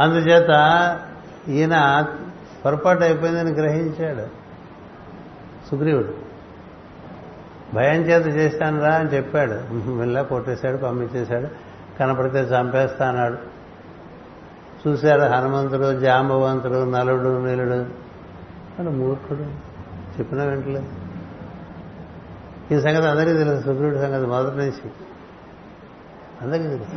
అందుచేత 0.00 0.50
ఈయన 1.48 2.06
పొరపాటు 2.64 3.04
అయిపోయిందని 3.04 3.50
గ్రహించాడు 3.50 4.28
సుగ్రీవుడు. 5.70 6.29
భయం 7.74 8.02
చేత 8.02 8.36
చేశాను 8.36 8.80
రా 8.80 8.94
అని 8.94 9.08
చెప్పాడు. 9.08 9.74
మిల్లా 9.74 10.22
కొట్టేశాడు 10.22 10.76
పంపించేశాడు. 10.76 11.48
కనపడితే 11.98 12.38
చంపేస్తా 12.38 13.08
అన్నాడు. 13.08 13.38
చూశాడు 14.88 15.20
హనుమంతుడు 15.20 16.00
జాంబవంతుడు 16.00 16.90
నలుడు 16.90 17.44
నీలుడు. 17.46 18.10
అని 18.78 18.90
మూర్ఖుడు. 18.90 19.42
చెప్పిన 20.18 20.44
వెంటలే 20.44 20.84
ఈ 22.76 22.80
సంగతి 22.80 23.06
అందరికీ 23.06 23.32
తెలుసు. 23.32 23.64
సుగ్రీవుడి 23.64 23.98
సంగతి 23.98 24.26
మొదటి 24.26 24.56
నుంచి. 24.56 24.90
అందరికీ 26.42 26.68
తెలుసు. 26.68 26.96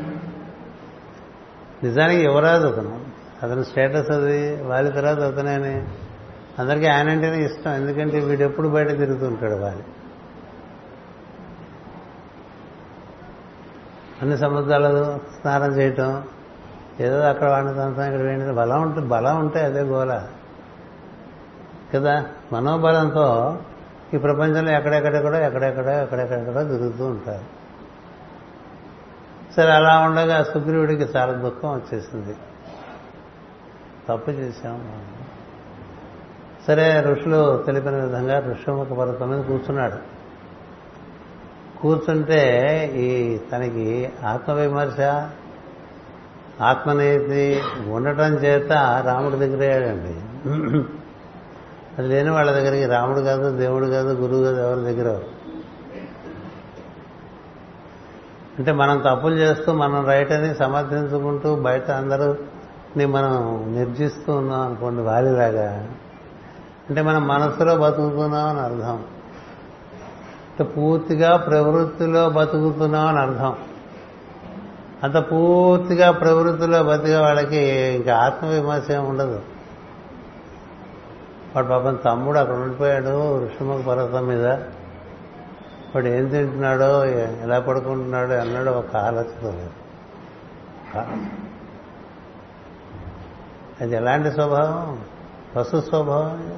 నిజానికి 1.86 2.26
యువరాజు 2.26 2.68
అతను. 2.68 3.06
అతను 3.44 3.64
స్టేటస్ 3.64 4.12
అది 4.12 4.64
వాళ్ళ 4.64 4.90
తర్వాత 4.90 5.20
అతనేని. 5.20 5.88
అందరికీ 6.60 6.86
ఆయన 6.86 7.10
అంటేనే 7.10 7.46
ఇష్టం. 7.46 7.72
ఎందుకంటే 7.72 8.20
వీడెప్పుడు 8.20 8.68
బయట 8.68 8.90
తిరుగుతుంటాడు 8.90 9.54
వాళ్ళు 9.54 10.03
అన్ని 14.24 14.38
సముద్రాలలో 14.38 15.18
స్నానం 15.42 15.72
చేయటం 15.72 16.24
ఏదో 17.00 17.20
అక్కడ 17.20 17.50
వాడిన 17.50 17.70
తంత్రం 17.70 18.06
ఇక్కడ 18.06 18.22
వేయండి 18.22 18.56
బలం 18.56 18.82
ఉంటుంది 18.82 19.08
బలం 19.08 19.40
ఉంటే 19.40 19.60
అదే 19.60 19.82
గోల. 19.82 20.28
కదా? 21.94 22.26
మనోబలంతో 22.54 23.60
ఈ 24.14 24.18
ప్రపంచంలో 24.18 24.72
ఎక్కడెక్కడెక్కడో 24.72 25.38
ఎక్కడెక్కడో 25.38 25.92
ఎక్కడెక్కడెక్కడో 25.92 26.64
తిరుగుతూ 26.64 27.06
ఉంటారు. 27.06 27.44
సరే 29.58 29.72
అలా 29.72 30.00
ఉండగా 30.00 30.44
సుగ్రీవుడికి 30.44 31.04
చాలా 31.04 31.34
దుఃఖం 31.34 31.70
వచ్చేసింది. 31.74 32.36
తప్పు 34.10 34.32
చేశాం. 34.32 35.06
సరే 36.68 37.02
ఋషులు 37.02 37.64
తెలిపిన 37.66 37.92
విధంగా 37.92 38.40
ఋషముఖ 38.40 38.88
పర్వతం 38.88 39.30
మీద 39.30 39.46
కూర్చున్నాడు. 39.46 40.13
కూర్చుంటే 41.84 42.42
ఈ 42.96 43.38
తనకి 43.52 44.12
ఆత్మవిమర్శ 44.28 45.00
ఆత్మనేతి 46.62 47.62
ఉండటం 47.88 48.34
చేత 48.34 48.72
రాముడి 49.06 49.36
దగ్గరయ్యాడండి 49.36 50.16
అది 51.98 52.08
లేని 52.08 52.30
వాళ్ళ 52.30 52.52
దగ్గరికి 52.52 52.86
రాముడు 52.86 53.20
కాదు 53.20 53.58
దేవుడు 53.58 53.86
కాదు 53.86 54.14
గురువు 54.14 54.44
కాదు 54.44 54.62
ఎవరి 54.62 54.94
దగ్గర? 54.94 55.20
అంటే 58.60 58.72
మనం 58.72 59.04
తప్పులు 59.10 59.36
చేస్తూ 59.36 59.74
మనం 59.74 60.06
రైట్ 60.06 60.32
అని 60.32 60.56
సమర్థించుకుంటూ 60.56 61.56
బయట 61.56 61.92
అందరూ 61.92 62.38
మనం 63.08 63.66
నిర్జిస్తూ 63.76 64.34
ఉన్నాం 64.34 64.62
అనుకోండి 64.62 65.02
వారిలాగా. 65.02 65.88
అంటే 66.90 67.02
మనం 67.02 67.28
మనసులో 67.28 67.78
బతుకుతున్నాం 67.78 68.48
అని 68.48 68.60
అర్థం. 68.60 69.04
పూర్తిగా 70.62 71.38
ప్రవృత్తిలో 71.38 72.30
బతుకుతున్నాం 72.30 73.08
అని 73.08 73.20
అర్థం. 73.20 73.56
అంత 75.04 75.32
పూర్తిగా 75.32 76.12
ప్రవృత్తిలో 76.12 76.84
బతికే 76.84 77.18
వాళ్ళకి 77.18 77.58
ఇంకా 77.66 78.16
ఆత్మవిమర్శ 78.16 78.92
ఉండదు. 78.92 79.42
వాడు 81.56 81.68
పాపం 81.68 81.96
తమ్ముడు 81.96 82.38
అక్కడ 82.38 82.56
ఉండిపోయాడు 82.56 83.44
ఋషిముఖ 83.46 83.86
పర్వతం 83.86 84.28
మీద. 84.28 84.48
వాడు 85.96 86.08
ఏం 86.08 86.28
తింటున్నాడో 86.28 87.06
ఎలా 87.06 87.60
పడుకుంటున్నాడో 87.60 88.34
అన్నాడు 88.34 88.70
ఒక 88.70 88.96
ఆలోచన 88.96 89.44
లేదు. 89.44 89.70
అది 93.82 93.96
ఎలాంటి 93.96 94.32
స్వభావం? 94.32 95.00
పశు 95.56 95.82
స్వభావం. 95.82 96.54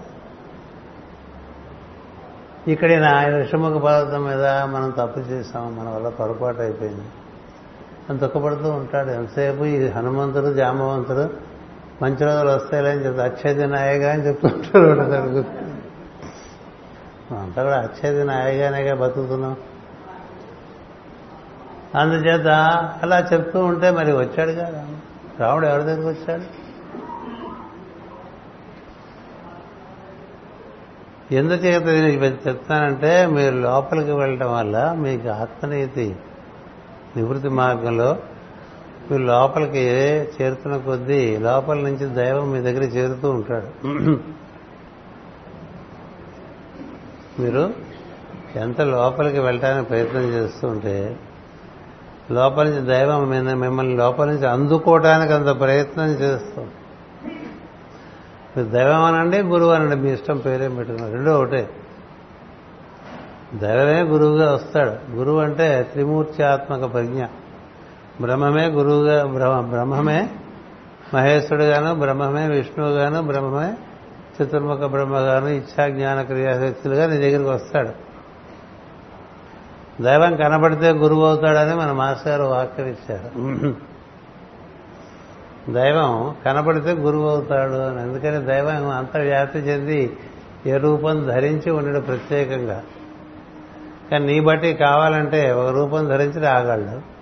ఇక్కడ 2.68 3.03
ఆయన 3.03 3.41
ఋషముఖ 3.41 3.82
పర్వతం 3.82 4.24
మీద 4.24 4.45
మనం 4.45 4.89
తప్పు 4.89 5.20
చేసాం 5.20 5.76
మన 5.76 5.89
వల్ల 5.89 6.09
పొరపాటు 6.09 6.61
అయిపోయింది. 6.61 7.03
అని 8.09 8.20
దుఃఖపడుతూ 8.20 8.70
ఉంటాడు. 8.70 9.09
ఎంతసేపు 9.09 9.63
ఈ 9.63 9.88
హనుమంతుడు 9.88 10.53
జామవంతుడు 10.53 11.30
మంచి 12.01 12.26
రోజులు 12.26 12.49
వస్తాయని 12.49 13.05
చెప్తే 13.05 13.22
అక్షయ 13.22 13.66
నాయగా 13.66 14.13
అని 14.13 14.28
చెప్తుంటారు 14.28 14.80
వాడు 14.80 15.45
అంతా 17.39 17.63
కూడా 17.63 17.82
అక్షయ 17.82 18.24
నాయగానేగా 18.24 18.95
బతుకుతున్నాం. 18.95 19.55
అందుచేత 21.95 22.47
అలా 23.03 23.28
చెప్తూ 23.34 23.66
ఉంటే 23.66 23.91
మరి 23.91 24.11
వచ్చాడు 24.11 24.51
కదా. 24.51 24.86
రాముడు 25.39 25.66
ఎవరి 25.66 25.84
దగ్గరికి 25.84 26.07
వచ్చాడు? 26.07 26.64
ఎందుచేత 31.32 31.84
చెప్తానంటే 32.47 33.26
మీరు 33.26 33.55
లోపలికి 33.55 34.11
వెళ్ళటం 34.11 34.53
వల్ల 34.53 34.93
మీకు 34.97 35.30
ఆత్మనీతి 35.30 36.15
నివృత్తి 37.17 37.49
మార్గంలో 37.49 38.17
మీరు 39.11 39.23
లోపలికి 39.23 39.88
చేరుతున్న 40.41 40.78
కొద్దీ 40.78 41.38
లోపల 41.38 41.78
నుంచి 41.78 42.05
దైవం 42.05 42.51
మీ 42.51 42.61
దగ్గర 42.61 42.84
చేరుతూ 42.84 43.30
ఉంటాడు. 43.30 43.67
మీరు 47.41 47.73
ఎంత 48.55 48.82
లోపలికి 48.82 49.39
వెళ్ళటానికి 49.39 49.89
ప్రయత్నం 49.89 50.21
చేస్తూ 50.21 50.67
ఉంటే 50.67 51.17
లోపల 52.32 52.63
నుంచి 52.63 52.82
దైవం 52.82 53.30
మిమ్మల్ని 53.59 53.95
లోపల 53.95 54.26
నుంచి 54.26 54.47
అందుకోవటానికి 54.47 55.34
అంత 55.34 55.59
ప్రయత్నం 55.59 56.09
చేస్తూ 56.09 56.65
మీరు 58.58 58.70
దైవం 58.70 59.03
అనండి 59.03 59.39
గురువు 59.39 59.70
అనండి 59.70 59.95
మీ 59.95 60.12
ఇష్టం 60.12 60.38
పేరేం 60.38 60.76
పెట్టుకున్నారు. 60.76 61.14
రెండో 61.14 61.39
ఒకటే. 61.39 61.70
దైవమే 63.53 64.01
గురువుగా 64.01 64.53
వస్తాడు. 64.53 65.12
గురువు 65.12 65.39
అంటే 65.39 65.89
త్రిమూర్త్యాత్మక 65.91 66.93
ప్రజ్ఞ. 66.93 67.26
బ్రహ్మమే 68.22 68.68
గురువుగా 68.68 69.26
బ్రహ్మ 69.26 69.62
బ్రహ్మమే 69.62 70.30
మహేశ్వరుడుగాను 71.14 71.95
బ్రహ్మమే 71.95 72.47
విష్ణువుగాను 72.47 73.22
బ్రహ్మమే 73.22 73.74
చతుర్ముఖ 74.41 74.80
బ్రహ్మగాను 74.80 75.47
ఇచ్ఛా 75.47 75.88
జ్ఞాన 75.88 76.22
క్రియాశక్తులుగా 76.22 77.08
నీ 77.08 77.18
దగ్గరికి 77.18 77.49
వస్తాడు. 77.49 77.89
దైవం 80.03 80.36
కనబడితే 80.36 80.89
గురువు 80.89 81.26
అవుతాడని 81.26 81.76
మన 81.76 81.91
మాస్టర్ 81.91 82.28
గారు 82.28 82.43
వాక్యం 82.43 82.88
ఇచ్చారు. 82.88 83.94
దైవం 85.70 86.36
కనబడితే 86.45 86.91
గురువు 86.91 87.28
అవుతాడు 87.28 87.74
అని. 87.74 88.01
ఎందుకని 88.01 88.45
దైవం 88.45 88.89
అంత 88.89 89.18
వ్యాప్తి 89.18 89.59
చెంది 89.59 90.18
ఏ 90.66 90.78
రూపం 90.78 91.28
ధరించి 91.28 91.72
ఉండడు 91.72 91.99
ప్రత్యేకంగా. 91.99 92.84
కానీ 94.11 94.26
నీ 94.26 94.39
బట్టి 94.39 94.74
కావాలంటే 94.74 95.51
ఒక 95.51 95.68
రూపం 95.68 96.07
ధరించి 96.07 96.41
రాగలడు. 96.41 97.16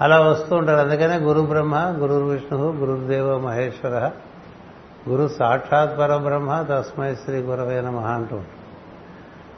అలా 0.00 0.20
వస్తూ 0.20 0.56
ఉంటారు 0.56 0.88
అందుకనే 0.88 1.16
గురు 1.16 1.40
బ్రహ్మ 1.40 1.76
గురు 1.76 2.24
విష్ణు 2.24 2.72
గురుదేవ 2.72 3.38
మహేశ్వర 3.38 4.10
గురు 5.08 5.28
సాక్షాత్ 5.28 5.98
పరబ్రహ్మ 5.98 6.62
తస్మై 6.70 7.14
శ్రీ 7.14 7.38
గురవే 7.38 7.80
నమ 7.80 7.98
అంటూ 7.98 8.40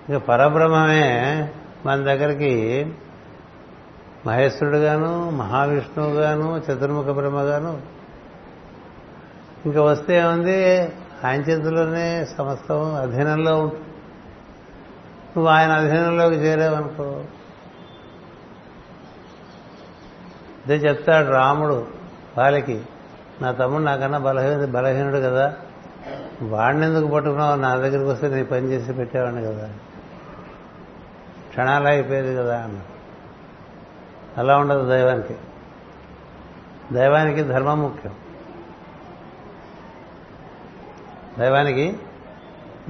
ఇక 0.09 0.17
పరబ్రహ్మమే 0.17 1.49
మన 1.87 1.95
దగ్గరికి 1.95 2.87
మహేశ్వరుడుగాను 4.27 5.31
మహావిష్ణువుగాను 5.31 6.59
చతుర్ముఖ 6.59 7.05
బ్రహ్మగాను. 7.05 7.83
ఇంకా 9.67 9.83
వస్తే 9.83 10.19
ఏముంది? 10.19 10.81
ఆయన 11.25 11.41
చేతిలోనే 11.41 12.25
సమస్తం 12.39 12.95
అధీనంలో 12.95 13.59
ఉంటుంది 13.59 13.83
నువ్వు 15.37 15.47
ఆయన 15.47 15.71
అధీనంలోకి 15.71 16.37
చేరావనుకో. 16.37 17.25
ఇదే 20.67 20.75
చెప్తాడు 20.75 21.29
రాముడు 21.29 21.87
వాళ్ళకి 22.39 22.83
నా 23.43 23.53
తమ్ముడు 23.53 23.83
నాకన్నా 23.83 24.19
బలహీన 24.19 24.65
బలహీనుడు 24.65 25.17
కదా. 25.17 25.55
వాడిని 26.43 26.87
ఎందుకు 26.87 27.07
పట్టుకున్నావు? 27.07 27.57
నా 27.57 27.77
దగ్గరికి 27.77 28.05
వస్తే 28.05 28.29
నేను 28.29 28.47
పని 28.47 28.67
చేసి 28.67 28.93
పెట్టేవాడిని 28.93 29.43
కదా. 29.43 29.69
క్షణాలు 31.49 31.89
అయిపోయేది 31.89 32.37
కదా 32.37 32.59
అన్నాడు. 32.59 32.96
అలా 34.39 34.57
ఉండదు 34.57 34.89
దైవానికి. 34.89 35.35
దైవానికి 36.93 37.43
ధర్మం 37.43 37.81
ముఖ్యం. 37.83 38.13
దైవానికి 41.39 41.99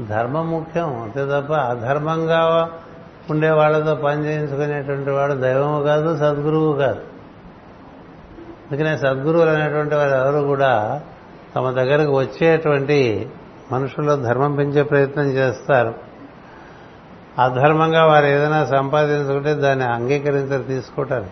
ధర్మం 0.09 0.51
ముఖ్యం. 0.51 1.03
అంతే 1.03 1.24
తప్ప 1.24 1.53
అధర్మంగా 1.53 2.70
ఉండే 3.30 3.51
వాళ్ళతో 3.51 3.94
పని 3.94 4.24
చేయించుకునేటువంటి 4.24 5.11
వాడు 5.11 5.32
దైవము 5.32 5.82
కాదు 5.82 6.16
సద్గురువు 6.16 6.72
కాదు. 6.72 7.01
అందుకనే 8.70 8.99
సద్గురువులు 8.99 9.51
అనేటువంటి 9.51 9.94
వారు 9.94 10.11
ఎవరు 10.11 10.47
కూడా 10.47 11.03
తమ 11.57 11.70
దగ్గరకు 11.70 12.18
వచ్చేటువంటి 12.18 13.30
మనుషుల్లో 13.72 14.16
ధర్మం 14.16 14.55
పెంచే 14.55 14.82
ప్రయత్నం 14.82 15.24
చేస్తారు. 15.24 16.05
అధర్మంగా 17.43 18.07
వారు 18.07 18.26
ఏదైనా 18.26 18.66
సంపాదించుకుంటే 18.66 19.55
దాన్ని 19.55 19.84
అంగీకరించారు 19.84 20.62
తీసుకోవటానికి. 20.62 21.30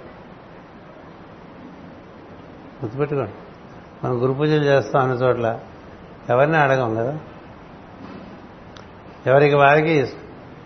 గుర్తుపెట్టుకోండి. 2.84 3.30
మనం 4.04 4.22
గురు 4.22 4.32
పూజలు 4.32 4.64
చేస్తాం 4.64 5.02
అన్ని 5.02 5.18
చోట్ల. 5.18 5.58
ఎవరిని 6.30 6.56
అడగం 6.56 6.94
కదా? 6.94 7.18
ఎవరికి 9.26 9.54
వారికి 9.54 10.06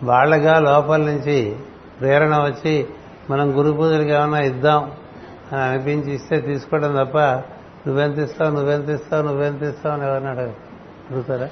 వాళ్ళగా 0.03 0.59
లోపల 0.59 1.01
నుంచి 1.01 1.55
ప్రేరణ 1.99 2.37
వచ్చి 2.37 2.87
మనం 3.29 3.57
గురు 3.57 3.71
పూజలకు 3.71 4.09
ఏమన్నా 4.09 4.39
ఇద్దాం 4.39 4.91
అని 5.51 5.61
అనిపించి 5.61 6.15
ఇస్తే 6.15 6.41
తీసుకోవడం 6.41 7.05
తప్ప 7.05 7.17
నువ్వెంత 7.87 8.17
ఇస్తావు 8.17 8.51
నువ్వెంత 8.51 8.89
ఇస్తావు 8.89 9.23
నువ్వెంత 9.23 9.63
ఇస్తావు 9.63 9.95
అని 9.95 10.07
ఎవరిని 10.07 10.29
అడగ? 10.29 10.47
అడుగుతారా? 10.47 11.49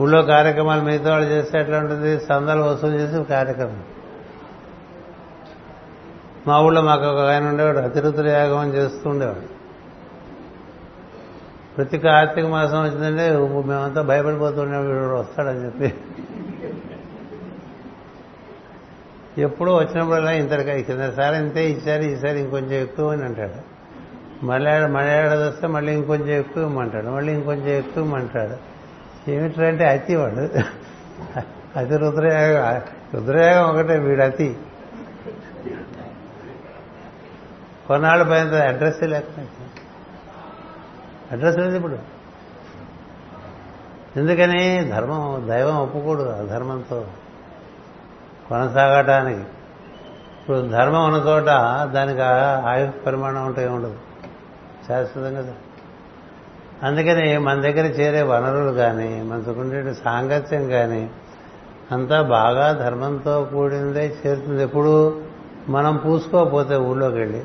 ఊళ్ళో 0.00 0.22
కార్యక్రమాలు 0.22 0.82
మిగతా 0.82 1.10
వాళ్ళు 1.10 1.30
చేస్తే 1.30 1.60
ఎట్లా 1.60 1.78
ఉంటుంది? 1.78 2.20
సందాలు 2.20 2.62
వసూలు 2.62 2.92
చేసి 2.92 3.24
కార్యక్రమం. 3.24 3.84
మా 6.46 6.60
ఊళ్ళో 6.60 6.82
మాకు 6.82 7.04
ఒక 7.04 7.18
ఆయన 7.18 7.48
ఉండేవాడు 7.48 7.78
అతిరుతుల 7.78 8.28
యాగం 8.28 8.74
చేస్తూ 8.74 9.10
ఉండేవాడు. 9.10 9.56
ప్రతి 11.76 11.98
కార్తీక 11.98 12.44
మాసం 12.44 12.82
వచ్చిందంటే 12.82 13.36
మేమంతా 13.38 14.02
భయపడిపోతుండే 14.02 14.78
వీడు 14.78 15.14
వస్తాడని 15.14 15.64
చెప్పి. 15.64 15.94
ఎప్పుడూ 19.42 19.74
వచ్చినప్పుడల్లా 19.74 20.32
ఇంతటిగా 20.32 20.80
కిందసారి 20.80 21.36
ఇంతే 21.36 21.70
ఇచ్చారు 21.70 22.02
ఈసారి 22.02 22.40
ఇంకొంచెం 22.40 22.82
ఎక్కువ 22.82 23.12
అని 23.12 23.24
అంటాడు. 23.24 23.76
మళ్ళీ 24.44 24.86
మళ్ళీ 24.86 25.12
ఏడాది 25.12 25.48
వస్తే 25.48 25.66
మళ్ళీ 25.66 25.92
ఇంకొంచెం 25.92 26.38
ఎక్కువ 26.38 26.62
ఇమ్మంటాడు 26.62 27.06
మళ్ళీ 27.06 27.32
ఇంకొంచెం 27.32 27.68
ఎక్కువ 27.68 28.04
ఇమ్మంటాడు 28.04 28.75
ఏమిటంటే 29.28 29.88
అతి 29.88 30.16
వాడు. 30.16 30.34
అతి 31.78 31.96
రుద్రయాగం. 31.96 32.82
రుద్రయాగం 33.14 33.68
ఒకటే 33.68 33.98
వీడు 33.98 34.22
అతి. 34.22 34.56
కొన్నాళ్ళ 37.88 38.22
పైన 38.22 38.68
అడ్రస్ 38.68 39.02
లేకపోయింది 39.02 39.50
అడ్రస్ 41.32 41.58
లేదు 41.58 41.76
ఇప్పుడు. 41.76 41.98
ఎందుకని? 44.16 44.84
ధర్మం 44.84 45.48
దైవం 45.50 45.76
ఒప్పుకోడు 45.76 46.22
ఆ 46.22 46.42
ధర్మంతో. 46.42 47.06
కొనసాగటానికి. 48.48 49.40
ఇప్పుడు 50.40 50.60
ధర్మం 50.60 51.04
ఉన్న 51.04 51.16
చోట 51.16 51.46
దానికి 51.92 52.22
ఆయు 52.66 52.90
పరిమాణం 52.90 53.46
ఉంటే 53.46 53.66
ఉండదు 53.66 53.96
శాశ్వతం 54.88 55.34
కదా 55.34 55.54
అందుకని 56.82 57.38
మన 57.38 57.60
దగ్గర 57.60 57.86
చేరే 57.86 58.22
వనరులు 58.22 58.70
కానీ 58.70 59.22
మనకుండే 59.22 59.94
సాంగత్యం 59.94 60.68
కానీ 60.68 61.10
అంతా 61.92 62.22
బాగా 62.22 62.72
ధర్మంతో 62.72 63.44
కూడిందే 63.44 64.14
చేరుతుంది. 64.26 64.62
ఎప్పుడు 64.62 65.22
మనం 65.68 65.96
పూసుకోకపోతే 65.96 66.76
ఊళ్ళోకి 66.76 67.16
వెళ్ళి 67.16 67.38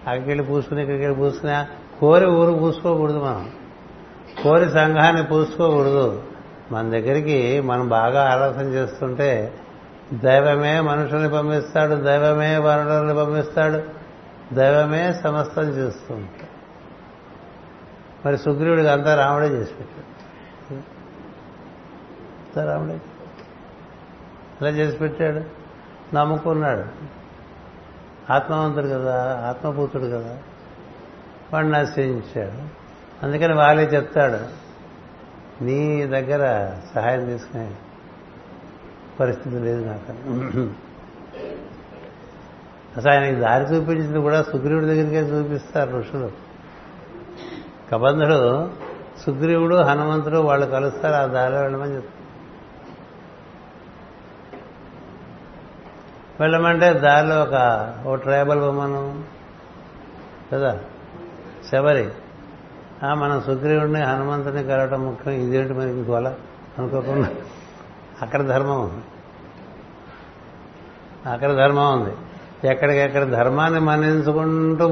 అక్కడికి 0.00 0.28
వెళ్ళి 0.28 0.44
పూసుకుని 0.44 0.80
ఇక్కడికి 0.80 1.04
వెళ్ళి 1.04 1.20
పూసుకుని 1.20 1.52
కోరి 2.00 2.26
ఊరు 2.26 2.52
పూసుకోకూడదు 2.52 3.18
మనం. 3.18 3.50
కోరి 4.42 4.70
సంఘాన్ని 4.70 5.24
పూసుకోకూడదు. 5.24 6.22
మన 6.72 6.90
దగ్గరికి 6.90 7.60
మనం 7.60 7.88
బాగా 7.88 8.30
ఆలోచన 8.32 8.66
చేస్తుంటే 8.68 9.54
దైవమే 10.12 10.80
మనుషుల్ని 10.80 11.30
పంపిస్తాడు 11.30 11.94
దైవమే 11.94 12.56
వనరుల్ని 12.56 13.14
పంపిస్తాడు 13.14 14.00
దైవమే 14.54 15.14
సమస్తం 15.24 15.62
చేస్తుంది. 15.62 16.28
మరి 18.26 18.38
సుగ్రీవుడికి 18.38 18.88
అంతా 18.88 19.14
రాముడే 19.14 19.46
చేసి 19.46 19.74
పెట్టాడు 19.74 20.10
రాముడే. 22.66 23.00
ఇలా 24.60 24.70
చేసి 24.70 24.96
పెట్టాడు 24.96 25.40
నమ్ముకున్నాడు. 26.14 26.84
ఆత్మవంతుడు 28.32 28.86
కదా 28.86 29.38
ఆత్మభూతుడు 29.48 30.04
కదా. 30.04 30.38
వాడు 31.52 31.66
నశించాడు 31.66 32.80
అందుకని 33.26 33.54
వాళ్ళే 33.54 33.84
చెప్తాడు 33.84 34.70
నీ 35.64 36.06
దగ్గర 36.06 36.72
సహాయం 36.94 37.26
తీసుకునే 37.26 37.74
పరిస్థితి 39.20 39.56
లేదు 39.56 39.84
నాకు. 39.84 40.12
అసలు 42.96 43.12
ఆయనకి 43.12 43.36
దారి 43.36 43.64
చూపించింది 43.64 44.18
కూడా 44.18 44.42
సుగ్రీవుడి 44.42 44.86
దగ్గరికే 44.86 45.20
చూపిస్తారు 45.20 45.96
ఋషులు. 45.96 46.49
కబంధుడు 47.92 48.70
సుగ్రీవుడు 49.26 49.74
హనుమంతుడు 49.74 50.36
వాళ్ళు 50.36 50.66
కలుస్తారు 50.66 51.14
ఆ 51.14 51.26
దారిలో 51.26 51.60
వెళ్ళమని 51.60 51.94
చెప్తారు. 51.94 52.20
వెళ్ళమంటే 56.42 56.92
దారిలో 56.92 57.42
ఒక 57.42 57.56
ఓ 58.06 58.14
ట్రైబల్ 58.14 58.60
ఉమెన్ 58.60 59.22
కదా 60.54 60.78
శబరి. 61.72 62.08
మనం 63.14 63.40
సుగ్రీవుడిని 63.40 64.02
హనుమంతుని 64.02 64.64
కలవటం 64.64 65.06
ముఖ్యం 65.06 65.34
ఇదేంటి 65.34 65.72
మనకి 65.72 65.90
ఇంకోల 65.90 66.34
అనుకోకుండా? 66.78 67.28
అక్కడ 68.22 68.42
ధర్మం 68.42 68.80
ఉంది. 68.80 69.04
అక్కడ 71.30 71.52
ధర్మం 71.52 72.00
ఉంది. 72.00 72.14
ఎక్కడికెక్కడ 72.68 73.24
ధర్మాన్ని 73.24 73.80
మన్నించుకుంటూ 73.80 74.88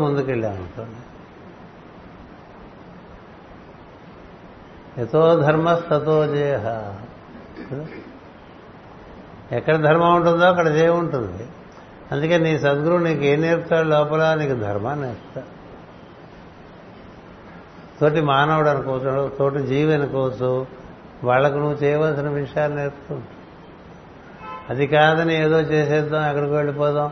ముందుకెళ్ళామనుకోండి 4.99 5.47
ధర్మ 5.47 5.65
ధర్మస్తతో 5.65 6.27
జేహ 6.27 6.95
ఎక్కడ 9.53 9.77
ధర్మం 9.77 10.15
ఉంటుందో 10.15 10.45
అక్కడ 10.45 10.69
జయం 10.69 10.99
ఉంటుంది. 10.99 11.47
అందుకే 12.13 12.39
నీ 12.39 12.59
సద్గురువు 12.59 12.99
నీకు 12.99 13.25
ఏం 13.25 13.41
నేర్పుతాడు 13.41 13.89
లోపల? 13.89 14.35
నీకు 14.35 14.55
ధర్మాన్ని 14.55 15.07
నేర్పుతాడు. 15.07 15.59
తోటి 18.01 18.21
మానవుడు 18.21 18.69
అనుకోవచ్చు 18.69 19.33
తోటి 19.39 19.67
జీవి 19.67 19.95
అనుకోవచ్చు 19.95 20.67
వాళ్ళకు 21.25 21.55
నువ్వు 21.55 21.75
చేయవలసిన 21.75 22.29
విషయాలు 22.29 22.75
నేర్పుతూ 22.75 23.21
అది 24.71 24.87
కాదని 24.87 25.35
ఏదో 25.35 25.61
చేసేద్దాం 25.61 26.29
ఎక్కడికి 26.29 26.53
వెళ్ళిపోదాం. 26.53 27.11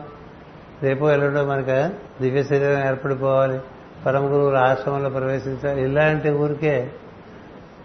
రేపు 0.83 1.05
ఎల్లుండో 1.05 1.45
మనకి 1.45 1.95
దివ్య 2.21 2.43
శరీరం 2.43 2.87
ఏర్పడిపోవాలి. 2.87 3.59
పరమ 4.05 4.25
గురువుల 4.25 4.57
ఆశ్రమంలో 4.57 5.09
ప్రవేశించాలి. 5.09 5.83
ఇలాంటి 5.83 6.29
ఊరికే 6.29 6.91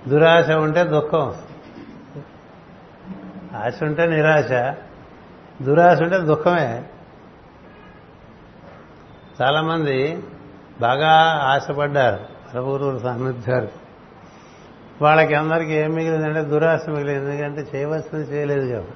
దురాశ 0.08 0.50
ఉంటే 0.50 0.84
దుఃఖం. 0.84 1.34
ఆశ 3.56 3.82
ఉంటే 3.82 4.06
నిరాశ. 4.06 4.74
దురాశ 5.62 6.02
ఉంటే 6.02 6.18
దుఃఖమే. 6.18 6.84
చాలామంది 9.42 10.24
బాగా 10.80 11.10
ఆశపడ్డారు. 11.44 12.20
పరమగురువులు 12.54 12.98
సాన్నిధ్యాలు. 12.98 13.68
వాళ్ళకి 15.02 15.34
అందరికీ 15.34 15.72
ఏం 15.72 15.90
మిగిలిందంటే 15.90 16.42
దురాశ 16.42 16.80
మిగిలింది. 16.88 17.30
ఎందుకంటే 17.30 17.78
చేయవలసింది 17.78 18.36
చేయలేదు 18.36 18.66
కాబట్టి 18.66 18.94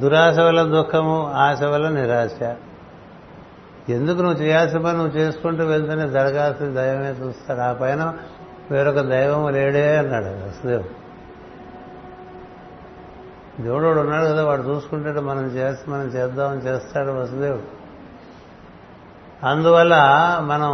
దురాశ 0.00 0.38
వల్ల 0.38 0.62
దుఃఖము 0.62 1.32
ఆశ 1.32 1.62
వల్ల 1.62 1.88
నిరాశ. 1.88 2.56
ఎందుకు 3.88 4.22
నువ్వు 4.22 4.42
చేయాల్సిన 4.42 4.78
పని? 4.78 4.96
నువ్వు 4.98 5.18
చేసుకుంటూ 5.18 5.64
వెళ్తేనే 5.64 6.08
జరగాల్సిన 6.08 6.74
దయమే 6.74 7.10
చూస్తాడు. 7.10 7.60
ఆ 7.60 7.72
పైన 7.72 8.14
వేరొక 8.70 9.00
దైవం 9.00 9.52
లేడే 9.52 9.96
అన్నాడు 9.96 10.24
వసుదేవ్. 10.24 10.84
దేవుడు 13.60 14.00
ఉన్నాడు 14.00 14.24
కదా 14.24 14.44
వాడు 14.44 14.62
చూసుకుంటాడు 14.62 15.20
మనం 15.20 15.46
చేస్తే 15.46 15.90
మనం 15.90 16.02
చేద్దామని 16.02 16.60
చేస్తాడు 16.60 17.10
వసుదేవుడు 17.10 17.82
అందువల్ల 19.46 19.94
మనం 20.42 20.72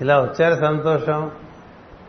ఇలా 0.00 0.20
వచ్చారు 0.20 0.54
సంతోషం. 0.54 1.30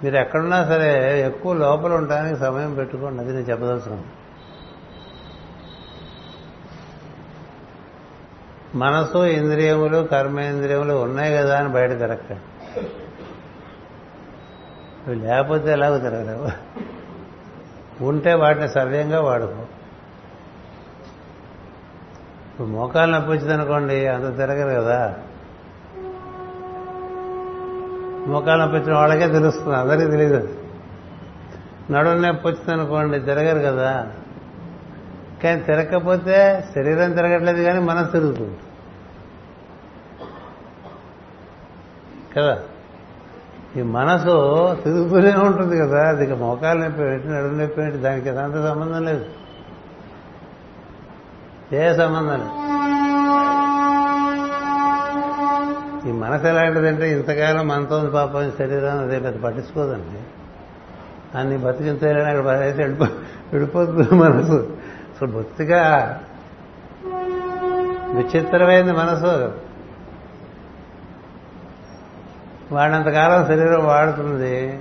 మీరు 0.04 0.16
ఎక్కడున్నా 0.16 0.66
సరే 0.66 1.22
ఎక్కువ 1.22 1.54
లోపల 1.54 1.94
ఉండడానికి 1.94 2.40
సమయం 2.40 2.74
పెట్టుకోండి 2.74 3.24
అది 3.24 3.34
నేను 3.34 3.46
చెప్పదలుచుకున్నాను 3.46 4.24
మనసు 8.78 9.18
ఇంద్రియములు 9.18 10.08
కర్మేంద్రియములు 10.12 10.94
ఉన్నాయి 10.94 11.34
కదా 11.34 11.60
అని 11.60 11.70
బయట 11.70 11.90
తిరగండి 11.90 13.03
అవి 15.08 15.16
లేకపోతే 15.16 15.72
ఎలాగో 15.72 15.98
తిరగలేవు 15.98 16.48
ఉంటే 18.04 18.34
వాటిని 18.34 18.70
సవ్యంగా 18.70 19.22
వాడుకో. 19.22 19.66
ఇప్పుడు 22.52 22.68
మోకాలు 22.68 23.12
నొప్పి 23.12 23.32
వచ్చిందనుకోండి 23.32 24.08
అంత 24.08 24.38
తిరగరు 24.38 24.82
కదా. 24.82 25.18
మోకాలు 28.28 28.62
నొప్పి 28.62 28.78
వచ్చిన 28.78 28.94
వాళ్ళకే 28.96 29.28
తెలుస్తుంది 29.28 29.78
అందరికీ 29.78 30.12
తెలియదు 30.12 30.58
నడుము 31.92 32.16
నొప్పి 32.16 32.48
వచ్చిందనుకోండి 32.48 33.20
తిరగరు 33.20 33.60
కదా. 33.60 34.12
కానీ 35.44 35.62
తిరగకపోతే 35.62 36.68
శరీరం 36.76 37.12
తిరగట్లేదు 37.12 37.64
కానీ 37.64 37.80
మనసు 37.80 38.12
తిరుగుతుంది. 38.12 38.58
కదా? 42.38 42.64
ఈ 43.78 43.82
మనసు 43.82 44.76
తిరుగుతూనే 44.84 45.36
ఉంటుంది 45.36 45.80
కదా. 45.80 46.10
అది 46.10 46.36
మోకాలు 46.36 46.80
నొప్పి 46.80 47.04
ఏంటి 47.04 47.28
నడుము 47.28 47.62
నొప్పి 47.62 47.82
ఏంటి 47.82 47.98
దానికి 47.98 48.30
అంత 48.30 48.54
సంబంధం 48.54 49.06
లేదు. 49.06 49.26
ఏ 51.76 51.94
సంబంధం 51.94 52.34
లేదు. 52.34 52.50
ఈ 56.10 56.12
మనసు 56.12 56.48
ఎలాంటిదంటే 56.48 57.12
ఇంతకాలం 57.12 57.68
మనతో 57.68 58.12
పాపం 58.14 58.52
శరీరం 58.58 59.00
అదే 59.00 59.20
పెద్ద 59.20 59.44
పట్టించుకోదండి. 59.44 60.20
అన్ని 61.38 61.58
బతికింతేలని 61.58 62.30
అక్కడ 62.30 62.48
అయితే 62.48 62.82
వెళ్ళిపో 62.84 63.06
వెళ్ళిపోతుంది 63.54 64.16
మనసు. 64.16 64.78
అసలు 65.14 65.28
బొత్తిగా 65.28 66.22
విచిత్రమైంది 68.14 68.92
మనసు. 68.92 69.52
వాడినంతకాలం 72.74 73.46
శరీరం 73.46 73.86
వాడుతుంది. 73.86 74.80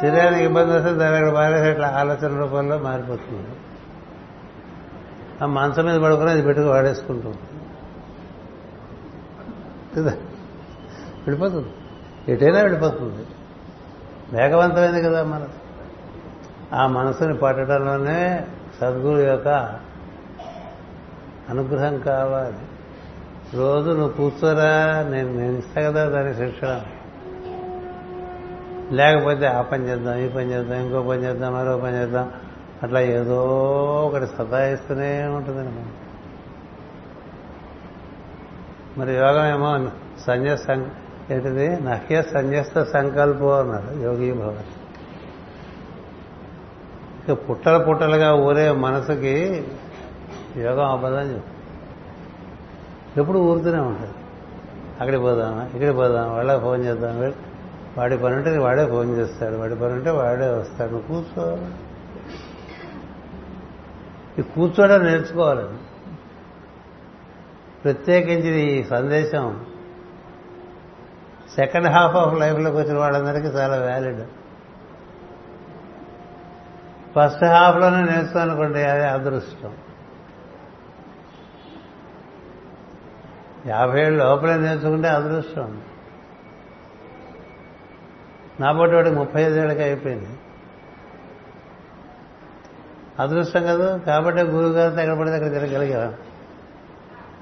శరీరానికి 0.00 0.44
ఇబ్బంది 0.44 0.76
వస్తే 0.76 0.92
దాని 0.92 1.16
అక్కడ 1.16 1.32
పారేసి 1.32 1.68
అట్లా 1.68 1.88
ఆలోచన 1.88 2.40
రూపంలో 2.40 2.78
మారిపోతుంది. 2.78 3.48
ఆ 5.42 5.46
మంచం 5.46 5.84
మీద 5.84 6.00
పడుకుని 6.00 6.30
అది 6.30 6.42
పెట్టుకు 6.42 6.68
వాడేసుకుంటుంది 6.68 7.38
కదా? 9.96 10.10
వెళ్ళిపోతుంది. 11.26 11.68
ఎటైనా 12.32 12.60
వెళ్ళిపోతుంది. 12.60 13.26
వేగవంతమైంది 14.32 15.02
కదా 15.02 15.24
మనసు. 15.24 15.68
ఆ 16.74 16.86
మనసుని 16.86 17.36
పట్టడంలోనే 17.36 18.46
సద్గురు 18.80 19.20
యొక్క 19.20 19.48
అనుగ్రహం 21.48 21.98
కావాలి. 21.98 22.67
రోజు 23.54 23.90
నువ్వు 23.90 24.08
కూర్చోరా 24.08 25.02
నేను 25.10 25.32
నేను 25.32 25.58
ఇస్తా 25.58 25.82
కదా 25.82 26.08
దాని 26.08 26.34
శిక్షణ 26.34 26.80
లేకపోతే 28.92 29.46
ఆ 29.46 29.62
పని 29.62 29.88
చేద్దాం 29.88 30.18
ఈ 30.18 30.28
పని 30.28 30.52
చేద్దాం 30.52 30.78
ఇంకో 30.80 31.02
పని 31.02 31.24
చేద్దాం 31.24 31.54
మరో 31.54 31.78
పని 31.78 31.96
చేద్దాం. 31.96 32.32
అట్లా 32.82 33.00
ఏదో 33.00 33.44
ఒకటి 34.06 34.26
సతాయిస్తూనే 34.26 35.24
ఉంటుందండి 35.24 35.70
మరి 39.00 39.14
యోగం 39.14 39.46
ఏమో 39.46 39.90
సంజస్ 40.26 40.70
ఏంటిది? 41.32 41.68
నహ్య 41.80 42.22
సంజస్త 42.22 42.82
సంకల్పం 42.82 43.50
అన్నారు 43.50 43.98
యోగి 43.98 44.32
భవన్ 44.32 44.68
ఇక 47.28 47.50
పుట్టలు 47.50 47.84
పుట్టలుగా 47.84 48.34
ఊరే 48.34 48.70
మనసుకి 48.72 49.64
యోగం 50.56 50.92
అబద్ధం 50.92 51.34
చెప్పు. 51.34 51.57
ఎప్పుడు 53.18 53.38
ఊరుతూనే 53.38 53.78
ఉంటుంది 53.78 54.14
అక్కడికి 55.00 55.22
పోదామా 55.22 55.64
ఇక్కడికి 55.64 55.92
పోదాం 55.92 56.36
వాళ్ళకి 56.36 56.60
ఫోన్ 56.60 56.84
చేద్దాం 56.84 57.34
వాడి 57.98 58.18
పని 58.18 58.34
ఉంటే 58.34 58.58
వాడే 58.58 58.86
ఫోన్ 58.86 59.18
చేస్తాడు 59.18 59.56
వాడి 59.56 59.74
పని 59.74 59.92
ఉంటే 59.92 60.10
వాడే 60.10 60.48
వస్తాడు. 60.48 60.90
నువ్వు 60.90 61.08
కూర్చో. 61.08 61.58
ఈ 64.38 64.42
కూర్చోవడం 64.42 65.04
నేర్చుకోవాలి. 65.04 65.64
ప్రత్యేకించి 67.84 68.60
ఈ 68.60 68.82
సందేశం 68.84 69.66
సెకండ్ 71.56 71.88
హాఫ్ 71.88 72.16
ఆఫ్ 72.16 72.40
లైఫ్లోకి 72.40 72.76
వచ్చిన 72.76 72.98
వాళ్ళందరికీ 72.98 73.46
చాలా 73.46 73.76
వ్యాలిడ్. 73.76 74.20
ఫస్ట్ 77.16 77.44
హాఫ్లోనే 77.44 78.02
నేర్చుకోనుకోండి 78.02 78.82
అది 78.82 79.04
అదృష్టం. 79.04 79.74
యాభై 83.68 84.00
ఏళ్ళు 84.00 84.24
లోపలే 84.24 84.56
నేర్చుకుంటే 84.56 85.08
అదృష్టం. 85.08 85.80
నా 88.60 88.72
పోటీ 88.72 89.10
ముప్పై 89.10 89.42
ఐదేళ్ళకి 89.42 89.82
అయిపోయింది. 89.82 90.28
అదృష్టం 93.18 93.62
కదా 93.62 93.96
కాబట్టి 93.96 94.42
గురువు 94.42 94.72
గారితో 94.72 95.00
ఎక్కడ 95.00 95.18
పడితే 95.18 95.36
అక్కడ 95.36 95.52
తిరగలిగాం. 95.52 96.14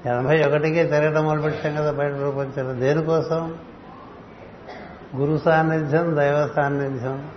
ఎనభై 0.05 0.43
ఒకటికే 0.43 0.83
తిరగడం 0.83 1.25
మొదలుపెట్టాం 1.25 1.75
కదా 1.75 1.91
బయట 1.91 2.11
ప్రపంచంలో. 2.11 2.73
దేనికోసం? 2.73 3.57
గురు 5.15 5.37
సాన్నిధ్యం 5.37 6.15
దైవ 6.15 6.49
సాన్నిధ్యం. 6.55 7.31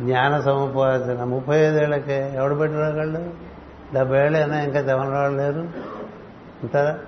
జ్ఞాన 0.00 0.40
సముపార్జన. 0.40 1.24
ముప్పై 1.24 1.56
ఐదేళ్ళకే 1.58 2.32
ఎవడు 2.34 2.54
పెట్టిన 2.54 2.80
వాళ్ళు? 2.80 3.30
డెబ్బై 3.94 4.18
ఏళ్ళైనా 4.18 4.60
ఇంకా 4.60 4.80
తెమని 4.80 5.10
వాళ్ళు 5.10 5.38
లేరు. 5.38 5.68
ఉంటారా 6.62 6.98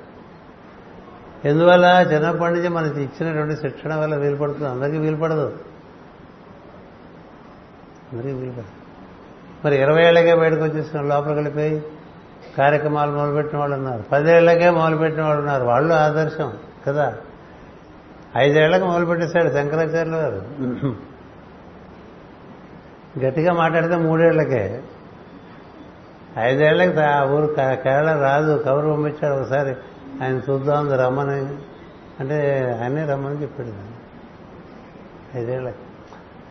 ఎందువల్ల? 1.47 1.86
చిన్నప్పటి 2.12 2.55
నుంచి 2.55 2.68
మనకి 2.68 3.02
ఇచ్చినటువంటి 3.02 3.60
శిక్షణ 3.60 3.94
వల్ల 3.94 4.14
వీలు 4.14 4.36
పడుతుంది 4.36 4.68
అందరికీ 4.68 4.98
వీలు 4.98 5.16
పడదు 5.16 5.47
అందరికీ 8.12 8.32
వీలు 8.32 8.52
పడదు 8.52 8.73
మరి 9.64 9.77
ఇరవై 9.77 10.02
ఏళ్ళకే 10.02 10.35
బయటకు 10.35 10.62
వచ్చేసిన 10.62 11.01
లోపలికి 11.01 11.35
వెళ్ళిపోయి 11.35 11.85
కార్యక్రమాలు 12.59 13.10
మొదలుపెట్టిన 13.10 13.59
వాళ్ళు 13.59 13.77
ఉన్నారు. 13.77 14.05
పదేళ్ళకే 14.12 14.70
మొదలుపెట్టిన 14.70 15.23
వాళ్ళు 15.23 15.40
ఉన్నారు. 15.40 15.64
వాళ్ళు 15.64 15.94
ఆదర్శం 15.94 16.52
కదా? 16.86 17.14
ఐదేళ్ళకు 18.36 18.85
మొదలుపెట్టేశాడు 18.85 19.52
శంకరాచార్యులు 19.52 20.16
గారు. 20.16 20.43
గట్టిగా 23.18 23.52
మాట్లాడితే 23.52 23.97
మూడేళ్ళకే 23.97 24.82
ఐదేళ్ళకి 26.39 27.01
ఆ 27.01 27.24
ఊరు 27.24 27.47
కేరళ 27.59 28.20
రాజు 28.20 28.62
కబురు 28.66 28.93
పంపించాడు 28.93 29.35
ఒకసారి. 29.35 29.77
ఆయన 30.23 30.41
చూద్దాం 30.51 30.93
రమ్మని 30.93 31.57
అంటే 32.21 32.37
ఆయనే 32.83 33.07
రమ్మని 33.07 33.43
చెప్పాడు. 33.43 33.73
ఐదేళ్ళ 35.39 35.73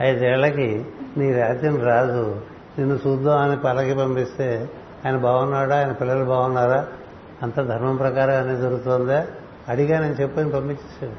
ఐదేళ్ళకి 0.01 0.85
నీ 1.17 1.33
రాజ్యం 1.33 1.81
రాజు 1.81 2.41
నిన్ను 2.77 2.99
చూద్దాం 3.07 3.37
అని 3.37 3.57
పలకి 3.61 3.93
పంపిస్తే 3.93 4.69
ఆయన 5.05 5.17
బాగున్నాడా? 5.17 5.77
ఆయన 5.79 5.91
పిల్లలు 5.91 6.25
బాగున్నారా? 6.25 6.87
అంత 7.43 7.55
ధర్మం 7.55 7.95
ప్రకారం 7.95 8.35
అనేది 8.41 8.61
జరుగుతుందా? 8.61 9.27
అడిగా 9.69 9.99
నేను 9.99 10.13
చెప్పని 10.13 10.51
పంపించేసాడు 10.51 11.13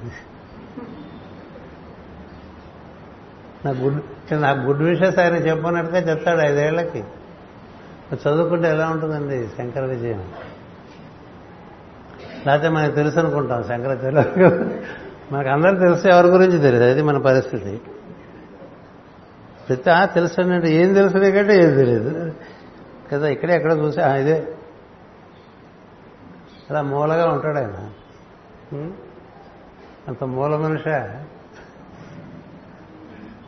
నా 3.66 3.80
గుడ్ 3.80 4.02
నా 4.32 4.50
గుడ్ 4.50 4.82
విషయస్ 4.82 5.18
ఆయన 5.18 5.34
చెప్పనట్టుగా 5.34 5.98
చెప్తాడు 5.98 6.40
ఐదేళ్ళకి 6.40 7.04
చదువుకుంటే 8.14 8.68
ఎలా 8.68 8.88
ఉంటుందండి 8.88 9.48
శంకర 9.58 9.84
విజయం? 9.84 10.24
లేకపోతే 12.46 12.68
మనకు 12.68 12.94
తెలుసు 12.94 13.18
అనుకుంటాం 13.18 13.64
శంకరాచార్య 13.64 14.50
మనకు 15.32 15.48
అందరూ 15.48 15.78
తెలుసు 15.78 16.08
ఎవరి 16.08 16.28
గురించి 16.28 16.58
తెలియదు. 16.58 16.84
అది 16.84 17.02
మన 17.02 17.18
పరిస్థితి. 17.18 17.80
ప్రతి 19.68 19.90
ఆ 19.90 20.04
తెలుసు 20.04 20.40
అంటే 20.40 20.72
ఏం 20.74 20.94
తెలుసు 20.94 21.12
కంటే 21.12 21.64
ఏం 21.64 21.74
తెలియదు. 21.74 22.32
కదా 23.12 23.28
ఇక్కడే 23.28 23.54
ఎక్కడ 23.54 23.72
చూసా 23.72 24.16
ఇదే. 24.16 24.48
అలా 26.70 26.82
మూలగా 26.82 27.28
ఉంటాడు 27.28 27.58
ఆయన. 27.58 27.90
అంత 30.08 30.24
మూల 30.24 30.56
మనిష. 30.56 30.88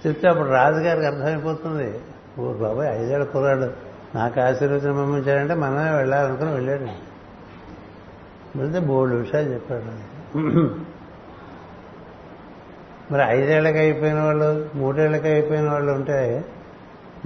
చెప్తే 0.06 0.28
అప్పుడు 0.28 0.48
రాజుగారికి 0.48 1.06
అర్థమైపోతుంది. 1.06 2.00
ఓ 2.38 2.52
బాబాయ్ 2.52 3.00
ఐదేళ్ళ 3.00 3.24
కుర్రాడు. 3.24 3.70
నాకు 4.14 4.40
ఆశీర్వచనం 4.40 4.96
పంపించాడంటే 4.96 5.54
మనమే 5.54 5.96
వెళ్ళాలనుకుని 5.96 6.52
వెళ్ళాడు 6.52 7.07
వెళ్తే 8.58 8.78
బోల్డ్ 8.78 9.14
విషయాలు 9.14 9.48
చెప్పాడు 9.52 9.90
మరి 13.12 13.22
ఐదేళ్ళకి 13.22 13.78
అయిపోయిన 13.78 14.20
వాళ్ళు 14.20 14.68
మూడేళ్ళకి 14.74 15.28
అయిపోయిన 15.28 15.70
వాళ్ళు 15.70 15.92
ఉంటే 15.92 16.44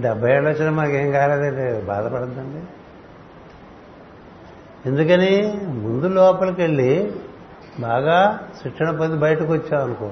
డెబ్బై 0.00 0.30
ఏళ్ళు 0.30 0.48
వచ్చినా 0.50 0.70
మాకేం 0.70 1.12
కాలేదండి 1.12 1.86
బాధపడద్దండి. 1.86 2.62
ఎందుకని? 4.88 5.32
ముందు 5.68 6.06
లోపలికి 6.06 6.60
వెళ్ళి 6.62 7.12
బాగా 7.80 8.38
శిక్షణ 8.62 8.90
పొంది 8.90 9.16
బయటకు 9.16 9.52
వచ్చావు 9.52 9.82
అనుకో 9.82 10.10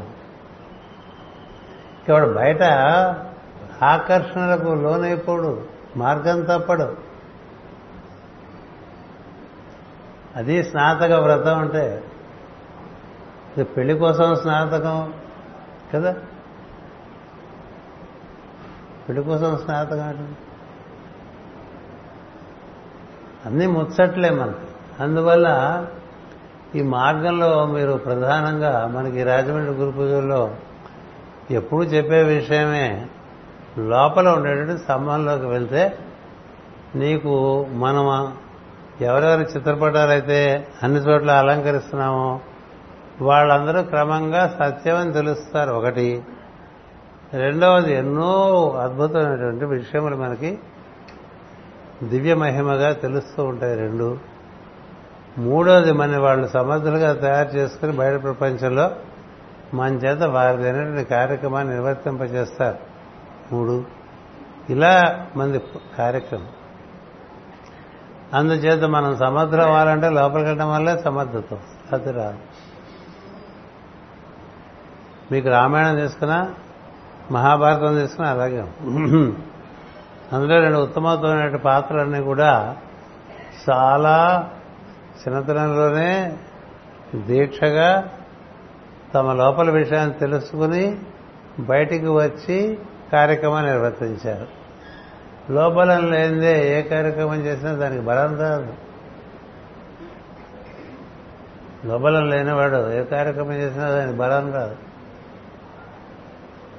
ఇక్కడ 2.01 2.25
బయట 2.37 2.63
ఆకర్షణలకు 3.85 4.69
లోనైపోడు 4.75 5.63
మార్గం 5.97 6.43
తప్పడు. 6.43 7.10
అది 10.37 10.63
స్నాతక 10.63 11.13
వ్రతం 11.13 11.59
అంటే. 11.59 12.05
ఇది 13.57 13.65
పెళ్ళి 13.65 13.99
కోసం 13.99 14.37
స్నాతకం 14.37 15.13
కదా? 15.95 16.17
పెళ్ళి 19.09 19.25
కోసం 19.25 19.59
స్నాతకం 19.65 20.09
అంటే? 20.09 20.37
అన్నీ 23.47 23.67
ముచ్చట్లే 23.67 24.31
మనకి. 24.31 25.03
అందువల్ల 25.03 25.87
ఈ 26.75 26.83
మార్గంలో 26.83 27.67
మీరు 27.67 27.93
ప్రధానంగా 27.93 28.87
మనకి 28.87 29.23
రాజమండ్రి 29.23 29.75
గురు 29.75 29.91
పూజల్లో 29.91 30.55
ఎప్పుడు 31.51 31.83
చెప్పే 31.83 32.23
విషయమే 32.23 33.07
లోపల 33.79 34.29
ఉండేటువంటి 34.29 34.83
స్తంభంలోకి 34.83 35.47
వెళ్తే 35.47 35.99
నీకు 36.95 37.67
మనం 37.73 38.37
ఎవరెవరి 39.01 39.43
చిత్రపటాలైతే 39.43 40.69
అన్ని 40.83 41.01
చోట్ల 41.01 41.31
అలంకరిస్తున్నామో 41.31 42.41
వాళ్ళందరూ 43.23 43.83
క్రమంగా 43.83 44.57
సత్యం 44.59 44.97
అని 44.97 45.13
తెలుస్తారు. 45.13 45.73
ఒకటి. 45.73 46.23
రెండవది 47.35 47.95
ఎన్నో 47.95 48.71
అద్భుతమైనటువంటి 48.71 49.65
విషయములు 49.65 50.17
మనకి 50.17 50.59
దివ్య 52.03 52.35
మహిమగా 52.35 52.93
తెలుస్తూ 52.93 53.45
ఉంటాయి 53.45 53.75
రెండు. 53.75 54.19
మూడవది 55.39 55.93
మన 55.93 56.19
వాళ్ళు 56.19 56.49
సమర్థులుగా 56.49 57.13
తయారు 57.13 57.49
చేసుకుని 57.49 57.93
బయట 57.93 58.23
ప్రపంచంలో 58.23 58.91
మన 59.75 59.95
చేత 59.95 60.23
వారిదైనటువంటి 60.23 61.05
కార్యక్రమాన్ని 61.05 61.75
నిర్వర్తింపజేస్తారు. 61.75 62.79
మూడు. 63.55 63.85
ఇలా 64.71 65.27
మంది 65.37 65.61
కార్యక్రమం. 65.99 66.47
అందుచేత 68.35 68.85
మనం 68.85 69.17
సమర్థులు 69.17 69.63
అవ్వాలంటే 69.63 70.11
లోపలికి 70.11 70.49
వెళ్ళడం 70.49 70.73
వల్లే 70.73 70.99
సమర్థత 70.99 71.59
అది 71.93 72.13
రాదు. 72.13 72.39
మీకు 75.33 75.49
రామాయణం 75.49 75.97
తీసుకున్నా 75.97 76.55
మహాభారతం 77.31 77.99
తీసుకున్నా 77.99 78.31
అలాగే 78.31 78.61
అందులో 80.33 80.61
రెండు 80.61 80.79
ఉత్తమోత్తమైన 80.79 81.57
పాత్రలన్నీ 81.57 82.21
కూడా 82.21 82.77
చాలా 83.71 84.51
చిన్నతనంలోనే 85.21 86.37
దీక్షగా 87.15 88.09
తమ 89.15 89.33
లోపల 89.33 89.71
విషయాన్ని 89.71 90.19
తెలుసుకుని 90.19 90.99
బయటికి 91.61 92.09
వచ్చి 92.09 92.79
కార్యక్రమాన్ని 93.13 93.71
నిర్వర్తించారు. 93.73 94.60
లోబలం 95.51 96.11
లేనిదే 96.11 96.79
ఏ 96.79 96.83
కార్యక్రమం 96.83 97.37
చేసినా 97.37 97.73
దానికి 97.73 98.03
బలం 98.03 98.41
రాదు. 98.41 98.73
లోబలం 101.85 102.31
లేనివాడు 102.31 102.93
ఏ 102.93 103.05
కార్యక్రమం 103.05 103.53
చేసినా 103.53 103.91
దానికి 103.91 104.19
బలం 104.19 104.53
రాదు. 104.53 104.77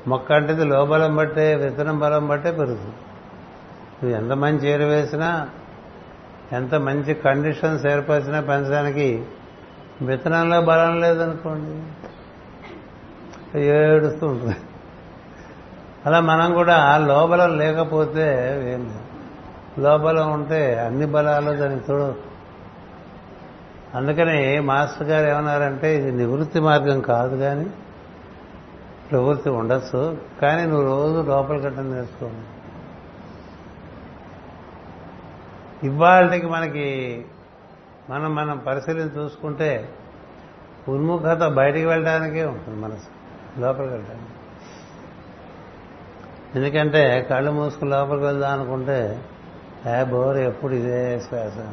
మొక్క 0.08 0.32
అంటే 0.32 0.54
లోబలం 0.54 1.16
బట్టే 1.16 1.56
విత్తనం 1.56 2.00
బలం 2.00 2.28
బట్టే 2.28 2.52
పెరుగుతుంది. 2.52 2.96
నువ్వు 4.04 4.18
ఎంత 4.18 4.32
మంచి 4.32 4.70
ఏరు 4.70 4.84
వేసినా 4.84 5.50
ఎంత 6.52 6.76
మంచి 6.76 7.14
కండిషన్స్ 7.14 7.86
ఏర్పరిచినా 7.86 8.42
పెంచడానికి 8.42 9.26
విత్తనంలో 10.02 10.62
బలం 10.62 11.02
లేదనుకోండి. 11.02 11.84
ఏడుస్తూ 13.60 14.28
ఉంటుంది. 14.28 14.56
అలా 16.06 16.20
మనం 16.20 16.54
కూడా 16.54 16.98
లోబలం 16.98 17.58
లేకపోతే 17.58 18.48
ఏం 18.74 18.84
లేదు. 18.84 19.00
లోబలం 19.82 20.32
ఉంటే 20.32 20.80
అన్ని 20.80 21.06
బలాలు 21.06 21.52
దానికి 21.52 21.88
తోడు. 21.88 22.16
అందుకని 23.98 24.60
మాస్టర్ 24.60 25.08
గారు 25.08 25.28
ఏమన్నారంటే 25.28 25.98
ఇది 25.98 26.12
నివృత్తి 26.12 26.60
మార్గం 26.60 27.02
కాదు 27.02 27.38
కానీ 27.38 27.70
ప్రవృత్తి 29.12 29.50
ఉండొచ్చు 29.50 30.18
కానీ 30.42 30.66
నువ్వు 30.66 30.86
రోజు 30.86 31.28
లోపల 31.28 31.60
కట్టం 31.60 31.94
నేర్చుకో 31.94 32.30
ఇవాళకి 35.84 36.48
మనకి 36.48 37.26
మనం 38.10 38.36
మనం 38.36 38.58
పరిశీలన 38.58 39.10
చూసుకుంటే 39.18 39.90
ఉన్ముఖత 40.88 41.48
బయటికి 41.48 41.86
వెళ్ళడానికే 41.86 42.46
ఉంటుంది 42.46 42.80
మనసు 42.80 43.08
లోపలికి 43.60 43.94
వెళ్ళడానికి. 43.94 44.31
ఎందుకంటే 46.56 47.28
కళ్ళు 47.30 47.52
మూసుకుని 47.52 47.92
లోపలికి 47.92 48.26
వెళ్దాం 48.26 48.60
అనుకుంటే 48.60 49.26
ఏ 50.00 50.04
బోర్ 50.04 50.38
ఎప్పుడు 50.38 50.74
ఇదే 50.74 51.20
శ్వాస? 51.20 51.68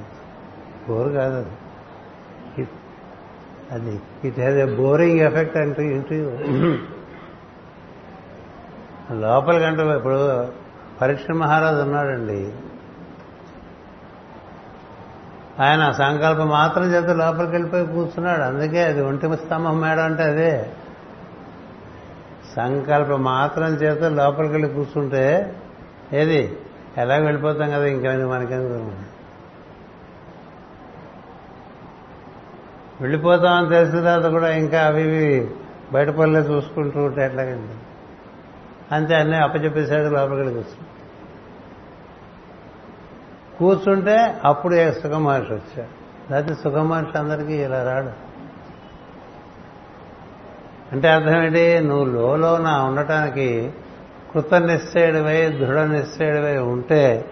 బోర్ 0.88 1.12
కాదు 1.12 1.34
అది. 1.34 1.50
అది 3.70 4.00
it 4.24 4.38
has 4.38 4.56
a 4.56 4.76
boring 4.76 5.20
effect 5.20 5.56
అంటూ 5.56 5.82
ఇంటూ 5.82 6.14
లోపలికంటే 9.14 9.96
ఇప్పుడు 9.96 10.48
పరీక్ష 11.00 11.30
మహారాజు 11.30 11.80
ఉన్నాడండి. 11.80 12.52
ఆయన 15.62 15.90
సంకల్పం 15.90 16.48
మాత్రం 16.48 16.84
చేత 16.84 17.10
లోపలికి 17.10 17.52
వెళ్ళిపోయి 17.52 17.86
కూర్చున్నాడు. 17.86 18.42
అందుకే 18.42 18.84
అది 18.84 19.02
ఒంటి 19.02 19.36
స్తంభం 19.36 19.80
మేడం 19.80 20.04
అంటే 20.04 20.22
అదే. 20.22 20.72
సంకల్ప 22.58 23.16
మాత్రం 23.16 23.68
చేత 23.68 24.02
లోపలికి 24.02 24.52
వెళ్ళి 24.52 24.68
కూర్చుంటే 24.68 25.56
ఏది? 26.12 26.58
ఎలా 26.96 27.16
వెళ్ళిపోతాం 27.16 27.70
కదా 27.70 27.84
ఇంకా 27.84 28.28
మనకెందుకు? 28.28 28.92
వెళ్ళిపోతామని 33.00 33.68
తెలిసిన 33.68 34.00
తర్వాత 34.00 34.30
కూడా 34.30 34.50
ఇంకా 34.50 34.80
అవి 34.80 35.02
ఇవి 35.02 35.50
బయట 35.92 36.08
పనులే 36.08 36.40
చూసుకుంటూ 36.40 37.00
ఉంటే 37.00 37.24
ఎట్లాగండి? 37.24 37.74
అంతే 38.94 39.14
అన్నీ 39.14 39.36
అప్పచెప్పేసాడు 39.36 40.14
లోపలికి 40.14 40.42
వెళ్ళి 40.42 40.64
కూర్చుంటే 43.58 44.40
అప్పుడు 44.44 44.74
ఏ 44.74 44.90
సుఖమహర్షి 44.90 45.52
వచ్చాడు? 45.52 45.98
లేకపోతే 46.32 46.60
సుఖమహర్షి 46.64 47.18
అందరికీ 47.18 47.52
ఇలా 47.52 47.82
రాడు. 47.82 48.27
అంటే 50.92 51.08
అర్థం 51.08 51.42
ఏంటి? 51.42 51.80
నువ్వు 51.80 52.36
లోన 52.36 52.68
ఉండటానికి 52.68 53.72
కృత 54.32 54.54
నిశ్చయుడివై 54.54 55.48
దృఢ 55.48 55.78
నిశ్చయుడివై 55.78 56.58
ఉంటే 56.58 57.30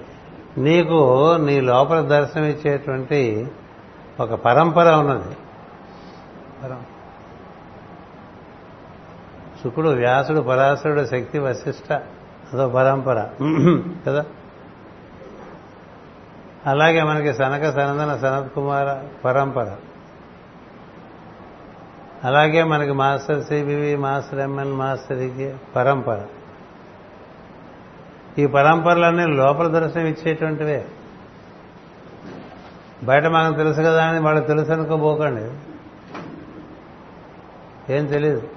నీకు 0.59 1.37
నీ 1.37 1.61
లోపల 1.61 2.01
దర్శనం 2.01 2.45
ఇచ్చేటువంటి 2.45 3.49
ఒక 4.21 4.35
పరంపర 4.35 4.93
ఉన్నది. 4.95 5.37
శుకుడు 9.65 9.89
వ్యాసుడు 9.89 10.41
పరాశరుడు 10.41 11.07
శక్తి 11.07 11.39
వశిష్ట 11.39 11.93
అదో 12.53 12.69
పరంపర. 12.69 13.29
కదా? 14.07 14.25
అలాగే 16.67 17.03
మనకి 17.03 17.35
సనక 17.35 17.71
సనందన 17.71 18.17
సనత్ 18.17 18.55
కుమార 18.55 18.99
పరంపర. 19.25 19.73
అలాగే 22.27 22.63
మనకి 22.63 22.93
master 22.93 23.45
CBV 23.45 23.97
master 23.97 24.41
MN 24.41 24.73
master 24.73 25.75
పరంపర. 25.77 26.21
ఈ 28.39 28.47
పరంపరలన్నీ 28.47 29.27
లోపల 29.27 29.67
దర్శనం 29.69 30.07
ఇచ్చేటువంటివే. 30.07 30.85
బయట 33.05 33.25
మనకు 33.27 33.57
తెలుసు 33.57 33.81
కదా 33.81 34.05
అని 34.05 34.21
వాళ్ళకి 34.21 34.47
తెలుసు 34.47 34.73
అనుకోబోకండి. 34.73 35.47
ఏం 37.95 38.07
తెలియదు 38.07 38.49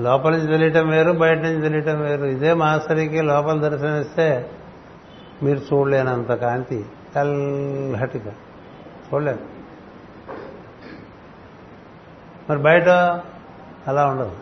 లోపల 0.00 0.30
నుంచి 0.30 0.46
తెలియటం 0.46 0.88
వేరు 0.88 1.12
బయట 1.12 1.38
నుంచి 1.38 1.62
తెలియటం 1.62 2.00
వేరు. 2.00 2.24
ఇదే 2.24 2.54
మాస్టర్కి 2.54 3.22
లోపల 3.22 3.60
దర్శనం 3.68 4.00
ఇస్తే 4.00 4.50
మీరు 5.42 5.58
చూడలేనంత 5.58 6.32
కాంతి 6.32 6.84
చల్లటిగా 7.14 8.32
చూడలేదు 9.14 9.55
మరి 12.50 12.58
బయట 12.58 12.88
అలా 13.88 14.06
ఉండదు. 14.06 14.36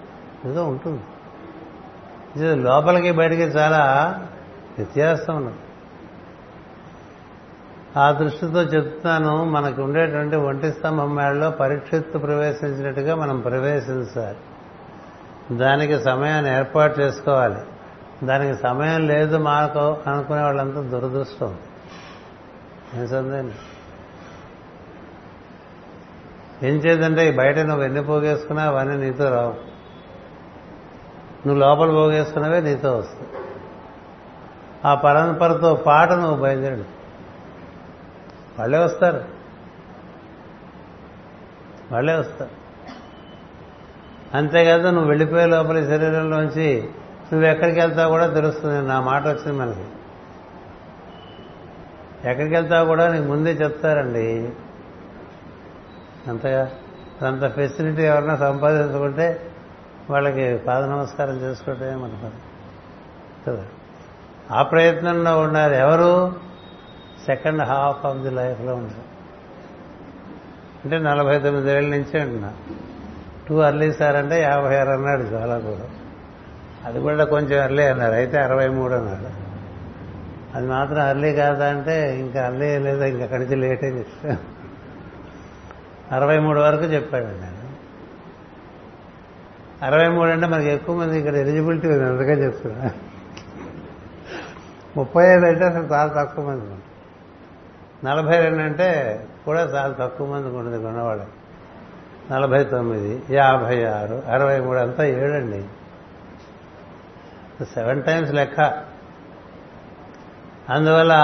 ఏదో 0.46 0.64
ఉంటుంది. 0.64 1.02
లోపలికి 2.62 3.10
బయటికి 3.12 3.42
చాలా 3.42 4.14
వ్యత్యాసం 4.78 5.36
ఉన్నది. 5.36 5.54
ఆ 7.96 8.10
దృష్టితో 8.10 8.62
చెప్తున్నాను 8.62 9.44
మనకు 9.44 9.82
ఉండేటువంటి 9.82 10.36
ఒంటి 10.36 10.72
స్తంభం 10.72 11.14
మేడలో 11.14 11.50
పరీక్షిత్తు 11.50 12.18
ప్రవేశించినట్టుగా 12.18 13.14
మనం 13.14 13.40
ప్రవేశించాలి. 13.40 14.36
దానికి 15.56 16.00
సమయాన్ని 16.00 16.56
ఏర్పాటు 16.56 17.00
చేసుకోవాలి. 17.00 17.58
దానికి 18.26 18.62
సమయం 18.62 19.06
లేదు 19.06 19.36
మాకు 19.36 19.96
అనుకునే 20.06 20.42
వాళ్ళంతా 20.42 20.80
దురదృష్టం. 20.80 21.56
ఏం 22.94 23.08
సందేహం? 23.08 23.50
ఏం 26.62 26.74
చేద్దంటే 26.74 27.30
బయట 27.30 27.58
నువ్వు 27.58 27.84
ఎన్ని 27.84 28.04
పోగేసుకున్నా 28.04 28.64
అవన్నీ 28.64 28.96
నీతో 28.96 29.30
రావు. 29.30 29.74
నువ్వు 31.46 31.58
లోపల 31.58 31.90
పోగేసుకున్నవే 31.90 32.60
నీతో 32.60 32.96
వస్తాయి. 32.96 33.30
ఆ 34.84 34.94
పరంపరతో 34.94 35.74
పాట 35.74 36.12
నువ్వు 36.12 36.36
బయలుదేరు. 36.36 36.84
వాళ్ళే 38.58 38.78
వస్తారు. 38.78 39.24
వాళ్ళే 41.92 42.14
వస్తారు. 42.14 42.50
అంతేకాదు 44.36 44.88
నువ్వు 44.88 45.08
వెళ్ళిపోయే 45.08 45.46
లోపల 45.46 45.84
శరీరంలోంచి 45.84 46.88
నువ్వు 47.32 47.48
ఎక్కడికి 47.48 47.80
వెళ్తావు 47.80 48.10
కూడా 48.10 48.26
తెలుస్తుంది. 48.26 48.88
నా 48.88 49.00
మాట 49.00 49.26
వచ్చింది 49.26 49.52
మనకి. 49.52 49.84
ఎక్కడికి 52.30 52.54
వెళ్తావు 52.54 52.86
కూడా 52.86 53.12
నీకు 53.12 53.24
ముందే 53.24 53.52
చెప్తారండి. 53.52 54.52
అంతగా 56.28 56.70
అంత 57.26 57.54
ఫెసిలిటీ 57.54 58.02
ఎవరైనా 58.02 58.36
సంపాదించుకుంటే 58.36 59.40
వాళ్ళకి 60.10 60.56
పాద 60.56 60.84
నమస్కారం 60.84 61.40
చేసుకోవటమే 61.40 61.94
మన 61.94 62.08
పని. 62.08 62.40
కదా? 63.46 63.64
ఆ 64.50 64.62
ప్రయత్నంలో 64.62 65.38
ఉన్నారు 65.38 65.72
ఎవరు? 65.72 66.32
సెకండ్ 67.26 67.62
హాఫ్ 67.62 68.06
ఆఫ్ 68.06 68.18
ది 68.18 68.30
లైఫ్లో 68.30 68.74
ఉన్నారు. 68.74 69.14
అంటే 70.84 70.98
నలభై 70.98 71.38
తొమ్మిది 71.38 71.70
ఏళ్ళ 71.70 71.88
నుంచి 71.88 72.20
అంటున్నా. 72.20 72.52
టూ 73.48 73.58
అర్లీ 73.58 73.92
సార్ 73.92 74.16
అంటే 74.16 74.42
యాభై 74.42 74.76
ఆరు 74.76 74.90
అన్నాడు 74.90 75.22
చాలా 75.22 75.58
కూడా 75.58 75.88
అది 76.84 77.00
కూడా 77.00 77.24
కొంచెం 77.24 77.62
అర్లీ 77.62 77.82
అన్నారు. 77.82 78.12
అయితే 78.12 78.38
అరవై 78.38 78.68
మూడు 78.68 78.94
అన్నాడు. 78.94 79.44
అది 80.56 80.66
మాత్రం 80.66 81.00
అర్లీ 81.00 81.34
కాదా 81.34 81.68
అంటే 81.68 82.18
ఇంకా 82.18 82.46
అర్లీ 82.46 82.78
లేదా 82.78 83.06
ఇంకా 83.06 83.24
అక్కడి 83.24 83.42
నుంచి 83.42 83.56
లేట్ 83.56 83.84
అని 83.84 83.98
చెప్పాను 83.98 84.53
అరవై 86.14 86.38
మూడు 86.38 86.60
వరకు 86.60 86.82
చెప్పాడండి 86.82 87.40
నేను 87.40 87.64
అరవై 89.84 90.08
మూడు 90.08 90.30
అంటే 90.30 90.46
మనకి 90.46 90.68
ఎక్కువ 90.68 90.96
మంది 90.96 91.18
ఇక్కడ 91.18 91.36
ఎలిజిబిలిటీ 91.36 91.88
ఉంది 91.88 92.04
అందుకని 92.04 92.44
చెప్తున్నా. 92.44 92.90
ముప్పై 94.96 95.26
ఐదు 95.26 95.46
అంటే 95.46 95.64
అసలు 95.64 95.82
చాలా 95.82 96.22
తక్కువ 96.22 96.44
మంది 96.44 96.74
నలభై 98.06 98.38
రెండు 98.38 98.62
అంటే 98.62 99.20
కూడా 99.44 99.60
చాలా 99.60 99.94
తక్కువ 100.00 100.26
మంది 100.26 100.48
ఉండదు 100.48 100.82
కొన్నవాళ్ళు. 100.82 101.26
నలభై 102.32 102.64
తొమ్మిది 102.64 103.22
యాభై 103.30 103.84
ఆరు 103.84 104.22
అరవై 104.28 104.60
మూడు 104.60 104.78
అంతా 104.78 105.04
ఏడండి. 105.04 105.64
సెవెన్ 107.64 108.02
టైమ్స్ 108.02 108.32
లెక్క. 108.32 108.60
అందువల్ల 110.70 111.14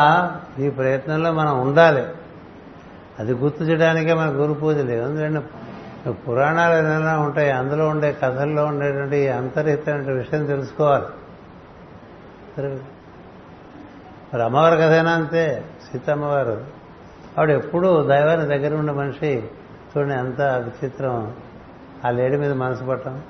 ఈ 0.59 0.71
ప్రయత్నంలో 0.71 1.33
మనం 1.33 1.61
ఉండాలి. 1.61 2.03
అది 3.21 3.33
గుర్తు 3.33 3.65
చేయడానికే 3.65 4.15
మన 4.15 4.29
గురు 4.29 4.53
పూజలు 4.53 4.91
ఎందుకంటే 4.91 6.11
పురాణాలు 6.11 6.75
ఏదైనా 6.75 7.19
ఉంటాయి 7.19 7.51
అందులో 7.51 7.89
ఉండే 7.89 8.13
కథల్లో 8.13 8.65
ఉండేటువంటి 8.65 9.17
ఈ 9.17 9.27
అంతర్హితమైన 9.27 10.13
విషయం 10.13 10.47
తెలుసుకోవాలి. 10.47 11.05
మరి 14.35 14.43
అమ్మవారి 14.43 14.77
కథైనా 14.77 15.11
అంతే 15.11 15.65
సీతమ్మవారు. 15.93 16.65
ఆవిడ 17.39 17.51
ఎప్పుడూ 17.51 18.03
దైవాన్ని 18.03 18.47
దగ్గర 18.47 18.75
ఉన్న 18.75 18.91
మనిషి. 18.91 19.49
చూడండి 19.93 20.15
ఎంత 20.15 20.41
విచిత్రం. 20.41 21.37
ఆ 22.05 22.11
లేడి 22.11 22.37
మీద 22.37 22.53
మనసు 22.53 22.85
పట్టం 22.85 23.23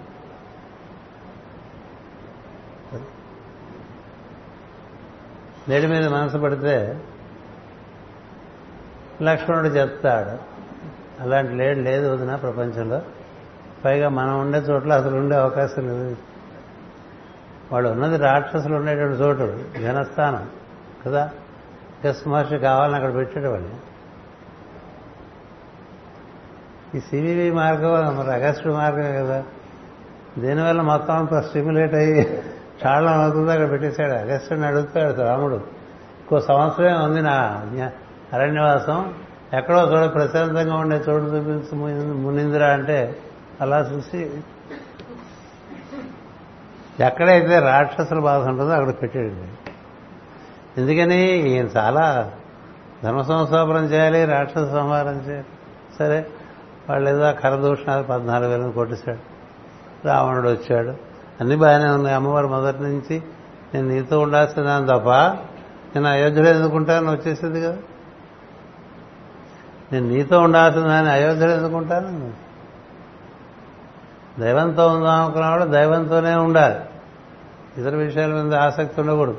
లేడి 5.69 5.87
మీద 5.87 6.07
మనసు 6.09 6.39
పడితే 6.39 7.01
లక్ష్మణుడు 9.23 9.69
చెప్తాడు. 9.69 10.51
అలాంటి 11.23 11.55
లేడు 11.55 11.81
లేదు 11.81 12.13
వదిన 12.13 12.35
ప్రపంచంలో. 12.35 13.03
పైగా 13.85 14.09
మనం 14.09 14.41
ఉండే 14.41 14.59
చోట్ల 14.59 14.93
అసలు 14.93 15.17
ఉండే 15.17 15.37
అవకాశం 15.37 15.83
లేదు. 15.83 16.17
వాడు 17.73 17.89
ఉన్నది 17.89 18.17
రాక్షసులు 18.17 18.75
ఉండేటువంటి 18.75 19.23
చోటు 19.23 19.59
జనస్థానం 19.83 20.49
కదా? 21.07 21.31
గస్ 22.07 22.29
మహర్షి 22.29 22.59
కావాలని 22.59 22.97
అక్కడ 22.97 23.15
పెట్టాడు 23.15 23.49
వాడిని 23.49 23.71
ఈ 26.95 27.01
సివివి 27.01 27.51
మార్గం 27.51 28.17
మరి 28.17 28.33
అగస్టు 28.33 28.69
మార్గం 28.69 29.25
కదా? 29.25 29.45
దీనివల్ల 30.39 30.81
మొత్తం 30.81 31.17
అంతా 31.17 31.41
స్టిమ్యులేట్ 31.41 31.95
అయ్యి 31.95 32.43
చాలా 32.87 33.11
అవుతుంది 33.11 33.53
అక్కడ 33.53 33.71
పెట్టేశాడు. 33.71 34.13
అగస్టుని 34.13 34.67
అడుగుతాడు 34.67 35.23
రాముడు. 35.23 35.55
ఇంకో 35.55 36.41
సంవత్సరమే 36.41 36.93
ఉంది 36.93 37.23
నా 37.23 37.67
అరణ్యవాసం 38.33 39.15
ఎక్కడో 39.53 39.81
చోట 39.93 40.15
ప్రశాంతంగా 40.15 40.77
ఉండే 40.77 40.97
చోటు 40.97 41.25
చూపించు 41.25 41.77
మునిందిరా 42.15 42.67
అంటే 42.67 43.17
అలా 43.61 43.81
చూసి 43.81 44.31
ఎక్కడైతే 47.01 47.59
రాక్షసుల 47.59 48.19
బాధ 48.19 48.49
ఉంటుందో 48.49 48.71
అక్కడ 48.71 49.03
పెట్టాడు 49.03 49.61
ఎందుకని 50.81 51.23
ఈయన 51.25 51.67
చాలా 51.77 52.33
ధర్మ 53.05 53.23
సంస్థాపనం 53.23 53.85
చేయాలి 53.85 54.25
రాక్షస 54.25 54.71
సంహారం 54.71 55.19
చేయాలి. 55.29 55.47
సరే 55.99 56.27
వాళ్ళు 56.91 57.11
ఏదో 57.11 57.33
కరదూషణాలు 57.33 58.03
పద్నాలుగు 58.03 58.51
వేలను 58.51 58.73
కొట్టేశాడు. 58.73 59.19
రావణుడు 60.07 60.49
వచ్చాడు. 60.49 60.91
అన్ని 61.41 61.57
బాగానే 61.57 61.91
ఉన్నాయి. 61.91 62.17
అమ్మవారు 62.17 62.47
మొదటి 62.47 62.83
నుంచి 62.83 63.23
నేను 63.75 63.89
నీతో 63.89 64.21
ఉండాల్సిన 64.21 64.87
తప్ప 64.91 65.11
నేను 65.95 66.07
అయోధ్యలో 66.07 66.49
ఎందుకుంటాను 66.49 67.13
వచ్చేసింది 67.13 67.61
కదా. 67.61 67.77
నేను 69.93 70.09
నీతో 70.09 70.41
ఉండాల్సిందని 70.41 71.11
అయోధ్యలో 71.11 71.53
ఎందుకుంటాను? 71.53 72.33
దైవంతో 74.41 74.89
ఉందాం 74.89 75.25
అనుకున్నవాడు 75.25 75.65
దైవంతోనే 75.65 76.35
ఉండాలి. 76.35 76.75
ఇతర 77.79 77.97
విషయాల 77.97 78.31
మీద 78.31 78.55
ఆసక్తి 78.55 79.01
ఉండకూడదు. 79.01 79.39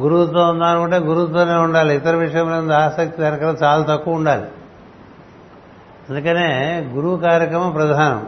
గురువుతో 0.00 0.50
ఉందాం 0.50 0.68
అనుకుంటే 0.68 0.98
గురువుతోనే 0.98 1.54
ఉండాలి. 1.54 1.96
ఇతర 1.96 2.16
విషయం 2.16 2.50
మీద 2.50 2.72
ఆసక్తి 2.72 3.22
వెనకాల 3.22 3.56
చాలా 3.64 3.84
తక్కువ 3.84 4.14
ఉండాలి. 4.14 4.44
అందుకనే 6.10 6.80
గురువు 6.94 7.16
కార్యక్రమం 7.16 7.70
ప్రధానం. 7.70 8.26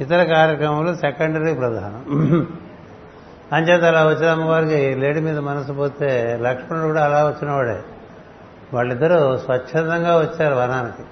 ఇతర 0.00 0.24
కార్యక్రమాలు 0.24 0.94
సెకండరీ 0.94 1.54
ప్రధానం. 1.54 2.04
అంచేత 3.52 3.84
అలా 3.84 4.06
వచ్చిన 4.06 4.30
అమ్మవారికి 4.30 4.94
లేడి 4.94 5.20
మీద 5.20 5.38
మనసు 5.38 5.72
పోతే 5.72 6.38
లక్ష్మణుడు 6.42 6.86
కూడా 6.86 7.04
అలా 7.04 7.26
వచ్చినవాడే. 7.26 7.80
వాళ్ళిద్దరూ 8.74 9.38
స్వచ్ఛందంగా 9.38 10.18
వచ్చారు 10.18 10.54
వనానికి. 10.54 11.02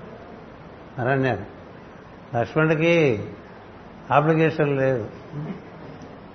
అరణ్యానికి. 1.01 1.43
లక్ష్మణుడికి 2.37 3.25
అప్లికేషన్ 4.11 4.77
లేదు. 4.77 5.09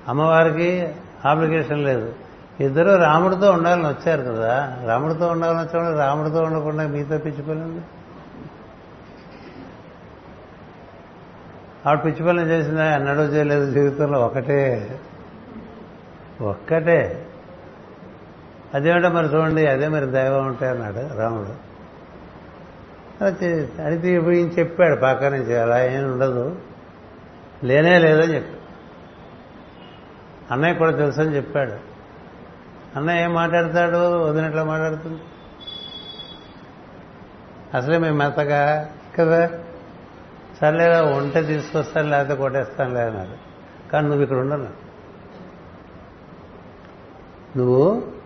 అమ్మవారికి 0.08 0.96
అప్లికేషన్ 1.26 1.84
లేదు. 1.84 2.14
ఇద్దరు 2.60 2.96
రాముడితో 2.96 3.52
ఉండాలని 3.52 3.88
వచ్చారు 3.88 4.22
కదా. 4.22 4.84
రాముడితో 4.86 5.28
ఉండాలని 5.28 5.60
వచ్చాడు 5.60 5.98
రాముడితో 5.98 6.44
ఉండకుండా 6.44 6.88
మీతో 6.88 7.18
పిచ్చిపోయింది 7.18 7.82
ఆవిడ 11.86 12.06
పిచ్చి 12.06 12.28
పనులు 12.28 12.48
చేసిందా? 12.48 12.96
అన్నడూ 12.96 13.22
చేయలేదు 13.22 13.72
జీవితంలో. 13.72 14.20
ఒకటే. 14.20 15.00
ఒక్కటే. 16.42 17.29
అదేమిటో 18.74 19.10
మరి 19.10 19.28
చూడండి 19.28 19.68
అదే 19.68 19.88
మరి 19.88 20.06
దైవం 20.06 20.48
ఉంటాయి 20.48 20.72
అన్నాడు 20.72 21.18
రాముడు. 21.18 21.70
అయితే 23.24 23.70
ఈయన 24.38 24.60
చెప్పాడు 24.60 24.96
పక్క 24.96 25.24
నుంచి 25.24 25.58
అలా 25.58 25.86
ఏం 25.86 26.12
ఉండదు. 26.12 26.62
లేనే 27.64 27.98
లేదని 27.98 28.36
చెప్పాడు. 28.36 28.60
అన్నయ్య 30.54 30.74
కూడా 30.74 30.92
తెలుసని 30.92 31.36
చెప్పాడు. 31.36 31.74
అన్నయ్య 32.96 33.24
ఏం 33.24 33.34
మాట్లాడతాడు? 33.34 34.24
వదినట్లా 34.24 34.64
మాట్లాడుతుంది? 34.64 35.22
అసలే 37.74 37.98
మేము 37.98 38.18
మెత్తగా 38.18 38.90
కదా? 39.20 39.50
సర్లేదా 40.62 41.04
వంట 41.04 41.48
తీసుకొస్తాను 41.48 42.10
లేకపోతే 42.10 42.36
కొట్టేస్తాను 42.36 43.00
అన్నాడు. 43.00 43.50
కానీ 43.92 44.08
నువ్వు 44.08 44.24
ఇక్కడ 44.24 44.38
ఉండను. 44.38 44.68
నువ్వు 47.58 48.19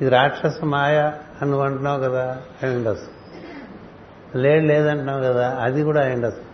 ఇది 0.00 0.08
రాక్షస 0.08 0.64
మాయ 0.64 1.12
అని 1.42 1.50
నువ్వు 1.50 1.66
అంటున్నావు 1.66 2.00
కదా 2.00 2.42
అయి 2.62 2.76
ఉండొచ్చు 2.76 3.16
లేడు 4.38 4.64
లేదంటున్నావు 4.64 5.20
కదా 5.22 5.58
అది 5.60 5.82
కూడా 5.82 6.04
అయి 6.04 6.14
ఉండొచ్చు 6.14 6.46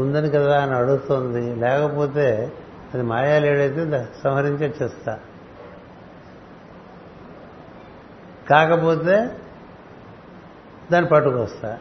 ఉందని 0.00 0.30
కదా 0.30 0.62
అని 0.62 0.74
అడుగుతుంది. 0.74 1.54
లేకపోతే 1.54 2.52
అది 2.94 3.02
మాయా 3.02 3.38
లేడైతే 3.38 4.08
సంహరించే 4.24 4.66
వచ్చేస్తా. 4.66 5.18
కాకపోతే 8.50 9.30
దాన్ని 10.92 11.10
పట్టుకొస్తా. 11.10 11.78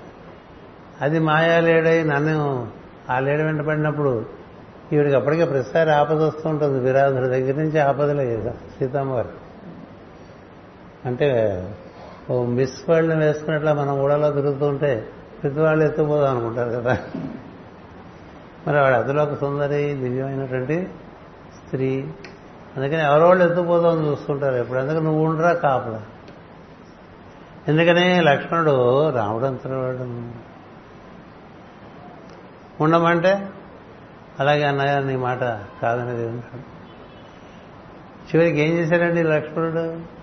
అది 1.01 1.19
మాయా 1.19 1.59
లేడై 1.59 2.03
నన్ను 2.03 2.71
ఆ 3.09 3.19
లేడ 3.19 3.41
వెంట 3.41 3.61
పడినప్పుడు 3.61 4.25
ఈవిడికి 4.93 5.15
అప్పటికే 5.15 5.45
ప్రతిసారి 5.45 5.91
ఆపద 5.91 6.23
వస్తూ 6.23 6.49
ఉంటుంది. 6.49 6.79
విరాధుడి 6.79 7.27
దగ్గర 7.27 7.55
నుంచి 7.55 7.79
ఆపదలే 7.79 8.53
సీతమ్మవారు 8.79 9.44
అంటే 11.05 11.59
ఓ 12.31 12.45
మిస్ 12.45 12.89
వరల్డ్ని 12.89 13.25
వేసుకున్నట్లా 13.25 13.73
మనం 13.73 13.99
ఊడలో 13.99 14.31
తిరుగుతుంటే 14.31 15.07
ప్రతి 15.43 15.59
వాళ్ళు 15.59 15.85
ఎత్తుపోదాం 15.85 16.37
అనుకుంటారు 16.37 16.69
కదా. 16.69 16.97
మరి 18.67 18.79
వాడు 18.79 18.95
అదిలోక 18.95 19.39
సుందరి 19.39 19.93
దివ్యమైనటువంటి 19.93 20.87
స్త్రీ. 21.65 22.07
అందుకని 22.77 23.01
ఎవరో 23.01 23.27
వాళ్ళు 23.27 23.45
ఎత్తుపోదాం 23.45 24.07
చూస్తుంటారు 24.07 24.55
ఎప్పుడు. 24.55 24.79
అందుకు 24.79 24.97
నువ్వు 24.97 25.25
ఉండరా 25.25 25.53
కాపలా. 25.53 26.01
ఎందుకని 27.67 28.21
లక్ష్మణుడు 28.21 29.09
రాముడు 29.09 29.45
ఉండమంటే? 32.83 33.49
అలాగే 34.39 34.63
అన్నయ్య 34.63 34.99
నీ 34.99 35.15
మాట 35.15 35.39
కాదనేది 35.81 36.25
ఉంటాడు 36.25 36.75
చివరికి 38.25 38.59
ఏం 38.59 38.77
చేశాడండి 38.77 39.23
లక్ష్మణుడు? 39.23 40.14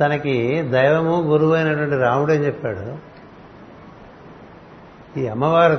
తనకి 0.00 0.62
దైవము 0.62 1.22
గురువు 1.22 1.54
అయినటువంటి 1.54 1.96
రాముడు 1.96 2.32
అని 2.32 2.46
చెప్పాడు? 2.46 3.14
ఈ 5.18 5.26
అమ్మవారు 5.26 5.76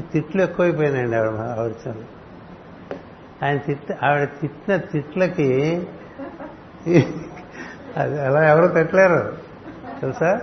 తిట్లు 0.00 0.42
ఎక్కువైపోయినాయండి 0.42 1.16
ఆవిడ 1.16 1.40
ఆవిడ 1.40 1.94
ఆయన 3.44 3.56
తిట్ 3.56 3.92
ఆవిడ 4.04 4.28
తిట్టిన 4.40 4.76
తిట్లకి 4.76 5.86
అది 7.96 8.20
అలా 8.22 8.48
ఎవరు 8.48 8.72
తిట్టలేరు. 8.72 9.38
తెలుసా? 10.00 10.40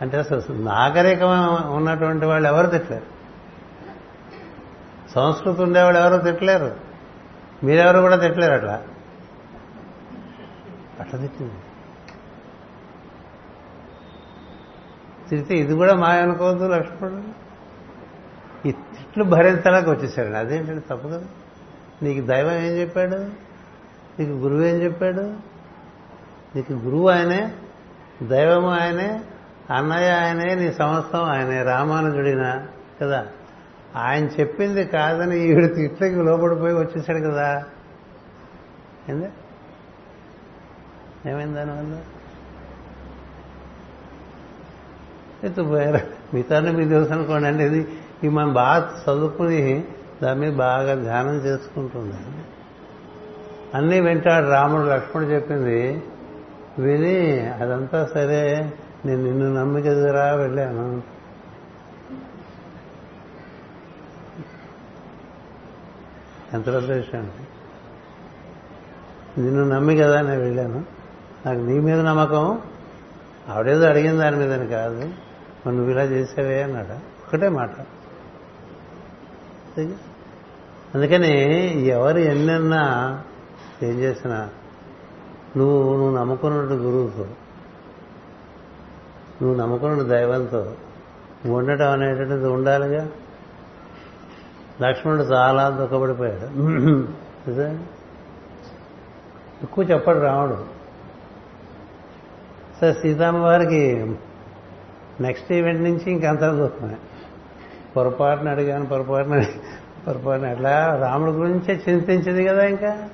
అంటే 0.00 0.18
అసలు 0.18 0.52
నాగరికం 0.52 1.28
ఉన్నటువంటి 1.70 2.26
వాళ్ళు 2.26 2.48
ఎవరు 2.48 2.66
తిట్టలేరు. 2.66 3.14
సంస్కృతి 5.14 5.62
ఉండేవాళ్ళు 5.62 6.00
ఎవరు 6.00 6.22
తిట్టలేరు. 6.22 6.74
మీరెవరు 7.64 7.98
కూడా 7.98 8.16
తిట్టలేరు 8.16 8.54
అట్లా? 8.54 8.82
అట్లా 11.00 11.20
తిట్టింది. 11.20 11.54
తిరిగితే 15.28 15.54
ఇది 15.54 15.74
కూడా 15.74 15.94
మాయ 15.94 16.20
అనుకోవద్దు 16.20 16.64
లక్ష్మణుడు. 16.64 17.44
ఈ 18.68 18.72
తిట్లు 18.72 19.24
భరించడానికి 19.24 19.90
వచ్చేసాడు. 19.90 20.28
అదేంటంటే 20.28 20.80
తప్పు 20.80 21.08
కదా? 21.08 21.24
నీకు 22.02 22.26
దైవం 22.26 22.52
ఏం 22.52 22.72
చెప్పాడు? 22.80 23.16
నీకు 24.18 24.30
గురువు 24.30 24.62
ఏం 24.62 24.76
చెప్పాడు? 24.76 25.20
నీకు 26.56 26.72
గురువు 26.72 27.08
ఆయనే 27.08 27.52
దైవము 28.22 28.70
ఆయనే 28.70 29.20
అన్నయ్య 29.70 30.10
ఆయనే 30.10 30.54
నీ 30.54 30.72
సమస్తం 30.72 31.22
ఆయనే 31.22 31.62
రామానుజుడినా 31.62 32.66
కదా? 33.02 33.26
ఆయన 33.96 34.24
చెప్పింది 34.24 34.84
కాదని 34.84 35.38
ఈవిడ 35.38 35.74
తిట్లకి 35.74 36.14
లోపడిపోయి 36.14 36.74
వచ్చేసాడు 36.74 37.18
కదా? 37.18 37.64
ఏంది? 39.08 39.28
ఏమైంది 41.30 41.54
దానివల్ల? 41.54 42.00
ఎత్తుపోయారు 45.44 46.00
మిగతాన్ని 46.34 46.72
మీకు 46.72 46.88
తెలుసు 46.88 47.12
అనుకోండి 47.12 47.48
అంటే 47.48 47.66
ఇది 47.66 47.78
ఇది 48.22 48.28
మనం 48.28 48.52
బాగా 48.52 49.02
చదువుకుని 49.02 49.84
దాని 50.22 50.40
మీద 50.40 50.52
బాగా 50.52 50.94
ధ్యానం 50.94 51.36
చేసుకుంటుంది. 51.36 52.14
అన్నీ 53.74 54.00
వింటాడు 54.00 54.48
రాముడు 54.48 54.82
లక్ష్మణుడు 54.82 55.30
చెప్పింది 55.30 56.02
విని 56.78 57.40
అదంతా 57.40 58.04
సరే 58.14 58.72
నేను 59.06 59.24
నిన్ను 59.24 59.54
నమ్మికదురా 59.54 60.34
వెళ్ళాను. 60.34 61.02
ఎంత 66.54 66.66
పెద్ద 66.66 66.90
విషయం 66.90 67.20
అండి. 67.20 67.46
నిన్ను 69.40 69.64
నమ్మి 69.64 69.96
కదా 69.96 70.20
నేను 70.20 70.40
వెళ్ళాను. 70.40 70.84
నాకు 71.46 71.60
నీ 71.60 71.78
మీద 71.78 72.00
నమ్మకం 72.00 72.60
ఆవిడేదో 73.48 73.86
అడిగిన 73.86 74.18
దాని 74.18 74.36
మీదని 74.36 74.66
కాదు. 74.66 75.08
నువ్వు 75.72 75.90
ఇలా 75.90 76.02
చేసావే 76.02 76.62
అన్నాడు? 76.62 76.92
ఒకటే 76.92 77.48
మాట. 77.48 77.70
అందుకని 80.94 81.30
ఎవరు 81.86 82.18
ఎన్నన్నా 82.18 82.82
ఏం 83.82 83.94
చేసినా 83.94 84.48
నువ్వు 85.56 85.96
నువ్వు 85.96 86.16
నమ్ముకున్నట్టు 86.18 86.74
గురువుతో 86.74 87.26
నువ్వు 89.42 89.54
నమ్ముకున్న 89.60 90.02
దైవంతో 90.02 90.74
ఉండటం 91.46 91.90
అనేటువంటిది 91.90 92.46
ఉండాలిగా? 92.46 93.08
లక్ష్మణుడు 94.82 95.22
చాలా 95.22 95.68
దుఃఖపడిపోయాడు. 95.68 96.46
ఎక్కువ 99.62 99.84
చెప్పడు 99.84 100.18
రాముడు. 100.18 100.64
సరే 102.80 102.92
సీతమ్మ 102.92 103.38
వారికి 103.38 104.16
నెక్స్ట్ 105.20 105.52
ఈవెంట్ 105.52 105.82
నుంచి 105.82 106.12
ఇంకంతా 106.12 106.52
దుఃఖమే 106.52 106.94
పొరపాటున 107.96 108.48
అడిగాను 108.48 108.86
పొరపాటున 108.86 109.44
పొరపాటున 110.06 110.46
ఎట్లా 110.46 110.96
రాముడి 111.02 111.32
గురించే 111.32 111.82
చింతించింది 111.88 112.44
కదా 112.44 112.64
ఇంకా. 112.64 113.08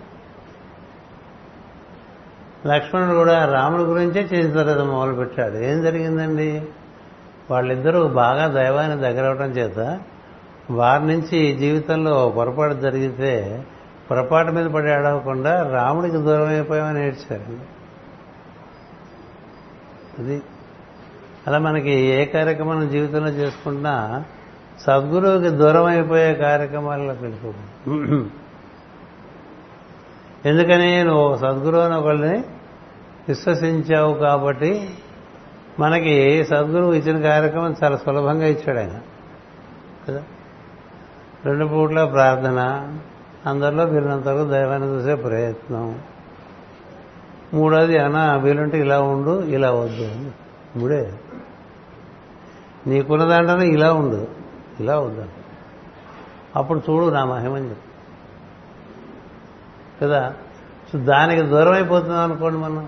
లక్ష్మణుడు 2.67 3.15
కూడా 3.15 3.45
రాముడి 3.45 3.83
గురించే 3.83 4.21
చింతించడం 4.21 4.89
మొదలుపెట్టాడు 4.89 5.57
ఏం 5.57 5.83
జరిగిందండి? 5.83 6.63
వాళ్ళిద్దరూ 7.51 8.09
బాగా 8.09 8.47
దైవాన్ని 8.49 8.97
దగ్గర 8.97 9.27
అవడం 9.27 9.51
చేత 9.51 10.01
వారి 10.71 11.07
నుంచి 11.07 11.57
జీవితంలో 11.59 12.29
పొరపాటు 12.37 12.75
జరిగితే 12.75 13.65
పొరపాటు 14.11 14.51
మీద 14.51 14.67
పడి 14.67 14.91
ఏడవకుండా 14.91 15.63
రాముడికి 15.63 16.17
దూరం 16.17 16.47
అయిపోయామని 16.47 17.07
ఏడ్చారు 17.07 17.59
అది 20.19 20.43
అలా 21.51 21.59
మనకి 21.59 21.91
ఏ 21.91 22.25
కార్యక్రమం 22.25 22.89
జీవితంలో 22.89 23.29
చేసుకుంటున్నా 23.29 24.25
సద్గురువుకి 24.81 25.51
దూరం 25.51 25.85
అయిపోయే 25.85 26.35
కార్యక్రమాల్లో 26.35 27.15
వెళ్ళిపోతుంది 27.15 28.31
ఎందుకని 30.49 31.05
నువ్వు 31.05 31.37
సద్గురువు 31.37 31.83
అని 31.83 31.95
ఒకళ్ళని 31.95 32.39
విశ్వసించావు 33.29 34.15
కాబట్టి 34.15 34.91
మనకి 35.79 36.45
సద్గురువు 36.45 36.93
ఇచ్చిన 36.93 37.23
కార్యక్రమం 37.23 37.75
చాలా 37.85 37.97
సులభంగా 37.97 38.47
ఇచ్చాడు 38.47 38.79
ఆయన. 38.79 39.01
కదా? 40.09 40.23
రెండు 41.45 41.65
పూట్ల 41.67 42.05
ప్రార్థన 42.05 42.61
అందరిలో 43.47 43.85
వీరినంతవరకు 43.85 44.51
దైవాన్ని 44.51 44.89
చూసే 44.89 45.15
ప్రయత్నం. 45.15 46.01
మూడోది 47.55 47.99
అనా 47.99 48.37
వీలుంటే 48.37 48.79
ఇలా 48.79 49.01
ఉండు 49.01 49.43
ఇలా 49.43 49.71
వద్దు 49.71 50.09
మూడే. 50.77 51.13
నీకున్న 52.87 53.25
దాంట్లోనే 53.25 53.67
ఇలా 53.67 53.93
ఉండు. 53.93 54.29
ఇలా 54.81 55.01
ఉండు. 55.01 55.25
అప్పుడు 56.59 56.79
చూడు 56.79 57.15
నా 57.15 57.25
మహిమని 57.25 57.69
చెప్పు. 57.69 57.91
కదా? 60.05 60.35
సో 60.93 60.99
దానికి 60.99 61.43
దూరం 61.43 61.73
అయిపోతున్నాం 61.73 62.21
అనుకోండి 62.21 62.59
మనం. 62.59 62.79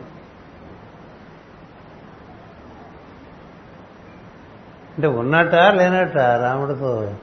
అంటే 4.94 5.06
ఉన్నట్ట 5.06 5.54
లేనట్ట? 5.54 6.16
రాముడితో 6.16 7.14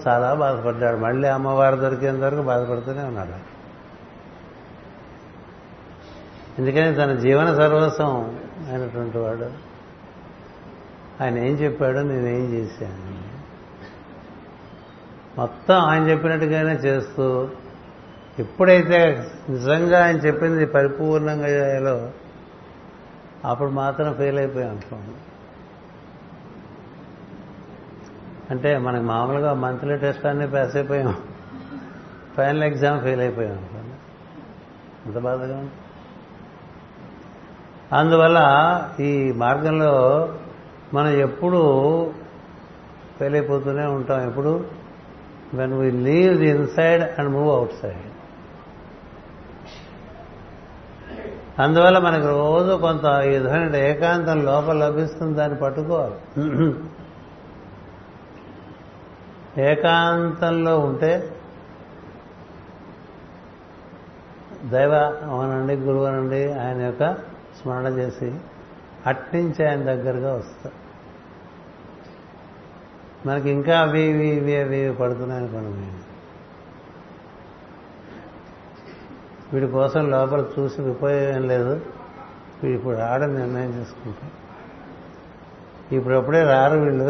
చాలా 0.09 0.35
బాధపడ్డాడు. 0.35 0.97
మళ్ళీ 0.97 1.29
అమ్మవారు 1.29 1.77
దొరికేంత 1.77 2.21
వరకు 2.21 2.43
బాధపడుతూనే 2.43 3.03
ఉన్నాడు. 3.03 3.56
ఎందుకని 6.59 6.95
తన 6.95 7.13
జీవన 7.15 7.57
సర్వస్వం 7.57 8.41
అయినటువంటి 8.71 9.19
వాడు. 9.19 9.51
ఆయన 11.23 11.39
ఏం 11.39 11.55
చెప్పాడు 11.55 11.99
నేనేం 11.99 12.53
చేశాను. 12.53 13.17
మొత్తం 15.41 15.75
ఆయన 15.75 16.03
చెప్పినట్టుగానే 16.03 16.73
చేస్తూ 16.73 17.49
ఎప్పుడైతే 18.39 19.27
నిజంగా 19.49 20.05
ఆయన 20.05 20.17
చెప్పింది 20.17 20.67
పరిపూర్ణంగా 20.67 21.49
చేయాలో 21.49 22.11
అప్పుడు 23.45 23.71
మాత్రం 23.71 24.15
ఫెయిల్ 24.15 24.39
అయిపోయాం 24.39 24.71
అనుకోండి. 24.71 25.15
అంటే 28.51 28.79
మనకి 28.79 29.05
మామూలుగా 29.05 29.55
మంత్లీ 29.55 29.97
టెస్ట్ 29.97 30.27
అన్నీ 30.27 30.47
పాస్ 30.47 30.77
అయిపోయాం. 30.77 31.17
ఫైనల్ 32.37 32.63
ఎగ్జామ్ 32.63 33.01
ఫెయిల్ 33.01 33.21
అయిపోయాం 33.21 33.59
అనుకోండి. 33.59 33.95
అంత 35.07 35.19
బాధగా 35.19 35.57
ఉంది 35.57 35.71
అందువల్ల 37.93 38.41
ఈ 39.01 39.33
మార్గంలో 39.33 40.29
మనం 40.95 41.09
ఎప్పుడు 41.09 41.59
ఫెయిల్ 43.19 43.35
అయిపోతూనే 43.35 43.87
ఉంటాం. 43.87 44.29
ఎప్పుడు? 44.29 44.65
When 45.55 45.73
we 45.73 45.91
leave 45.91 46.39
the 46.39 46.49
inside 46.49 47.03
and 47.03 47.31
move 47.31 47.49
outside 47.83 47.97
అందువల్ల 51.61 51.99
మనకు 51.99 52.27
రోజు 52.27 52.77
కొంత 52.77 53.05
ఈ 53.05 53.29
విధమైన 53.29 53.77
ఏకాంతం 53.77 54.45
లోపల 54.45 54.87
లభిస్తుంది 54.87 55.35
దాన్ని 55.35 55.59
పట్టుకోవాలి. 55.59 56.15
ఏకాంతంలో 59.63 60.79
ఉంటే 60.79 61.37
దైవ 64.65 64.95
అవనండి 65.31 65.75
గురువు 65.75 66.05
అనండి 66.05 66.53
ఆయన 66.53 66.83
యొక్క 66.83 67.26
స్మరణ 67.67 67.87
చేసి 67.87 68.35
అట్నుంచి 69.07 69.69
ఆయన 69.69 69.83
దగ్గరగా 69.83 70.35
వస్తా. 70.35 70.71
మనకి 73.27 73.51
ఇంకా 73.51 73.81
అవి 73.81 74.01
ఇవి 74.01 74.27
ఇవి 74.27 74.57
అవి 74.57 74.79
ఇవి 74.79 74.95
పడుతున్నాయని 74.95 75.45
అనుకోండి 75.45 75.81
మేము 75.81 76.07
వీడి 79.53 79.67
కోసం 79.67 80.11
లోపల 80.11 80.45
చూసి 80.59 80.83
ఉపయోగం 80.83 81.49
లేదు. 81.49 81.87
వీడు 82.63 82.79
ఇప్పుడు 82.79 82.97
రావడం 82.97 83.35
నిర్ణయం 83.35 83.81
చేసుకుంటాం 83.81 84.31
ఇప్పుడప్పుడే 85.93 86.43
రారు 86.43 86.79
వీళ్ళు. 86.79 87.05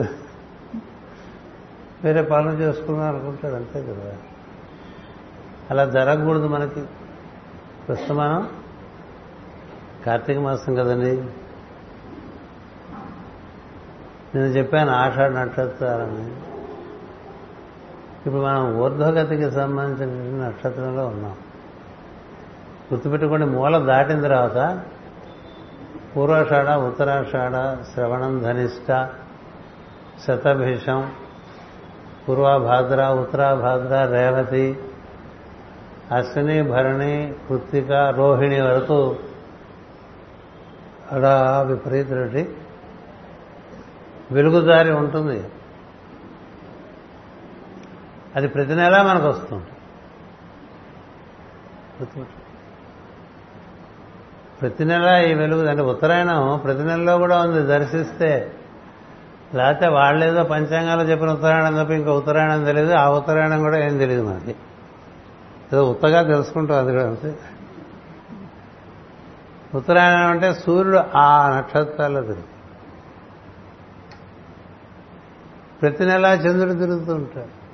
వేరే 2.04 2.22
పనులు 2.22 2.56
చేసుకుందాం 2.56 3.08
అనుకుంటాడు 3.08 3.54
అంతే 3.54 3.82
కదా. 3.82 4.16
అలా 5.70 5.84
జరగకూడదు 5.84 6.48
మనకి. 6.48 6.84
ప్రస్తుతం 7.88 8.16
మనం 8.16 8.50
కార్తీక 10.06 10.38
మాసం 10.38 10.74
కదండి? 10.74 11.16
నేను 14.34 14.46
చెప్పాను 14.46 14.90
ఆషాఢ 14.90 15.30
నక్షత్రాలని. 15.30 16.30
ఇప్పుడు 18.26 18.42
మనం 18.42 18.76
ఊర్ధ్వగతికి 18.76 19.50
సంబంధించిన 19.50 20.46
నక్షత్రంలో 20.46 21.06
ఉన్నాం. 21.06 21.32
గుర్తుపెట్టుకోండి 22.92 23.46
మూల 23.46 23.78
దాటిన 23.78 24.22
తర్వాత 24.22 24.80
పూర్వాషాఢ 26.16 26.68
ఉత్తరాషాఢ 26.68 27.84
శ్రవణం 27.94 28.38
ధనిష్ట 28.38 29.08
శతభిషం 30.26 31.12
పూర్వభాద్ర 32.28 33.06
ఉత్తరాభాద్ర 33.06 34.12
రేవతి 34.12 34.78
అశ్విని 36.14 36.62
భరణి 36.62 37.34
కృత్తిక 37.48 37.92
రోహిణి 37.92 38.60
వరకు 38.60 39.16
అలా 41.12 41.62
విపరీతమైన 41.62 42.44
వెలుగుదారి 44.32 44.92
ఉంటుంది. 44.92 45.44
అది 48.36 48.48
ప్రతి 48.48 48.74
నెలా 48.74 49.02
మనకు 49.02 49.26
వస్తుంది 49.26 49.64
ప్రతి 54.60 54.84
నెల 54.84 55.24
ఈ 55.30 55.34
వెలుగు 55.34 55.68
అంటే 55.68 55.82
ఉత్తరాయణం 55.82 56.60
ప్రతి 56.64 56.82
నెలలో 56.82 57.18
కూడా 57.18 57.42
ఉంది 57.42 57.62
దర్శిస్తే. 57.62 58.52
లేకపోతే 59.54 59.88
వాళ్ళేదో 59.88 60.42
పంచాంగాలు 60.42 61.02
చెప్పిన 61.02 61.30
ఉత్తరాయణం 61.30 61.82
తప్ప 61.82 61.90
ఇంకా 61.90 62.12
ఉత్తరాయణం 62.12 62.64
తెలియదు 62.64 62.92
ఆ 62.92 63.10
ఉత్తరాయణం 63.10 63.60
కూడా 63.60 63.78
ఏం 63.78 63.98
తెలియదు 63.98 64.22
మనకి. 64.22 64.50
ఏదో 65.72 65.90
ఉత్తగా 65.90 66.22
తెలుసుకుంటాం 66.22 66.78
అది 66.78 66.92
కూడా 66.92 67.06
అంతే. 67.08 67.34
ఉత్తరాయణం 69.76 70.30
అంటే 70.30 70.54
సూర్యుడు 70.54 70.98
ఆ 71.16 71.56
నక్షత్రాల్లో 71.56 72.20
తిరుగు 72.20 72.56
ప్రతి 75.82 76.04
నెలా 76.04 76.34
చంద్రుడు 76.34 76.72
తిరుగుతూ 76.72 77.14
ఉంటాడు. 77.14 77.66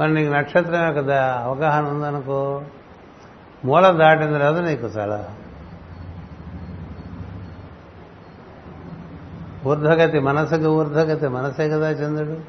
మరి 0.00 0.14
నీకు 0.14 0.32
నక్షత్రం 0.32 0.86
యొక్క 0.86 1.10
అవగాహన 1.44 1.84
ఉందనుకో 1.84 2.62
మూల 3.64 3.90
దాటిన 3.90 4.38
తర్వాత 4.38 4.56
నీకు 4.56 4.86
చాలా 4.86 5.28
ఊర్ధగతి 9.66 10.20
మనసుకు 10.20 10.68
ఊర్ధగతి 10.68 11.28
మనసే 11.28 11.68
కదా 11.68 11.90
చంద్రుడు. 11.90 12.40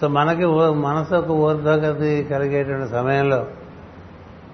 సో 0.00 0.08
మనకి 0.08 0.46
మనసుకు 0.74 1.32
ఊర్ధగతి 1.32 2.24
కలిగేటువంటి 2.24 2.90
సమయంలో 2.92 3.46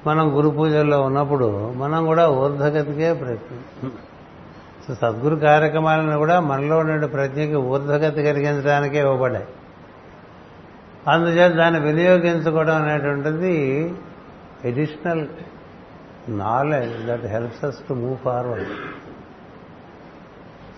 మనం 0.06 0.24
గురు 0.36 0.48
పూజల్లో 0.48 1.02
ఉన్నప్పుడు 1.02 1.48
మనం 1.82 2.00
కూడా 2.06 2.24
ఊర్ధ్వగతికే 2.30 3.10
ప్రయత్నం. 3.12 3.60
సో 4.84 4.94
సద్గురు 4.94 5.36
కార్యక్రమాలను 5.36 6.18
కూడా 6.18 6.40
మనలో 6.40 6.78
ఉండే 6.78 7.06
ప్రజ్ఞకి 7.06 7.58
ఊర్ధ్వగతి 7.72 8.22
కలిగించడానికే 8.22 8.98
ఇవ్వబడ్డాయి. 8.98 9.48
అందుచేత 11.12 11.52
దాన్ని 11.52 11.80
వినియోగించుకోవడం 11.80 12.76
అనేటువంటిది 12.82 13.54
additional 14.64 15.24
knowledge 16.28 16.98
that 17.08 17.26
helps 17.26 17.64
us 17.64 17.80
to 17.88 17.94
move 17.94 18.18
forward 18.24 18.70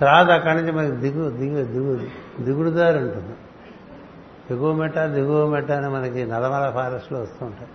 తర్వాత 0.00 0.28
అక్కడి 0.36 0.54
నుంచి 0.58 0.72
మనకి 0.72 0.96
దిగు 1.04 1.24
దిగు 1.30 1.60
దిగు 1.74 1.92
దిగుడు 2.40 2.70
దారి 2.70 2.98
ఉంటుంది. 2.98 3.34
ఎగువ 4.50 4.70
మెట్ట 4.72 4.98
దిగువ 4.98 5.38
మెట్ట 5.48 5.70
అని 5.70 5.88
మనకి 5.88 6.20
నల్లమల 6.24 6.64
ఫారెస్ట్లో 6.70 7.18
వస్తుంటాయి. 7.20 7.70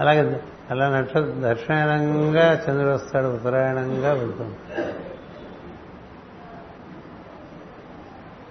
అలాగే 0.00 0.40
అలా 0.70 0.88
నక్షత్ర 0.88 1.24
దక్షిణాయనంగా 1.36 2.52
చంద్రుడు 2.52 2.94
వస్తాడు 2.94 3.26
ఉత్తరాయణంగా 3.26 4.12
వెళ్తుంది 4.12 4.56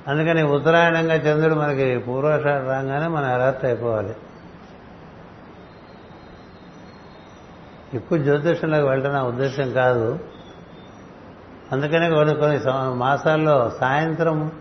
అందుకని 0.08 0.44
ఉత్తరాయణంగా 0.44 1.16
చంద్రుడు 1.16 1.56
మనకి 1.56 1.98
పూర్వాషాఢ 1.98 2.62
రాగానే 2.62 3.08
మనం 3.08 3.34
అలర్ట్ 3.34 3.66
అయిపోవాలి. 3.66 4.16
ఎక్కువ 7.94 8.18
జ్యోతిష్యంలోకి 8.18 8.88
వెళ్ళడం 8.88 9.14
నా 9.14 9.24
ఉద్దేశం 9.24 9.74
కాదు. 9.74 10.20
అందుకనే 11.72 12.10
కొన్ని 12.10 12.36
కొన్ని 12.36 12.60
మాసాల్లో 12.94 13.72
సాయంత్రం 13.80 14.52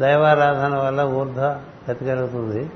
దైవారాధన 0.00 0.76
వల్ల 0.76 1.00
ఊర్ధ 1.00 1.40
గతిగలుగుతుంది 1.90 2.70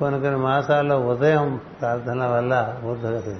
కొన్ని 0.00 0.20
కొన్ని 0.20 0.40
మాసాల్లో 0.40 1.00
ఉదయం 1.00 1.60
ప్రార్థన 1.80 2.26
వల్ల 2.26 2.76
ఊర్ధగతి 2.84 3.36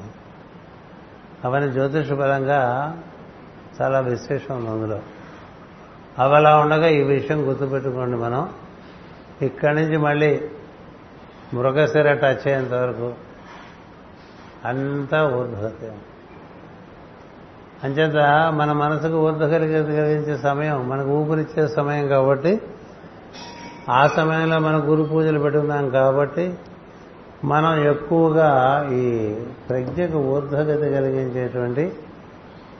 అవన్నీ 1.44 1.72
జ్యోతిషపరంగా 1.72 2.60
చాలా 3.82 4.00
విశేషం 4.00 4.56
ఉంది 4.56 4.70
అందులో. 4.70 5.00
అవి 6.18 6.36
అలా 6.36 6.56
ఉండగా 6.56 6.88
ఈ 6.88 7.02
విషయం 7.02 7.48
గుర్తుపెట్టుకోండి 7.48 8.16
మనం. 8.16 8.48
ఇక్కడి 9.42 9.74
నుంచి 9.74 9.96
మళ్ళీ 9.96 10.50
మృగశిర 11.54 12.12
టచ్ 12.12 12.46
అయ్యేంత 12.46 12.72
వరకు 12.72 13.14
అంతా 14.64 15.26
ఊర్ధగతి 15.26 15.92
అంచేత 17.84 18.16
మన 18.52 18.72
మనసుకు 18.72 19.14
ఊర్ధ 19.14 19.44
కలిగించే 19.44 20.36
సమయం 20.36 20.88
మనకు 20.88 21.08
ఊపిరిచ్చే 21.08 21.68
సమయం 21.68 22.08
కాబట్టి 22.08 22.60
ఆ 23.90 24.06
సమయంలో 24.06 24.58
మనం 24.58 24.90
గురు 24.90 25.02
పూజలు 25.02 25.38
పెట్టుకున్నాం 25.38 25.90
కాబట్టి 25.90 26.54
మనం 27.44 27.84
ఎక్కువగా 27.84 28.88
ఈ 28.92 29.34
ప్రజ్ఞకు 29.68 30.18
ఊర్ధగతి 30.18 30.90
కలిగించేటువంటి 30.90 31.92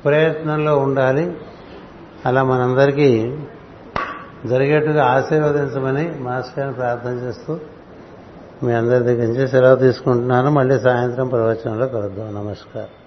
ప్రయత్నంలో 0.04 0.78
ఉండాలి. 0.78 1.36
అలా 2.26 2.42
మనందరికీ 2.42 3.38
జరిగేట్టుగా 4.46 5.04
ఆశీర్వదించమని 5.04 6.14
మాస్టర్ని 6.20 6.72
ప్రార్థన 6.72 7.10
చేస్తూ 7.10 7.58
మీ 8.62 8.72
అందరి 8.72 9.04
దగ్గర 9.04 9.26
నుంచి 9.26 9.48
సెలవు 9.48 9.76
తీసుకుంటున్నాను. 9.76 10.50
మళ్ళీ 10.50 10.78
సాయంత్రం 10.78 11.28
ప్రవచనంలో 11.28 11.86
కలుద్దాం. 11.86 12.34
నమస్కారం. 12.34 12.99